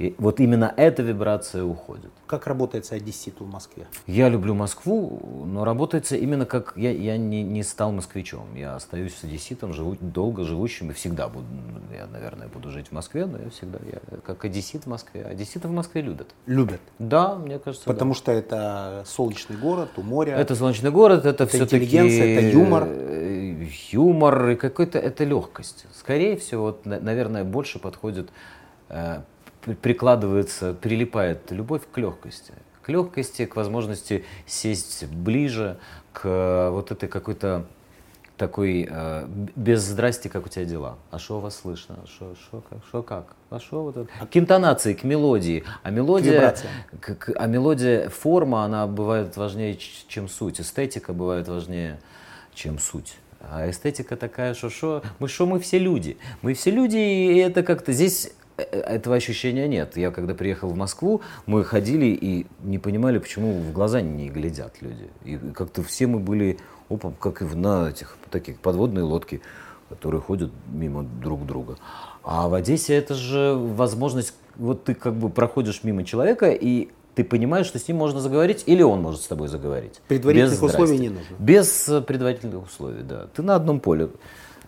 Э, 0.00 0.06
И 0.06 0.14
вот 0.18 0.40
именно 0.40 0.72
эта 0.76 1.02
вибрация 1.02 1.64
уходит. 1.64 2.10
Как 2.26 2.46
работается 2.46 2.94
одесситу 2.94 3.44
в 3.44 3.50
Москве? 3.50 3.86
Я 4.06 4.28
люблю 4.28 4.54
Москву, 4.54 5.44
но 5.46 5.64
работается 5.64 6.16
именно 6.16 6.46
как... 6.46 6.72
Я, 6.76 6.92
я 6.92 7.16
не, 7.16 7.42
не 7.42 7.62
стал 7.62 7.92
москвичом. 7.92 8.54
Я 8.54 8.76
остаюсь 8.76 9.14
с 9.14 9.24
одесситом, 9.24 9.72
живу, 9.72 9.96
долго 10.00 10.44
живущим 10.44 10.90
и 10.90 10.94
всегда 10.94 11.28
буду... 11.28 11.46
Я, 11.92 12.06
наверное, 12.06 12.48
буду 12.48 12.70
жить 12.70 12.88
в 12.88 12.92
Москве, 12.92 13.26
но 13.26 13.38
я 13.38 13.50
всегда... 13.50 13.78
Я 13.84 13.98
как 14.24 14.44
одессит 14.44 14.84
в 14.84 14.86
Москве. 14.86 15.22
Одесситы 15.24 15.68
в 15.68 15.72
Москве 15.72 16.02
любят. 16.02 16.28
Любят. 16.46 16.80
Да, 16.98 17.34
мне 17.34 17.58
кажется, 17.58 17.86
да. 17.86 17.92
Потому 17.92 18.14
что 18.14 18.32
это 18.32 19.02
солнечный 19.06 19.56
город, 19.56 19.90
у 19.96 20.02
моря. 20.02 20.36
Это 20.36 20.54
солнечный 20.54 20.90
город, 20.90 21.26
это, 21.26 21.46
все-таки... 21.46 21.84
интеллигенция, 21.84 22.38
это 22.38 22.46
юмор. 22.46 22.88
Юмор 23.90 24.50
и 24.50 24.56
какой-то... 24.56 24.98
Это 24.98 25.24
легкость. 25.24 25.86
Скорее 25.92 26.36
всего, 26.36 26.62
вот, 26.62 26.86
на- 26.86 27.00
наверное, 27.00 27.44
больше 27.44 27.78
подходит... 27.78 28.30
при- 29.62 29.74
прикладывается, 29.74 30.74
прилипает 30.74 31.50
любовь 31.50 31.82
к 31.90 31.98
легкости. 31.98 32.52
К 32.82 32.88
легкости, 32.88 33.46
к 33.46 33.56
возможности 33.56 34.24
сесть 34.46 35.06
ближе, 35.06 35.78
к 36.12 36.22
э, 36.24 36.70
вот 36.70 36.90
этой 36.92 37.08
какой-то 37.08 37.66
такой 38.36 38.88
э, 38.90 39.26
без 39.54 39.82
здрасти, 39.82 40.28
как 40.28 40.46
у 40.46 40.48
тебя 40.48 40.64
дела. 40.64 40.96
А 41.10 41.18
что 41.18 41.36
у 41.36 41.40
вас 41.40 41.56
слышно? 41.60 41.98
Что 42.06 42.34
как? 42.70 42.78
Шо 42.90 43.02
как? 43.02 43.36
А 43.50 43.60
что 43.60 43.82
вот 43.82 43.96
это? 43.98 44.08
К 44.26 44.36
интонации, 44.38 44.94
к 44.94 45.04
мелодии. 45.04 45.62
А 45.82 45.90
мелодия, 45.90 46.40
к- 47.00 47.14
к- 47.16 47.32
а 47.36 47.46
мелодия, 47.46 48.08
форма, 48.08 48.64
она 48.64 48.86
бывает 48.86 49.36
важнее, 49.36 49.76
чем 50.08 50.26
суть. 50.28 50.58
Эстетика 50.60 51.12
бывает 51.12 51.48
важнее, 51.48 52.00
чем 52.54 52.78
суть. 52.78 53.18
А 53.40 53.68
эстетика 53.68 54.16
такая, 54.16 54.54
что 54.54 54.70
что, 54.70 55.02
мы 55.18 55.28
что, 55.28 55.44
мы 55.46 55.60
все 55.60 55.78
люди. 55.78 56.16
Мы 56.40 56.54
все 56.54 56.70
люди, 56.70 56.96
и 56.96 57.36
это 57.36 57.62
как-то 57.62 57.92
здесь 57.92 58.32
этого 58.60 59.16
ощущения 59.16 59.68
нет. 59.68 59.96
Я 59.96 60.10
когда 60.10 60.34
приехал 60.34 60.68
в 60.68 60.76
Москву, 60.76 61.20
мы 61.46 61.64
ходили 61.64 62.06
и 62.06 62.46
не 62.62 62.78
понимали, 62.78 63.18
почему 63.18 63.52
в 63.52 63.72
глаза 63.72 64.00
не 64.00 64.28
глядят 64.28 64.80
люди. 64.80 65.08
И 65.24 65.38
как-то 65.54 65.82
все 65.82 66.06
мы 66.06 66.18
были, 66.18 66.58
опа, 66.88 67.12
как 67.18 67.42
и 67.42 67.44
на 67.44 67.88
этих 67.88 68.16
таких 68.30 68.58
подводные 68.60 69.04
лодки, 69.04 69.40
которые 69.88 70.20
ходят 70.20 70.50
мимо 70.72 71.02
друг 71.02 71.46
друга. 71.46 71.76
А 72.22 72.48
в 72.48 72.54
Одессе 72.54 72.94
это 72.94 73.14
же 73.14 73.54
возможность, 73.54 74.34
вот 74.56 74.84
ты 74.84 74.94
как 74.94 75.14
бы 75.14 75.30
проходишь 75.30 75.82
мимо 75.82 76.04
человека, 76.04 76.50
и 76.50 76.90
ты 77.14 77.24
понимаешь, 77.24 77.66
что 77.66 77.78
с 77.78 77.88
ним 77.88 77.96
можно 77.96 78.20
заговорить, 78.20 78.64
или 78.66 78.82
он 78.82 79.02
может 79.02 79.22
с 79.22 79.26
тобой 79.26 79.48
заговорить. 79.48 80.00
Предварительных 80.08 80.62
Без 80.62 80.70
условий 80.70 80.98
не 80.98 81.08
нужно. 81.08 81.36
Без 81.38 81.88
э, 81.88 82.00
предварительных 82.00 82.64
условий, 82.64 83.02
да. 83.02 83.26
Ты 83.34 83.42
на 83.42 83.56
одном 83.56 83.80
поле. 83.80 84.10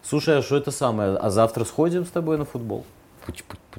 Слушай, 0.02 0.38
а 0.38 0.42
что 0.42 0.56
это 0.56 0.70
самое? 0.70 1.16
А 1.16 1.30
завтра 1.30 1.64
сходим 1.64 2.04
с 2.04 2.10
тобой 2.10 2.36
на 2.36 2.44
футбол? 2.44 2.84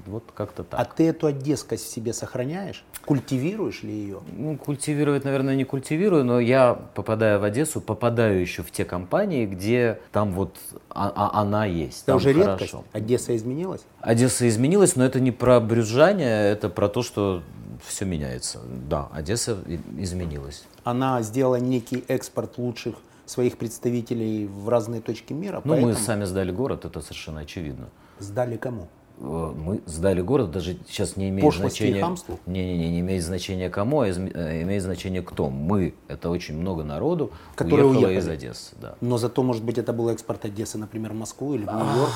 Вот 0.08 0.24
как-то 0.34 0.64
так. 0.64 0.80
А 0.80 0.86
ты 0.86 1.08
эту 1.08 1.28
одесскость 1.28 1.86
в 1.86 1.90
себе 1.90 2.14
сохраняешь? 2.14 2.84
Культивируешь 3.06 3.84
ли 3.84 3.92
ее? 3.94 4.20
Ну, 4.36 4.58
культивировать, 4.58 5.24
наверное, 5.24 5.56
не 5.56 5.64
культивирую, 5.64 6.26
но 6.26 6.40
я, 6.40 6.74
попадая 6.74 7.38
в 7.40 7.44
Одессу, 7.44 7.80
попадаю 7.82 8.42
еще 8.42 8.64
в 8.64 8.72
те 8.72 8.86
компании, 8.86 9.46
где 9.46 10.00
там 10.12 10.32
вот 10.34 10.58
а- 10.90 11.12
а- 11.16 11.42
она 11.42 11.66
есть. 11.66 12.00
Это 12.04 12.06
там 12.08 12.18
уже 12.18 12.34
хорошо. 12.34 12.78
редкость? 12.78 12.86
Одесса 12.94 13.36
изменилась? 13.36 13.82
Одесса 14.02 14.48
изменилась, 14.48 14.96
но 14.96 15.06
это 15.06 15.20
не 15.20 15.32
про 15.32 15.60
брюзжание, 15.60 16.50
это 16.52 16.70
про 16.70 16.90
то, 16.90 17.04
что 17.04 17.44
все 17.86 18.06
меняется. 18.06 18.60
Да, 18.90 19.10
Одесса 19.14 19.58
изменилась. 19.98 20.64
Она 20.84 21.22
сделала 21.22 21.56
некий 21.58 22.04
экспорт 22.08 22.58
лучших 22.58 22.96
своих 23.26 23.58
представителей 23.58 24.48
в 24.48 24.68
разные 24.70 25.02
точки 25.02 25.34
мира, 25.34 25.62
Ну, 25.64 25.76
мы 25.76 25.82
поэтому 25.84 26.06
сами 26.06 26.26
сдали 26.26 26.52
город, 26.52 26.86
это 26.86 27.00
совершенно 27.02 27.42
очевидно. 27.42 27.90
сдали 28.20 28.58
кому? 28.58 28.88
Э, 29.24 29.54
Мы 29.56 29.82
сдали 29.86 30.22
город, 30.22 30.52
даже 30.52 30.78
сейчас 30.88 31.16
не 31.16 31.30
имеет 31.30 31.46
Пошлости 31.46 31.84
и 31.84 31.86
значения. 31.86 32.02
хамству? 32.02 32.40
Не-не-не, 32.46 32.90
не 32.92 33.00
имеет 33.00 33.24
значения 33.24 33.70
кому, 33.70 34.02
а 34.02 34.08
э, 34.08 34.62
имеет 34.64 34.84
значение 34.84 35.22
кто. 35.22 35.50
Мы. 35.50 35.94
Это 36.08 36.30
очень 36.30 36.58
много 36.58 36.84
народу 36.84 37.32
Которые 37.56 37.86
уехало 37.88 38.08
уехали. 38.10 38.20
из 38.20 38.28
Одессы. 38.28 38.76
Да. 38.82 38.96
Но 39.02 39.18
зато, 39.18 39.42
может 39.42 39.64
быть, 39.64 39.78
это 39.78 39.94
был 39.94 40.10
экспорт 40.10 40.44
Одессы, 40.46 40.78
например, 40.78 41.14
в 41.14 41.16
Москву 41.16 41.56
или 41.56 41.64
в 41.64 41.72
Нью-Йорк. 41.72 42.12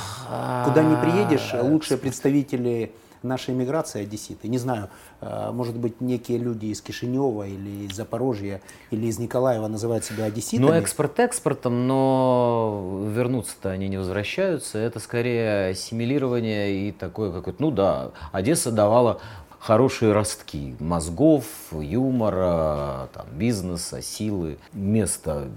Куда 0.66 0.84
не 0.84 0.96
приедешь, 0.98 1.54
лучшие 1.62 1.98
представители 1.98 2.92
нашей 3.24 3.54
эмиграции 3.54 4.04
одесситы. 4.04 4.48
Не 4.48 4.58
знаю, 4.58 4.90
э, 5.22 5.52
может 5.52 5.78
быть, 5.78 6.02
некие 6.02 6.38
люди 6.38 6.68
из 6.68 6.82
Кишинева 6.82 7.48
или 7.48 7.86
из 7.88 7.96
Запорожья 7.96 8.62
или 8.92 9.08
из 9.08 9.20
Николаева 9.20 9.68
называют 9.68 10.06
себя 10.06 10.26
одесситами. 10.26 10.68
Ну, 10.68 10.74
экспорт 10.74 11.20
экспортом, 11.20 11.88
но 11.88 13.04
вернуться-то 13.14 13.70
они 13.70 13.88
не 13.88 13.98
возвращаются. 13.98 14.78
Это 14.78 15.00
скорее 15.00 15.70
ассимилирование 15.70 16.88
и 16.88 16.92
такое 16.92 17.32
какое-то... 17.32 17.62
Ну 17.62 17.72
да, 17.72 18.12
Одесса 18.32 18.72
давала 18.72 19.20
хорошие 19.60 20.14
ростки 20.14 20.76
мозгов, 20.80 21.46
юмора, 21.72 23.10
там, 23.14 23.26
бизнеса, 23.34 24.02
силы. 24.02 24.58
Место 24.74 25.50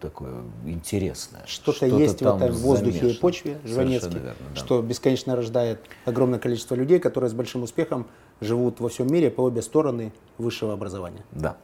такое 0.00 0.42
интересное. 0.64 1.42
Что-то, 1.46 1.86
есть 1.86 2.20
в 2.20 2.26
этом 2.26 2.52
воздухе 2.52 2.98
замешано. 2.98 3.10
и 3.10 3.20
почве 3.20 3.58
Жванецке, 3.64 4.14
верно, 4.14 4.34
да. 4.54 4.60
что 4.60 4.82
бесконечно 4.82 5.36
рождает 5.36 5.80
огромное 6.04 6.38
количество 6.38 6.74
людей, 6.74 6.98
которые 6.98 7.30
с 7.30 7.34
большим 7.34 7.62
успехом 7.62 8.08
живут 8.40 8.80
во 8.80 8.88
всем 8.88 9.12
мире 9.12 9.30
по 9.30 9.42
обе 9.42 9.62
стороны 9.62 10.12
высшего 10.38 10.72
образования. 10.72 11.24
Да. 11.32 11.56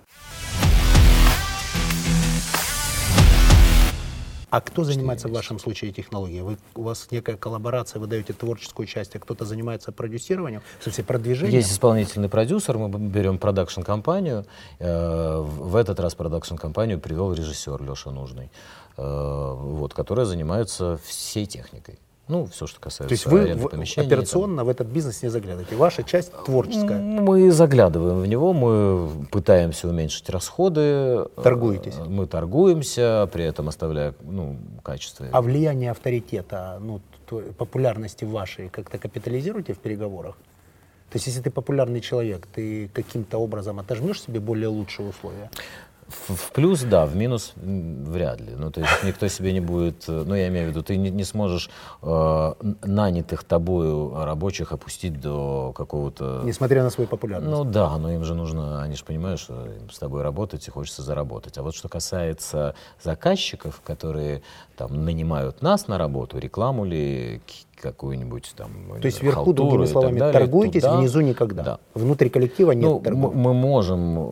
А 4.49 4.61
кто 4.61 4.85
занимается 4.85 5.29
в 5.29 5.33
вашем 5.33 5.59
случае 5.59 5.93
технологией? 5.93 6.43
Вы, 6.43 6.57
у 6.77 6.83
вас 6.83 7.09
некая 7.11 7.37
коллаборация, 7.37 7.99
вы 7.99 8.07
даете 8.07 8.33
творческую 8.33 8.87
часть, 8.87 9.17
а 9.17 9.19
кто-то 9.19 9.45
занимается 9.45 9.91
продюсированием, 9.91 10.63
в 10.79 10.85
смысле 10.85 11.05
продвижением? 11.05 11.57
Есть 11.57 11.73
исполнительный 11.73 12.29
продюсер, 12.29 12.79
мы 12.79 12.89
берем 12.89 13.39
продакшн-компанию. 13.39 14.47
Э, 14.79 15.41
В 15.41 15.75
этот 15.75 15.99
раз 15.99 16.15
продакшн-компанию 16.15 17.01
привел 17.01 17.33
режиссер 17.33 17.83
Леша 17.83 18.13
Нужный, 18.13 18.51
э, 18.97 19.55
вот, 19.57 19.95
которая 19.95 20.27
занимается 20.27 20.99
всей 21.05 21.47
техникой. 21.47 21.99
Ну, 22.29 22.47
все, 22.47 22.67
что 22.67 22.81
касается 22.81 23.09
То 23.09 23.13
есть 23.13 23.27
вы 23.27 23.55
в- 23.55 23.99
операционно 23.99 24.65
в 24.65 24.69
этот 24.69 24.89
бизнес 24.89 25.23
не 25.23 25.29
заглядываете. 25.29 25.77
Ваша 25.77 26.03
часть 26.03 26.33
творческая. 26.45 26.99
Мы 26.99 27.53
заглядываем 27.53 28.21
в 28.21 28.27
него, 28.27 28.53
мы 28.53 29.27
пытаемся 29.31 29.89
уменьшить 29.89 30.29
расходы. 30.29 31.27
Торгуетесь? 31.43 31.95
Э, 31.97 32.05
Мы 32.05 32.27
торгуемся, 32.27 33.29
при 33.33 33.45
этом 33.45 33.69
оставляя 33.69 34.15
ну, 34.23 34.57
качество. 34.83 35.27
А 35.31 35.41
влияние 35.41 35.93
авторитета, 35.93 36.79
ну, 36.81 37.01
популярности 37.59 38.25
вашей 38.25 38.71
как-то 38.71 38.99
капитализируете 38.99 39.75
в 39.75 39.79
переговорах? 39.79 40.37
То 41.11 41.17
есть, 41.17 41.29
если 41.29 41.41
ты 41.41 41.51
популярный 41.53 42.01
человек, 42.01 42.49
ты 42.53 42.89
каким-то 42.93 43.39
образом 43.39 43.79
отожмешь 43.79 44.21
себе 44.23 44.41
более 44.41 44.69
лучшие 44.69 45.09
условия? 45.09 45.51
В, 46.09 46.35
в 46.35 46.53
плюс, 46.53 46.83
да, 46.83 47.05
в 47.05 47.17
минус 47.17 47.53
вряд 47.57 48.41
ли. 48.41 48.55
Ну, 48.57 48.71
то 48.71 48.81
есть 48.81 49.05
никто 49.05 49.27
себе 49.29 49.53
не 49.53 49.61
будет, 49.61 50.05
э, 50.09 50.25
ну, 50.25 50.35
я 50.35 50.47
имею 50.49 50.67
в 50.67 50.71
виду, 50.71 50.83
ты 50.83 50.97
не, 50.97 51.11
не 51.11 51.25
сможешь 51.25 51.69
э, 52.03 52.55
нанятых 52.85 53.43
тобою 53.43 54.15
рабочих 54.15 54.71
опустить 54.73 55.21
до 55.21 55.73
какого-то... 55.75 56.43
Несмотря 56.45 56.85
на 56.85 56.91
свою 56.91 57.09
популярность. 57.09 57.51
Ну 57.51 57.65
да, 57.65 57.97
но 57.99 58.13
им 58.13 58.25
же 58.25 58.35
нужно, 58.35 58.83
они 58.83 58.95
же 58.95 59.05
понимают, 59.05 59.41
что 59.41 59.67
им 59.67 59.91
с 59.91 59.99
тобой 59.99 60.23
работать 60.23 60.67
и 60.69 60.71
хочется 60.71 61.03
заработать. 61.03 61.59
А 61.59 61.63
вот 61.63 61.75
что 61.75 61.89
касается 61.89 62.77
заказчиков, 63.03 63.81
которые 63.85 64.43
там 64.77 65.05
нанимают 65.05 65.61
нас 65.61 65.89
на 65.89 65.99
работу, 65.99 66.39
рекламу 66.39 66.85
ли, 66.85 67.43
какую-нибудь 67.81 68.53
там 68.57 68.71
То 69.01 69.07
есть 69.07 69.23
вверху, 69.23 69.53
другими 69.53 69.85
словами, 69.87 70.19
далее, 70.19 70.33
торгуетесь, 70.41 70.83
туда- 70.83 70.99
внизу 70.99 71.21
никогда. 71.21 71.63
Да. 71.63 71.79
Внутри 71.95 72.29
коллектива 72.31 72.73
нет 72.73 72.85
Ну, 72.91 73.01
торгов. 73.01 73.35
мы 73.35 73.55
можем, 73.55 74.19
э, 74.19 74.23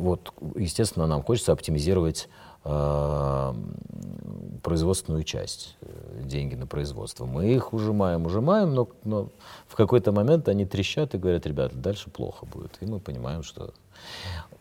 вот, 0.00 0.32
естественно, 0.56 1.06
нам 1.06 1.22
хочется 1.22 1.52
оптимизировать 1.52 2.28
э, 2.64 3.54
производственную 4.62 5.24
часть, 5.24 5.76
э, 5.80 6.22
деньги 6.24 6.54
на 6.54 6.66
производство. 6.66 7.26
Мы 7.26 7.52
их 7.54 7.72
ужимаем, 7.72 8.26
ужимаем, 8.26 8.74
но, 8.74 8.88
но 9.04 9.28
в 9.66 9.74
какой-то 9.74 10.12
момент 10.12 10.48
они 10.48 10.64
трещат 10.64 11.14
и 11.14 11.18
говорят, 11.18 11.46
ребята, 11.46 11.76
дальше 11.76 12.10
плохо 12.10 12.46
будет. 12.46 12.76
И 12.80 12.86
мы 12.86 13.00
понимаем, 13.00 13.42
что... 13.42 13.72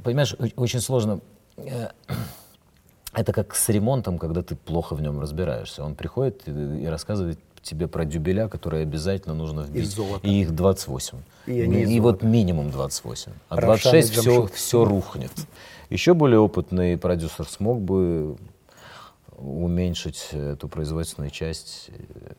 Понимаешь, 0.04 0.36
очень 0.56 0.80
сложно... 0.80 1.20
э, 1.58 1.90
Это 3.14 3.34
как 3.34 3.56
с 3.56 3.68
ремонтом, 3.70 4.18
когда 4.18 4.42
ты 4.42 4.56
плохо 4.56 4.96
в 4.96 5.02
нем 5.02 5.20
разбираешься. 5.20 5.84
Он 5.84 5.96
приходит 5.96 6.48
и 6.48 6.86
рассказывает 6.88 7.40
тебе 7.62 7.88
про 7.88 8.06
дюбеля, 8.06 8.48
которые 8.48 8.84
обязательно 8.84 9.36
нужно 9.36 9.62
вбить. 9.62 9.90
золота. 9.90 10.26
И 10.28 10.42
их 10.42 10.56
28. 10.56 11.18
И 11.48 11.62
они 11.62 11.82
из 11.82 11.90
и 11.90 12.00
вот 12.00 12.24
минимум 12.24 12.72
28. 12.72 13.32
А 13.50 13.56
Равшан 13.56 13.92
26 13.92 14.10
и 14.10 14.20
все, 14.20 14.48
все 14.48 14.86
рухнет. 14.86 15.32
Еще 15.90 16.14
более 16.14 16.40
опытный 16.40 16.98
продюсер 16.98 17.48
смог 17.48 17.82
бы 17.82 18.38
уменьшить 19.38 20.30
эту 20.32 20.68
производственную 20.68 21.32
часть 21.32 21.90
э, 21.90 22.34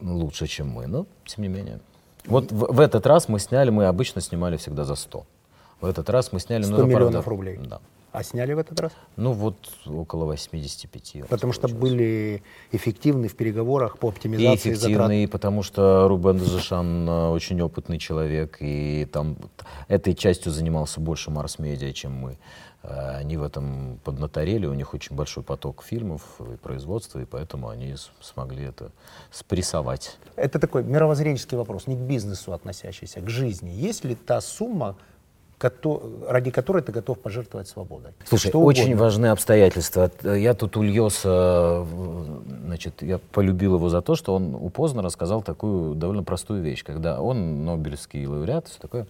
лучше, 0.00 0.46
чем 0.46 0.68
мы. 0.68 0.86
Но, 0.86 1.06
тем 1.24 1.42
не 1.42 1.48
менее. 1.48 1.80
Вот 2.26 2.52
в, 2.52 2.72
в 2.72 2.80
этот 2.80 3.06
раз 3.06 3.28
мы 3.28 3.38
сняли, 3.38 3.70
мы 3.70 3.86
обычно 3.86 4.20
снимали 4.20 4.56
всегда 4.56 4.84
за 4.84 4.94
100. 4.94 5.26
В 5.80 5.86
этот 5.86 6.10
раз 6.10 6.32
мы 6.32 6.40
сняли... 6.40 6.62
100 6.62 6.76
ну, 6.76 6.84
миллионов 6.84 7.24
правда, 7.24 7.30
рублей. 7.30 7.58
Да. 7.62 7.80
А 8.12 8.24
сняли 8.24 8.54
в 8.54 8.58
этот 8.58 8.80
раз? 8.80 8.92
Ну 9.16 9.32
вот 9.32 9.56
около 9.86 10.24
85. 10.24 11.12
у 11.14 11.18
нас 11.20 11.28
Потому 11.28 11.52
что 11.52 11.68
были 11.68 12.42
эффективны 12.72 13.28
в 13.28 13.36
переговорах 13.36 13.98
по 13.98 14.08
И 14.08 14.10
оптимизации 14.10 14.72
затрат. 14.74 14.90
эффективный, 14.90 15.28
потому 15.28 15.62
что 15.62 16.08
Рубен 16.08 16.38
Дежишан 16.38 17.08
э, 17.08 17.28
очень 17.28 17.60
опытный 17.60 17.98
человек, 17.98 18.56
и 18.60 19.06
там 19.12 19.36
этой 19.86 20.14
частью 20.14 20.50
занимался 20.50 21.00
больше 21.00 21.30
Марс 21.30 21.60
Медиа, 21.60 21.92
чем 21.92 22.12
мы. 22.14 22.36
Э, 22.82 23.18
Они 23.18 23.36
в 23.36 23.44
этом 23.44 24.00
поднаторели, 24.02 24.66
у 24.66 24.74
них 24.74 24.92
очень 24.92 25.14
большой 25.14 25.44
поток 25.44 25.84
фильмов 25.84 26.22
и 26.40 26.56
производства, 26.56 27.20
и 27.20 27.24
поэтому 27.24 27.68
они 27.68 27.94
смогли 28.20 28.64
это 28.64 28.90
спрессовать. 29.30 30.18
Это 30.34 30.58
такой 30.58 30.82
мировоззренческий 30.82 31.56
вопрос, 31.56 31.86
не 31.86 31.94
к 31.94 32.00
бизнесу 32.00 32.52
относящийся, 32.52 33.20
к 33.20 33.28
жизни. 33.30 33.70
Есть 33.70 34.04
ли 34.04 34.16
та 34.16 34.40
сумма, 34.40 34.96
ради 36.28 36.50
которой 36.50 36.82
ты 36.82 36.90
готов 36.92 37.18
пожертвовать 37.20 37.68
свободой? 37.68 38.12
Слушай, 38.24 38.48
Что 38.48 38.60
очень 38.62 38.96
важны 38.96 39.26
обстоятельства. 39.26 40.10
Э, 40.22 40.38
Я 40.38 40.54
тут 40.54 40.76
у 40.76 40.82
Льоса, 40.82 41.80
в- 41.82 42.42
значит, 42.64 43.02
я 43.02 43.18
полюбил 43.18 43.74
его 43.76 43.88
за 43.88 44.00
то, 44.02 44.14
что 44.16 44.34
он 44.34 44.54
у 44.54 44.70
Познера 44.70 45.08
сказал 45.10 45.42
такую 45.42 45.94
довольно 45.94 46.22
простую 46.22 46.62
вещь, 46.62 46.82
когда 46.82 47.20
он 47.20 47.64
Нобелевский 47.64 48.26
лауреат, 48.26 48.68
все 48.68 48.78
такое, 48.80 49.06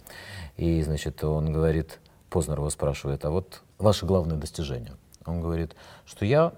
и, 0.57 0.81
значит, 0.83 1.23
он 1.23 1.53
говорит, 1.53 1.99
Познер 2.29 2.57
его 2.57 2.69
спрашивает, 2.69 3.23
а 3.25 3.29
вот 3.31 3.61
ваше 3.77 4.05
главное 4.05 4.37
достижение? 4.37 4.93
Он 5.25 5.41
говорит, 5.41 5.75
что 6.05 6.25
я 6.25 6.53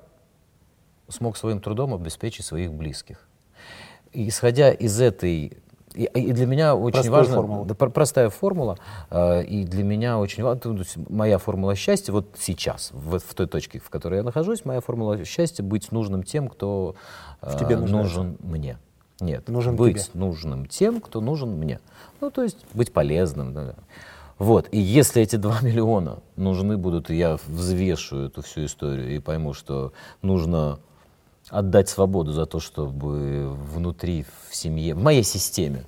смог 1.10 1.38
своим 1.38 1.60
трудом 1.60 1.94
обеспечить 1.94 2.46
своих 2.46 2.72
близких. 2.72 3.20
И 4.14 4.28
исходя 4.30 4.72
из 4.72 5.00
этой 5.02 5.58
и, 5.96 6.04
и 6.06 6.32
для 6.32 6.46
меня 6.46 6.76
очень 6.76 6.94
Простую 6.94 7.14
важно, 7.14 7.36
формулу. 7.36 7.66
да, 7.66 7.74
про- 7.76 7.90
простая 7.90 8.30
формула, 8.30 8.78
э, 9.10 9.44
и 9.44 9.64
для 9.64 9.84
меня 9.84 10.18
очень 10.20 10.44
важно, 10.44 10.84
моя 11.10 11.38
формула 11.38 11.76
счастья 11.76 12.12
вот 12.12 12.28
сейчас, 12.38 12.92
в, 12.94 13.20
в 13.20 13.34
той 13.34 13.48
точке, 13.48 13.80
в 13.80 13.90
которой 13.90 14.16
я 14.18 14.24
нахожусь, 14.24 14.66
моя 14.66 14.82
формула 14.82 15.24
счастья 15.26 15.64
быть 15.64 15.92
нужным 15.92 16.24
тем, 16.24 16.48
кто 16.50 16.96
э, 17.42 17.56
тебе 17.60 17.78
нужен 17.78 18.38
мне. 18.42 18.78
Нет, 19.20 19.48
Нужен 19.48 19.76
быть 19.76 20.08
тебе. 20.10 20.20
нужным 20.20 20.66
тем, 20.66 21.00
кто 21.00 21.22
нужен 21.22 21.50
мне. 21.58 21.80
Ну, 22.20 22.30
то 22.32 22.44
есть 22.44 22.58
быть 22.74 22.92
полезным. 22.92 23.54
да. 23.54 23.76
Вот, 24.40 24.68
и 24.72 24.80
если 24.80 25.22
эти 25.22 25.36
2 25.38 25.60
миллиона 25.62 26.20
нужны 26.36 26.76
будут, 26.78 27.10
и 27.12 27.16
я 27.16 27.38
взвешу 27.48 28.18
эту 28.26 28.42
всю 28.42 28.66
историю 28.66 29.16
и 29.16 29.20
пойму, 29.20 29.54
что 29.54 29.94
нужно 30.24 30.80
отдать 31.54 31.88
свободу 31.90 32.32
за 32.32 32.46
то, 32.46 32.60
чтобы 32.60 33.50
внутри, 33.54 34.26
в 34.50 34.56
семье, 34.56 34.96
в 34.96 35.02
моей 35.02 35.24
системе 35.24 35.86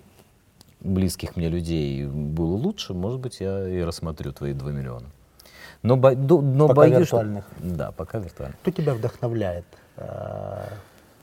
близких 0.79 1.35
мне 1.35 1.49
людей 1.49 2.05
было 2.05 2.55
лучше, 2.55 2.93
может 2.93 3.19
быть, 3.19 3.39
я 3.39 3.67
и 3.67 3.81
рассмотрю 3.81 4.31
твои 4.31 4.53
2 4.53 4.71
миллиона. 4.71 5.07
Но, 5.81 5.97
бо- 5.97 6.15
ду- 6.15 6.41
но 6.41 6.67
Пока 6.67 6.81
боюсь, 6.81 6.99
виртуальных. 6.99 7.45
Что... 7.57 7.75
Да, 7.75 7.91
пока 7.91 8.19
виртуально. 8.19 8.55
Кто 8.61 8.71
тебя 8.71 8.93
вдохновляет 8.93 9.65
э, 9.97 10.67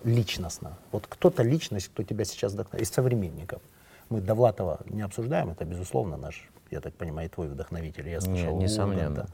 личностно? 0.05 0.77
Вот 0.91 1.07
кто-то 1.09 1.43
личность, 1.43 1.89
кто 1.89 2.03
тебя 2.03 2.25
сейчас 2.25 2.53
вдохновляет, 2.53 2.89
из 2.89 2.93
современников. 2.95 3.63
Мы 4.09 4.21
Довлатова 4.21 4.81
не 4.87 5.03
обсуждаем, 5.03 5.51
это, 5.51 5.65
безусловно, 5.65 6.17
наш, 6.17 6.49
я 6.71 6.81
так 6.81 6.95
понимаю, 6.95 7.31
твой 7.31 7.49
вдохновитель. 7.49 8.09
Я 8.09 8.21
слышал, 8.21 8.57
Не, 8.57 8.65
несомненно. 8.65 9.23
Урганта. 9.23 9.27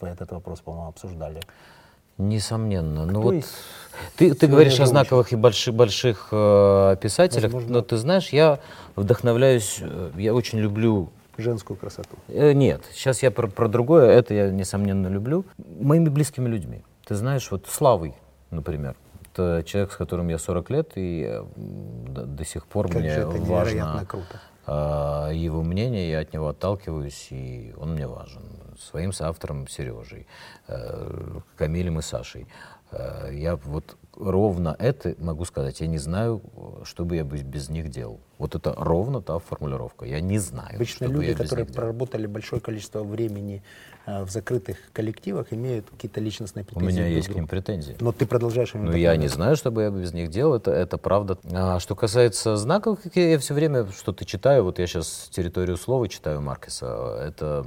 Мы 0.00 0.08
этот 0.08 0.32
вопрос, 0.32 0.60
по-моему, 0.60 0.88
обсуждали. 0.88 1.40
Несомненно. 2.18 3.04
Ну 3.06 3.10
Кто 3.10 3.20
вот 3.20 3.34
из 3.34 3.46
ты, 4.16 4.34
ты 4.34 4.46
говоришь 4.46 4.78
о 4.80 4.86
знаковых 4.86 5.32
и 5.32 5.36
больших, 5.36 5.74
больших 5.74 6.28
э, 6.30 6.96
писателях, 7.00 7.52
Возможно. 7.52 7.72
но 7.72 7.82
ты 7.82 7.96
знаешь, 7.96 8.28
я 8.30 8.60
вдохновляюсь, 8.96 9.78
э, 9.80 10.10
я 10.16 10.34
очень 10.34 10.58
люблю 10.58 11.10
Женскую 11.36 11.76
красоту. 11.76 12.16
Э, 12.28 12.52
Нет, 12.52 12.82
сейчас 12.92 13.22
я 13.22 13.30
про, 13.30 13.46
про 13.46 13.68
другое, 13.68 14.10
это 14.10 14.34
я, 14.34 14.50
несомненно, 14.50 15.06
люблю. 15.06 15.44
Моими 15.80 16.08
близкими 16.08 16.48
людьми. 16.48 16.82
Ты 17.06 17.14
знаешь, 17.14 17.48
вот 17.50 17.66
Славой, 17.68 18.14
например. 18.50 18.96
Это 19.32 19.62
человек, 19.64 19.92
с 19.92 19.96
которым 19.96 20.28
я 20.28 20.38
40 20.38 20.70
лет, 20.70 20.90
и 20.96 21.24
э, 21.28 21.44
до, 21.56 22.24
до 22.24 22.44
сих 22.44 22.66
пор 22.66 22.88
Как 22.88 23.00
мне 23.00 23.10
же 23.10 23.20
это 23.20 23.38
невероятно 23.38 23.54
важно 23.54 24.06
круто. 24.06 24.40
А, 24.70 25.30
его 25.30 25.62
мнение, 25.62 26.10
я 26.10 26.20
от 26.20 26.34
него 26.34 26.48
отталкиваюсь, 26.48 27.28
и 27.30 27.72
он 27.78 27.94
мне 27.94 28.06
важен. 28.06 28.42
Своим 28.78 29.12
соавтором 29.12 29.66
Сережей, 29.66 30.26
э, 30.68 31.40
Камилем 31.56 31.98
и 31.98 32.02
Сашей. 32.02 32.46
Э, 32.90 33.30
Я 33.32 33.56
вот 33.56 33.96
ровно 34.16 34.74
это 34.78 35.14
могу 35.18 35.44
сказать. 35.44 35.80
Я 35.80 35.86
не 35.86 35.98
знаю, 35.98 36.40
что 36.84 37.04
бы 37.04 37.16
я 37.16 37.22
без 37.22 37.68
них 37.68 37.88
делал. 37.90 38.18
Вот 38.38 38.54
это 38.54 38.74
ровно 38.76 39.20
та 39.22 39.38
формулировка. 39.38 40.04
Я 40.06 40.20
не 40.20 40.38
знаю, 40.38 40.74
Обычно 40.76 41.04
люди, 41.06 41.34
которые 41.34 41.64
них 41.64 41.66
делал. 41.72 41.74
проработали 41.76 42.26
большое 42.26 42.60
количество 42.60 43.02
времени 43.04 43.62
э, 44.06 44.24
в 44.24 44.30
закрытых 44.30 44.76
коллективах, 44.92 45.52
имеют 45.52 45.88
какие-то 45.90 46.20
личностные 46.20 46.64
У 46.64 46.66
претензии. 46.66 46.86
меня 46.86 47.04
друг 47.04 47.16
есть 47.16 47.28
к 47.28 47.34
ним 47.34 47.46
претензии. 47.46 47.96
Но 48.00 48.12
ты 48.12 48.26
продолжаешь 48.26 48.74
им 48.74 48.86
Ну, 48.86 48.92
я 48.92 49.16
не 49.16 49.28
знаю, 49.28 49.56
что 49.56 49.70
бы 49.70 49.82
я 49.82 49.90
без 49.90 50.12
них 50.12 50.30
делал, 50.30 50.54
это, 50.54 50.70
это 50.72 50.98
правда. 50.98 51.38
А 51.52 51.78
что 51.80 51.94
касается 51.94 52.56
знаков, 52.56 52.98
я 53.14 53.38
все 53.38 53.54
время 53.54 53.86
что-то 53.92 54.24
читаю, 54.24 54.64
вот 54.64 54.78
я 54.78 54.86
сейчас 54.86 55.28
«Территорию 55.30 55.76
слова» 55.76 56.08
читаю 56.08 56.40
Маркеса, 56.40 57.22
это 57.24 57.66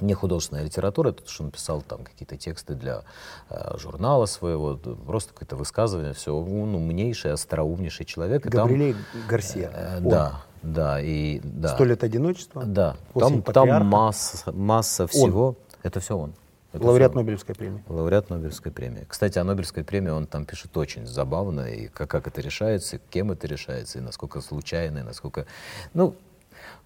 не 0.00 0.14
художественная 0.14 0.64
литература, 0.64 1.10
это 1.10 1.22
то, 1.22 1.30
что 1.30 1.44
он 1.44 1.50
писал 1.50 1.82
там 1.82 2.04
какие-то 2.04 2.36
тексты 2.36 2.74
для 2.74 3.02
э, 3.50 3.76
журнала 3.78 4.26
своего, 4.26 4.76
просто 4.76 5.32
какое-то 5.32 5.56
высказывание, 5.56 6.12
все, 6.12 6.34
он 6.34 6.74
умнейший, 6.74 7.32
остроумнейший 7.32 8.06
человек. 8.06 8.46
Габриэль 8.46 8.96
Гарсия. 9.28 9.70
э, 9.74 9.96
Он. 9.98 10.08
да, 10.08 10.42
да, 10.62 11.00
и 11.00 11.40
да. 11.42 11.68
«Сто 11.68 11.84
лет 11.84 12.04
одиночества». 12.04 12.64
Да, 12.64 12.96
«Осень 13.14 13.42
там, 13.42 13.42
там 13.42 13.54
патриарха». 13.62 13.84
масса, 13.84 14.52
масса 14.52 15.06
всего. 15.06 15.56
Это 15.82 16.00
все 16.00 16.16
он. 16.16 16.34
Это 16.72 16.86
Лауреат 16.86 17.10
он. 17.10 17.18
Нобелевской 17.18 17.54
премии. 17.54 17.84
Лауреат 17.88 18.30
Нобелевской 18.30 18.72
премии. 18.72 19.04
Кстати, 19.06 19.38
о 19.38 19.44
Нобелевской 19.44 19.84
премии 19.84 20.10
он 20.10 20.26
там 20.26 20.46
пишет 20.46 20.74
очень 20.76 21.06
забавно, 21.06 21.62
и 21.66 21.88
как, 21.88 22.08
как 22.10 22.26
это 22.26 22.40
решается, 22.40 22.96
и 22.96 23.00
кем 23.10 23.30
это 23.30 23.46
решается, 23.46 23.98
и 23.98 24.00
насколько 24.00 24.40
случайно, 24.40 25.00
и 25.00 25.02
насколько... 25.02 25.46
Ну, 25.92 26.14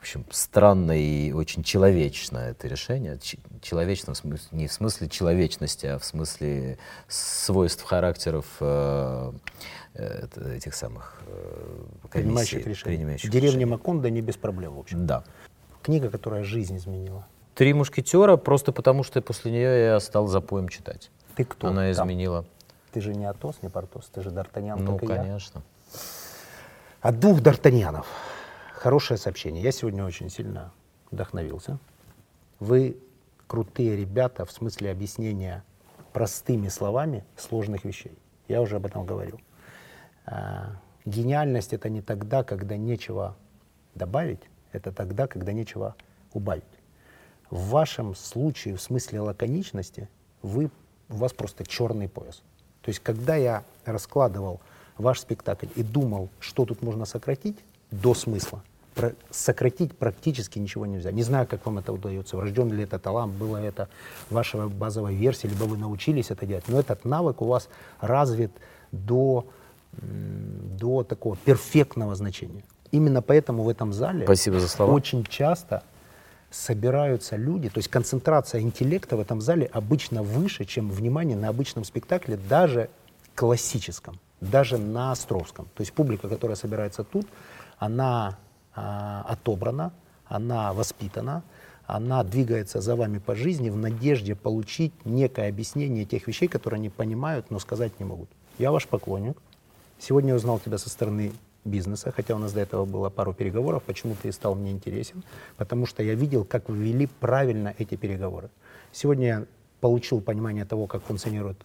общем, 0.07 0.25
странно 0.31 0.93
и 0.99 1.33
очень 1.33 1.65
человечно 1.65 2.39
это 2.39 2.69
решение. 2.69 3.19
Человечно 3.61 4.15
не 4.53 4.69
в 4.69 4.73
смысле 4.73 5.09
человечности, 5.09 5.87
а 5.87 5.99
в 5.99 6.05
смысле 6.05 6.79
свойств 7.09 7.83
характеров 7.83 8.47
э, 8.61 9.33
э, 9.95 10.57
этих 10.57 10.75
самых 10.75 11.21
э, 11.27 11.85
комиссий, 12.09 12.23
Принимающих 12.23 12.67
решения. 12.67 12.97
принимающих 12.97 13.31
Деревня 13.31 13.49
решений. 13.49 13.65
Макондо 13.65 14.09
не 14.09 14.21
без 14.21 14.37
проблем, 14.37 14.77
в 14.77 14.79
общем. 14.79 15.07
Да. 15.07 15.25
Книга, 15.83 16.09
которая 16.09 16.45
жизнь 16.45 16.77
изменила. 16.77 17.27
«Три 17.57 17.75
мушкетера» 17.75 18.37
просто 18.37 18.71
потому, 18.71 19.03
что 19.03 19.21
после 19.23 19.51
нее 19.51 19.87
я 19.87 20.01
стал 20.01 20.29
запоем 20.29 20.69
читать. 20.69 21.11
Ты 21.35 21.45
кто? 21.45 21.69
Она 21.69 21.93
там? 21.93 22.07
изменила. 22.07 22.45
Ты 22.93 23.01
же 23.01 23.13
не 23.13 23.25
Атос, 23.25 23.57
не 23.63 23.71
Портос, 23.71 24.09
ты 24.13 24.23
же 24.23 24.31
Д'Артаньян, 24.31 24.79
Ну, 24.79 24.99
и 24.99 25.07
я. 25.07 25.17
конечно. 25.17 25.63
От 27.01 27.19
двух 27.19 27.41
Д'Артаньянов. 27.41 28.05
Хорошее 28.87 29.19
сообщение. 29.19 29.65
Я 29.65 29.73
сегодня 29.73 30.05
очень 30.05 30.31
сильно 30.31 30.73
вдохновился. 31.11 31.81
Вы 32.61 32.97
крутые 33.49 33.97
ребята 33.97 34.45
в 34.45 34.53
смысле 34.53 34.93
объяснения 34.93 35.65
простыми 36.13 36.69
словами 36.69 37.25
сложных 37.37 37.85
вещей. 37.85 38.17
Я 38.47 38.63
уже 38.63 38.77
об 38.77 38.87
этом 38.87 39.05
говорил. 39.05 39.41
А, 40.25 40.77
гениальность 41.05 41.73
это 41.73 41.89
не 41.89 42.01
тогда, 42.01 42.45
когда 42.45 42.77
нечего 42.77 43.37
добавить, 43.97 44.43
это 44.71 44.93
тогда, 44.93 45.27
когда 45.27 45.53
нечего 45.53 45.97
убавить. 46.33 46.63
В 47.51 47.71
вашем 47.71 48.15
случае, 48.15 48.77
в 48.77 48.81
смысле 48.81 49.19
лаконичности, 49.19 50.09
вы, 50.43 50.71
у 51.09 51.17
вас 51.17 51.33
просто 51.33 51.67
черный 51.67 52.09
пояс. 52.09 52.37
То 52.83 52.91
есть, 52.91 53.01
когда 53.01 53.35
я 53.35 53.65
раскладывал 53.85 54.61
ваш 54.97 55.19
спектакль 55.19 55.67
и 55.75 55.83
думал, 55.83 56.29
что 56.39 56.65
тут 56.65 56.83
можно 56.83 57.05
сократить 57.05 57.59
до 57.91 58.15
смысла, 58.15 58.63
сократить 59.31 59.97
практически 59.97 60.59
ничего 60.59 60.87
нельзя. 60.87 61.13
Не 61.13 61.23
знаю, 61.23 61.47
как 61.47 61.65
вам 61.67 61.79
это 61.79 61.93
удается, 61.93 62.37
врожден 62.37 62.73
ли 62.73 62.85
это 62.85 62.99
талант, 62.99 63.35
было 63.35 63.57
это 63.59 63.89
ваша 64.31 64.69
базовая 64.69 65.13
версия, 65.13 65.49
либо 65.49 65.65
вы 65.65 65.77
научились 65.77 66.31
это 66.31 66.47
делать, 66.47 66.65
но 66.69 66.81
этот 66.81 67.05
навык 67.05 67.43
у 67.43 67.47
вас 67.47 67.69
развит 68.01 68.53
до, 68.93 69.47
до 69.93 71.05
такого 71.05 71.37
перфектного 71.37 72.15
значения. 72.15 72.63
Именно 72.91 73.23
поэтому 73.23 73.65
в 73.65 73.69
этом 73.69 73.93
зале 73.93 74.25
Спасибо 74.25 74.61
за 74.61 74.69
слова. 74.69 74.93
очень 74.93 75.25
часто 75.25 75.83
собираются 76.51 77.37
люди, 77.37 77.69
то 77.69 77.79
есть 77.79 77.89
концентрация 77.89 78.61
интеллекта 78.61 79.17
в 79.17 79.21
этом 79.21 79.41
зале 79.41 79.69
обычно 79.73 80.23
выше, 80.23 80.65
чем 80.65 80.91
внимание 80.91 81.37
на 81.37 81.49
обычном 81.49 81.85
спектакле, 81.85 82.39
даже 82.49 82.89
классическом, 83.35 84.19
даже 84.41 84.79
на 84.79 85.13
Островском. 85.13 85.67
То 85.75 85.83
есть 85.83 85.93
публика, 85.93 86.29
которая 86.29 86.57
собирается 86.57 87.05
тут, 87.05 87.27
она 87.79 88.39
отобрана, 88.77 89.93
она 90.27 90.73
воспитана, 90.73 91.43
она 91.87 92.23
двигается 92.25 92.81
за 92.81 92.97
вами 92.97 93.19
по 93.19 93.35
жизни 93.35 93.71
в 93.71 93.77
надежде 93.77 94.35
получить 94.35 94.93
некое 95.05 95.49
объяснение 95.49 96.05
тех 96.05 96.27
вещей, 96.27 96.49
которые 96.49 96.79
они 96.79 96.91
понимают, 96.91 97.51
но 97.51 97.59
сказать 97.59 97.99
не 97.99 98.05
могут. 98.05 98.29
Я 98.59 98.73
ваш 98.73 98.87
поклонник. 98.87 99.37
Сегодня 99.99 100.31
я 100.31 100.37
узнал 100.37 100.59
тебя 100.59 100.79
со 100.79 100.91
стороны 100.91 101.33
бизнеса, 101.65 102.13
хотя 102.15 102.35
у 102.35 102.39
нас 102.39 102.53
до 102.53 102.61
этого 102.61 102.85
было 102.85 103.09
пару 103.11 103.33
переговоров, 103.33 103.83
почему 103.85 104.17
ты 104.21 104.31
стал 104.33 104.55
мне 104.55 104.71
интересен, 104.71 105.23
потому 105.57 105.87
что 105.87 106.03
я 106.03 106.15
видел, 106.15 106.45
как 106.45 106.69
вы 106.69 106.77
вели 106.77 107.07
правильно 107.07 107.75
эти 107.79 107.97
переговоры. 107.97 108.51
Сегодня 108.93 109.27
я 109.27 109.45
получил 109.81 110.21
понимание 110.21 110.65
того, 110.65 110.87
как 110.87 111.03
функционирует 111.03 111.59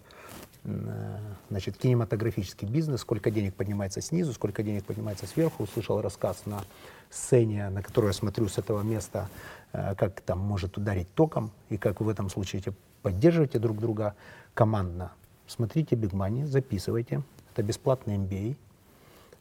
значит, 0.64 1.76
кинематографический 1.76 2.68
бизнес, 2.68 3.00
сколько 3.00 3.30
денег 3.30 3.54
поднимается 3.54 4.00
снизу, 4.00 4.32
сколько 4.32 4.62
денег 4.62 4.84
поднимается 4.84 5.26
сверху. 5.26 5.64
Услышал 5.64 6.00
рассказ 6.00 6.42
на 6.46 6.62
сцене, 7.10 7.68
на 7.70 7.82
которую 7.82 8.10
я 8.10 8.14
смотрю 8.14 8.48
с 8.48 8.58
этого 8.58 8.82
места, 8.82 9.28
э, 9.72 9.94
как 9.96 10.20
там 10.20 10.38
может 10.38 10.76
ударить 10.76 11.12
током, 11.14 11.50
и 11.68 11.76
как 11.76 12.00
вы 12.00 12.06
в 12.06 12.08
этом 12.08 12.30
случае 12.30 12.62
поддерживаете 13.02 13.58
друг 13.58 13.78
друга 13.78 14.14
командно. 14.54 15.12
Смотрите 15.46 15.96
Big 15.96 16.12
Money, 16.12 16.46
записывайте. 16.46 17.22
Это 17.52 17.62
бесплатный 17.62 18.16
MBA. 18.16 18.56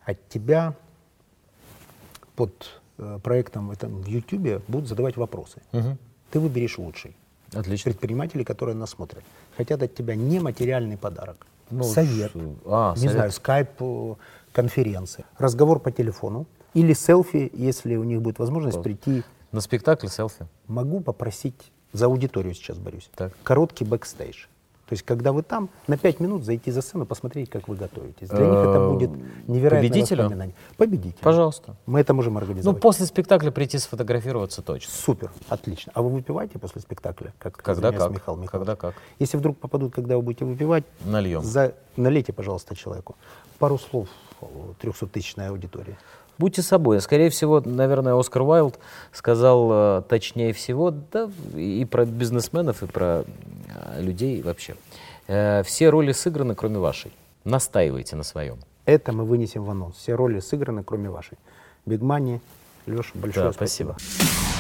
От 0.04 0.28
тебя 0.28 0.76
под 2.36 2.82
э, 2.98 3.20
проектом 3.22 3.68
в, 3.68 3.72
этом, 3.72 4.02
в 4.02 4.08
YouTube 4.08 4.64
будут 4.68 4.88
задавать 4.88 5.18
вопросы. 5.18 5.62
Ты 6.32 6.40
выберешь 6.40 6.78
лучший. 6.78 7.16
Отлично. 7.54 7.92
Предприниматели, 7.92 8.44
которые 8.44 8.76
нас 8.76 8.92
смотрят, 8.92 9.24
хотят 9.58 9.84
от 9.84 9.94
тебя 9.94 10.16
нематериальный 10.16 10.98
подарок. 10.98 11.46
Ну, 11.70 11.84
совет. 11.84 12.32
а, 12.66 12.92
не 12.94 13.00
совет. 13.00 13.14
знаю, 13.14 13.32
скайп, 13.32 13.70
э, 13.80 14.16
конференции. 14.52 15.26
Разговор 15.38 15.80
по 15.80 15.92
телефону. 15.92 16.46
Или 16.74 16.94
селфи, 16.94 17.50
если 17.54 17.96
у 17.96 18.04
них 18.04 18.22
будет 18.22 18.40
возможность 18.40 18.82
прийти. 18.82 19.24
На 19.52 19.60
спектакле 19.62 20.10
селфи. 20.10 20.48
Могу 20.68 21.02
попросить, 21.02 21.72
за 21.92 22.06
аудиторию 22.06 22.54
сейчас 22.54 22.78
борюсь, 22.78 23.10
Так. 23.16 23.34
короткий 23.44 23.84
бэкстейдж. 23.84 24.46
То 24.92 24.94
есть, 24.96 25.04
когда 25.06 25.32
вы 25.32 25.42
там, 25.42 25.70
на 25.88 25.96
пять 25.98 26.20
минут 26.20 26.44
зайти 26.44 26.70
за 26.70 26.82
сцену, 26.82 27.06
посмотреть, 27.06 27.50
как 27.50 27.70
вы 27.70 27.78
готовитесь. 27.78 28.28
Для 28.28 28.40
них 28.46 28.58
это 28.60 28.78
Э, 28.78 28.90
будет 28.92 29.10
невероятное 29.48 29.90
победителю? 29.90 30.24
воспоминание. 30.24 30.56
Победитель. 30.76 31.18
Пожалуйста. 31.22 31.78
Мы 31.86 32.02
это 32.02 32.14
можем 32.14 32.34
Ну, 32.34 32.40
организовать. 32.40 32.82
после 32.82 33.06
спектакля 33.06 33.52
прийти 33.52 33.78
сфотографироваться 33.78 34.62
точно. 34.62 34.92
Супер, 34.92 35.32
отлично. 35.48 35.94
А 35.96 36.02
вы 36.02 36.10
выпиваете 36.10 36.60
после 36.60 36.82
спектакля? 36.82 37.32
Как, 37.40 37.56
Когда 37.56 37.90
как. 37.94 37.94
Михаил 38.12 38.12
Михайлович? 38.12 38.50
Когда 38.52 38.76
как. 38.76 38.96
Если 39.18 39.38
вдруг 39.38 39.58
попадут, 39.60 39.94
когда 39.94 40.18
вы 40.18 40.24
будете 40.24 40.44
выпивать, 40.44 40.84
Нальем. 41.06 41.42
за... 41.42 41.74
налейте, 41.96 42.34
пожалуйста, 42.34 42.76
человеку. 42.76 43.16
Пару 43.60 43.78
слов 43.80 44.10
300-тысячной 44.82 45.48
аудитории. 45.48 45.98
Будьте 46.42 46.64
собой. 46.64 47.00
Скорее 47.02 47.30
всего, 47.30 47.62
наверное, 47.64 48.20
Оскар 48.20 48.42
Уайлд 48.42 48.80
сказал 49.12 49.70
э, 49.72 50.02
точнее 50.10 50.54
всего, 50.54 50.90
да, 50.90 51.30
и 51.56 51.86
про 51.86 52.04
бизнесменов, 52.04 52.82
и 52.82 52.88
про 52.88 53.26
э, 53.68 54.02
людей 54.02 54.42
вообще. 54.42 54.76
Э, 55.28 55.62
все 55.62 55.90
роли 55.90 56.14
сыграны, 56.14 56.56
кроме 56.56 56.80
вашей. 56.80 57.12
Настаивайте 57.44 58.16
на 58.16 58.24
своем. 58.24 58.58
Это 58.86 59.12
мы 59.12 59.24
вынесем 59.24 59.66
в 59.66 59.70
анонс. 59.70 59.98
Все 59.98 60.16
роли 60.16 60.40
сыграны, 60.40 60.84
кроме 60.84 61.12
вашей. 61.12 61.38
Биг 61.86 62.02
Мани, 62.02 62.40
Леша, 62.88 63.12
большое 63.14 63.46
Да, 63.46 63.54
спасибо. 63.54 63.96
спасибо. 64.00 64.51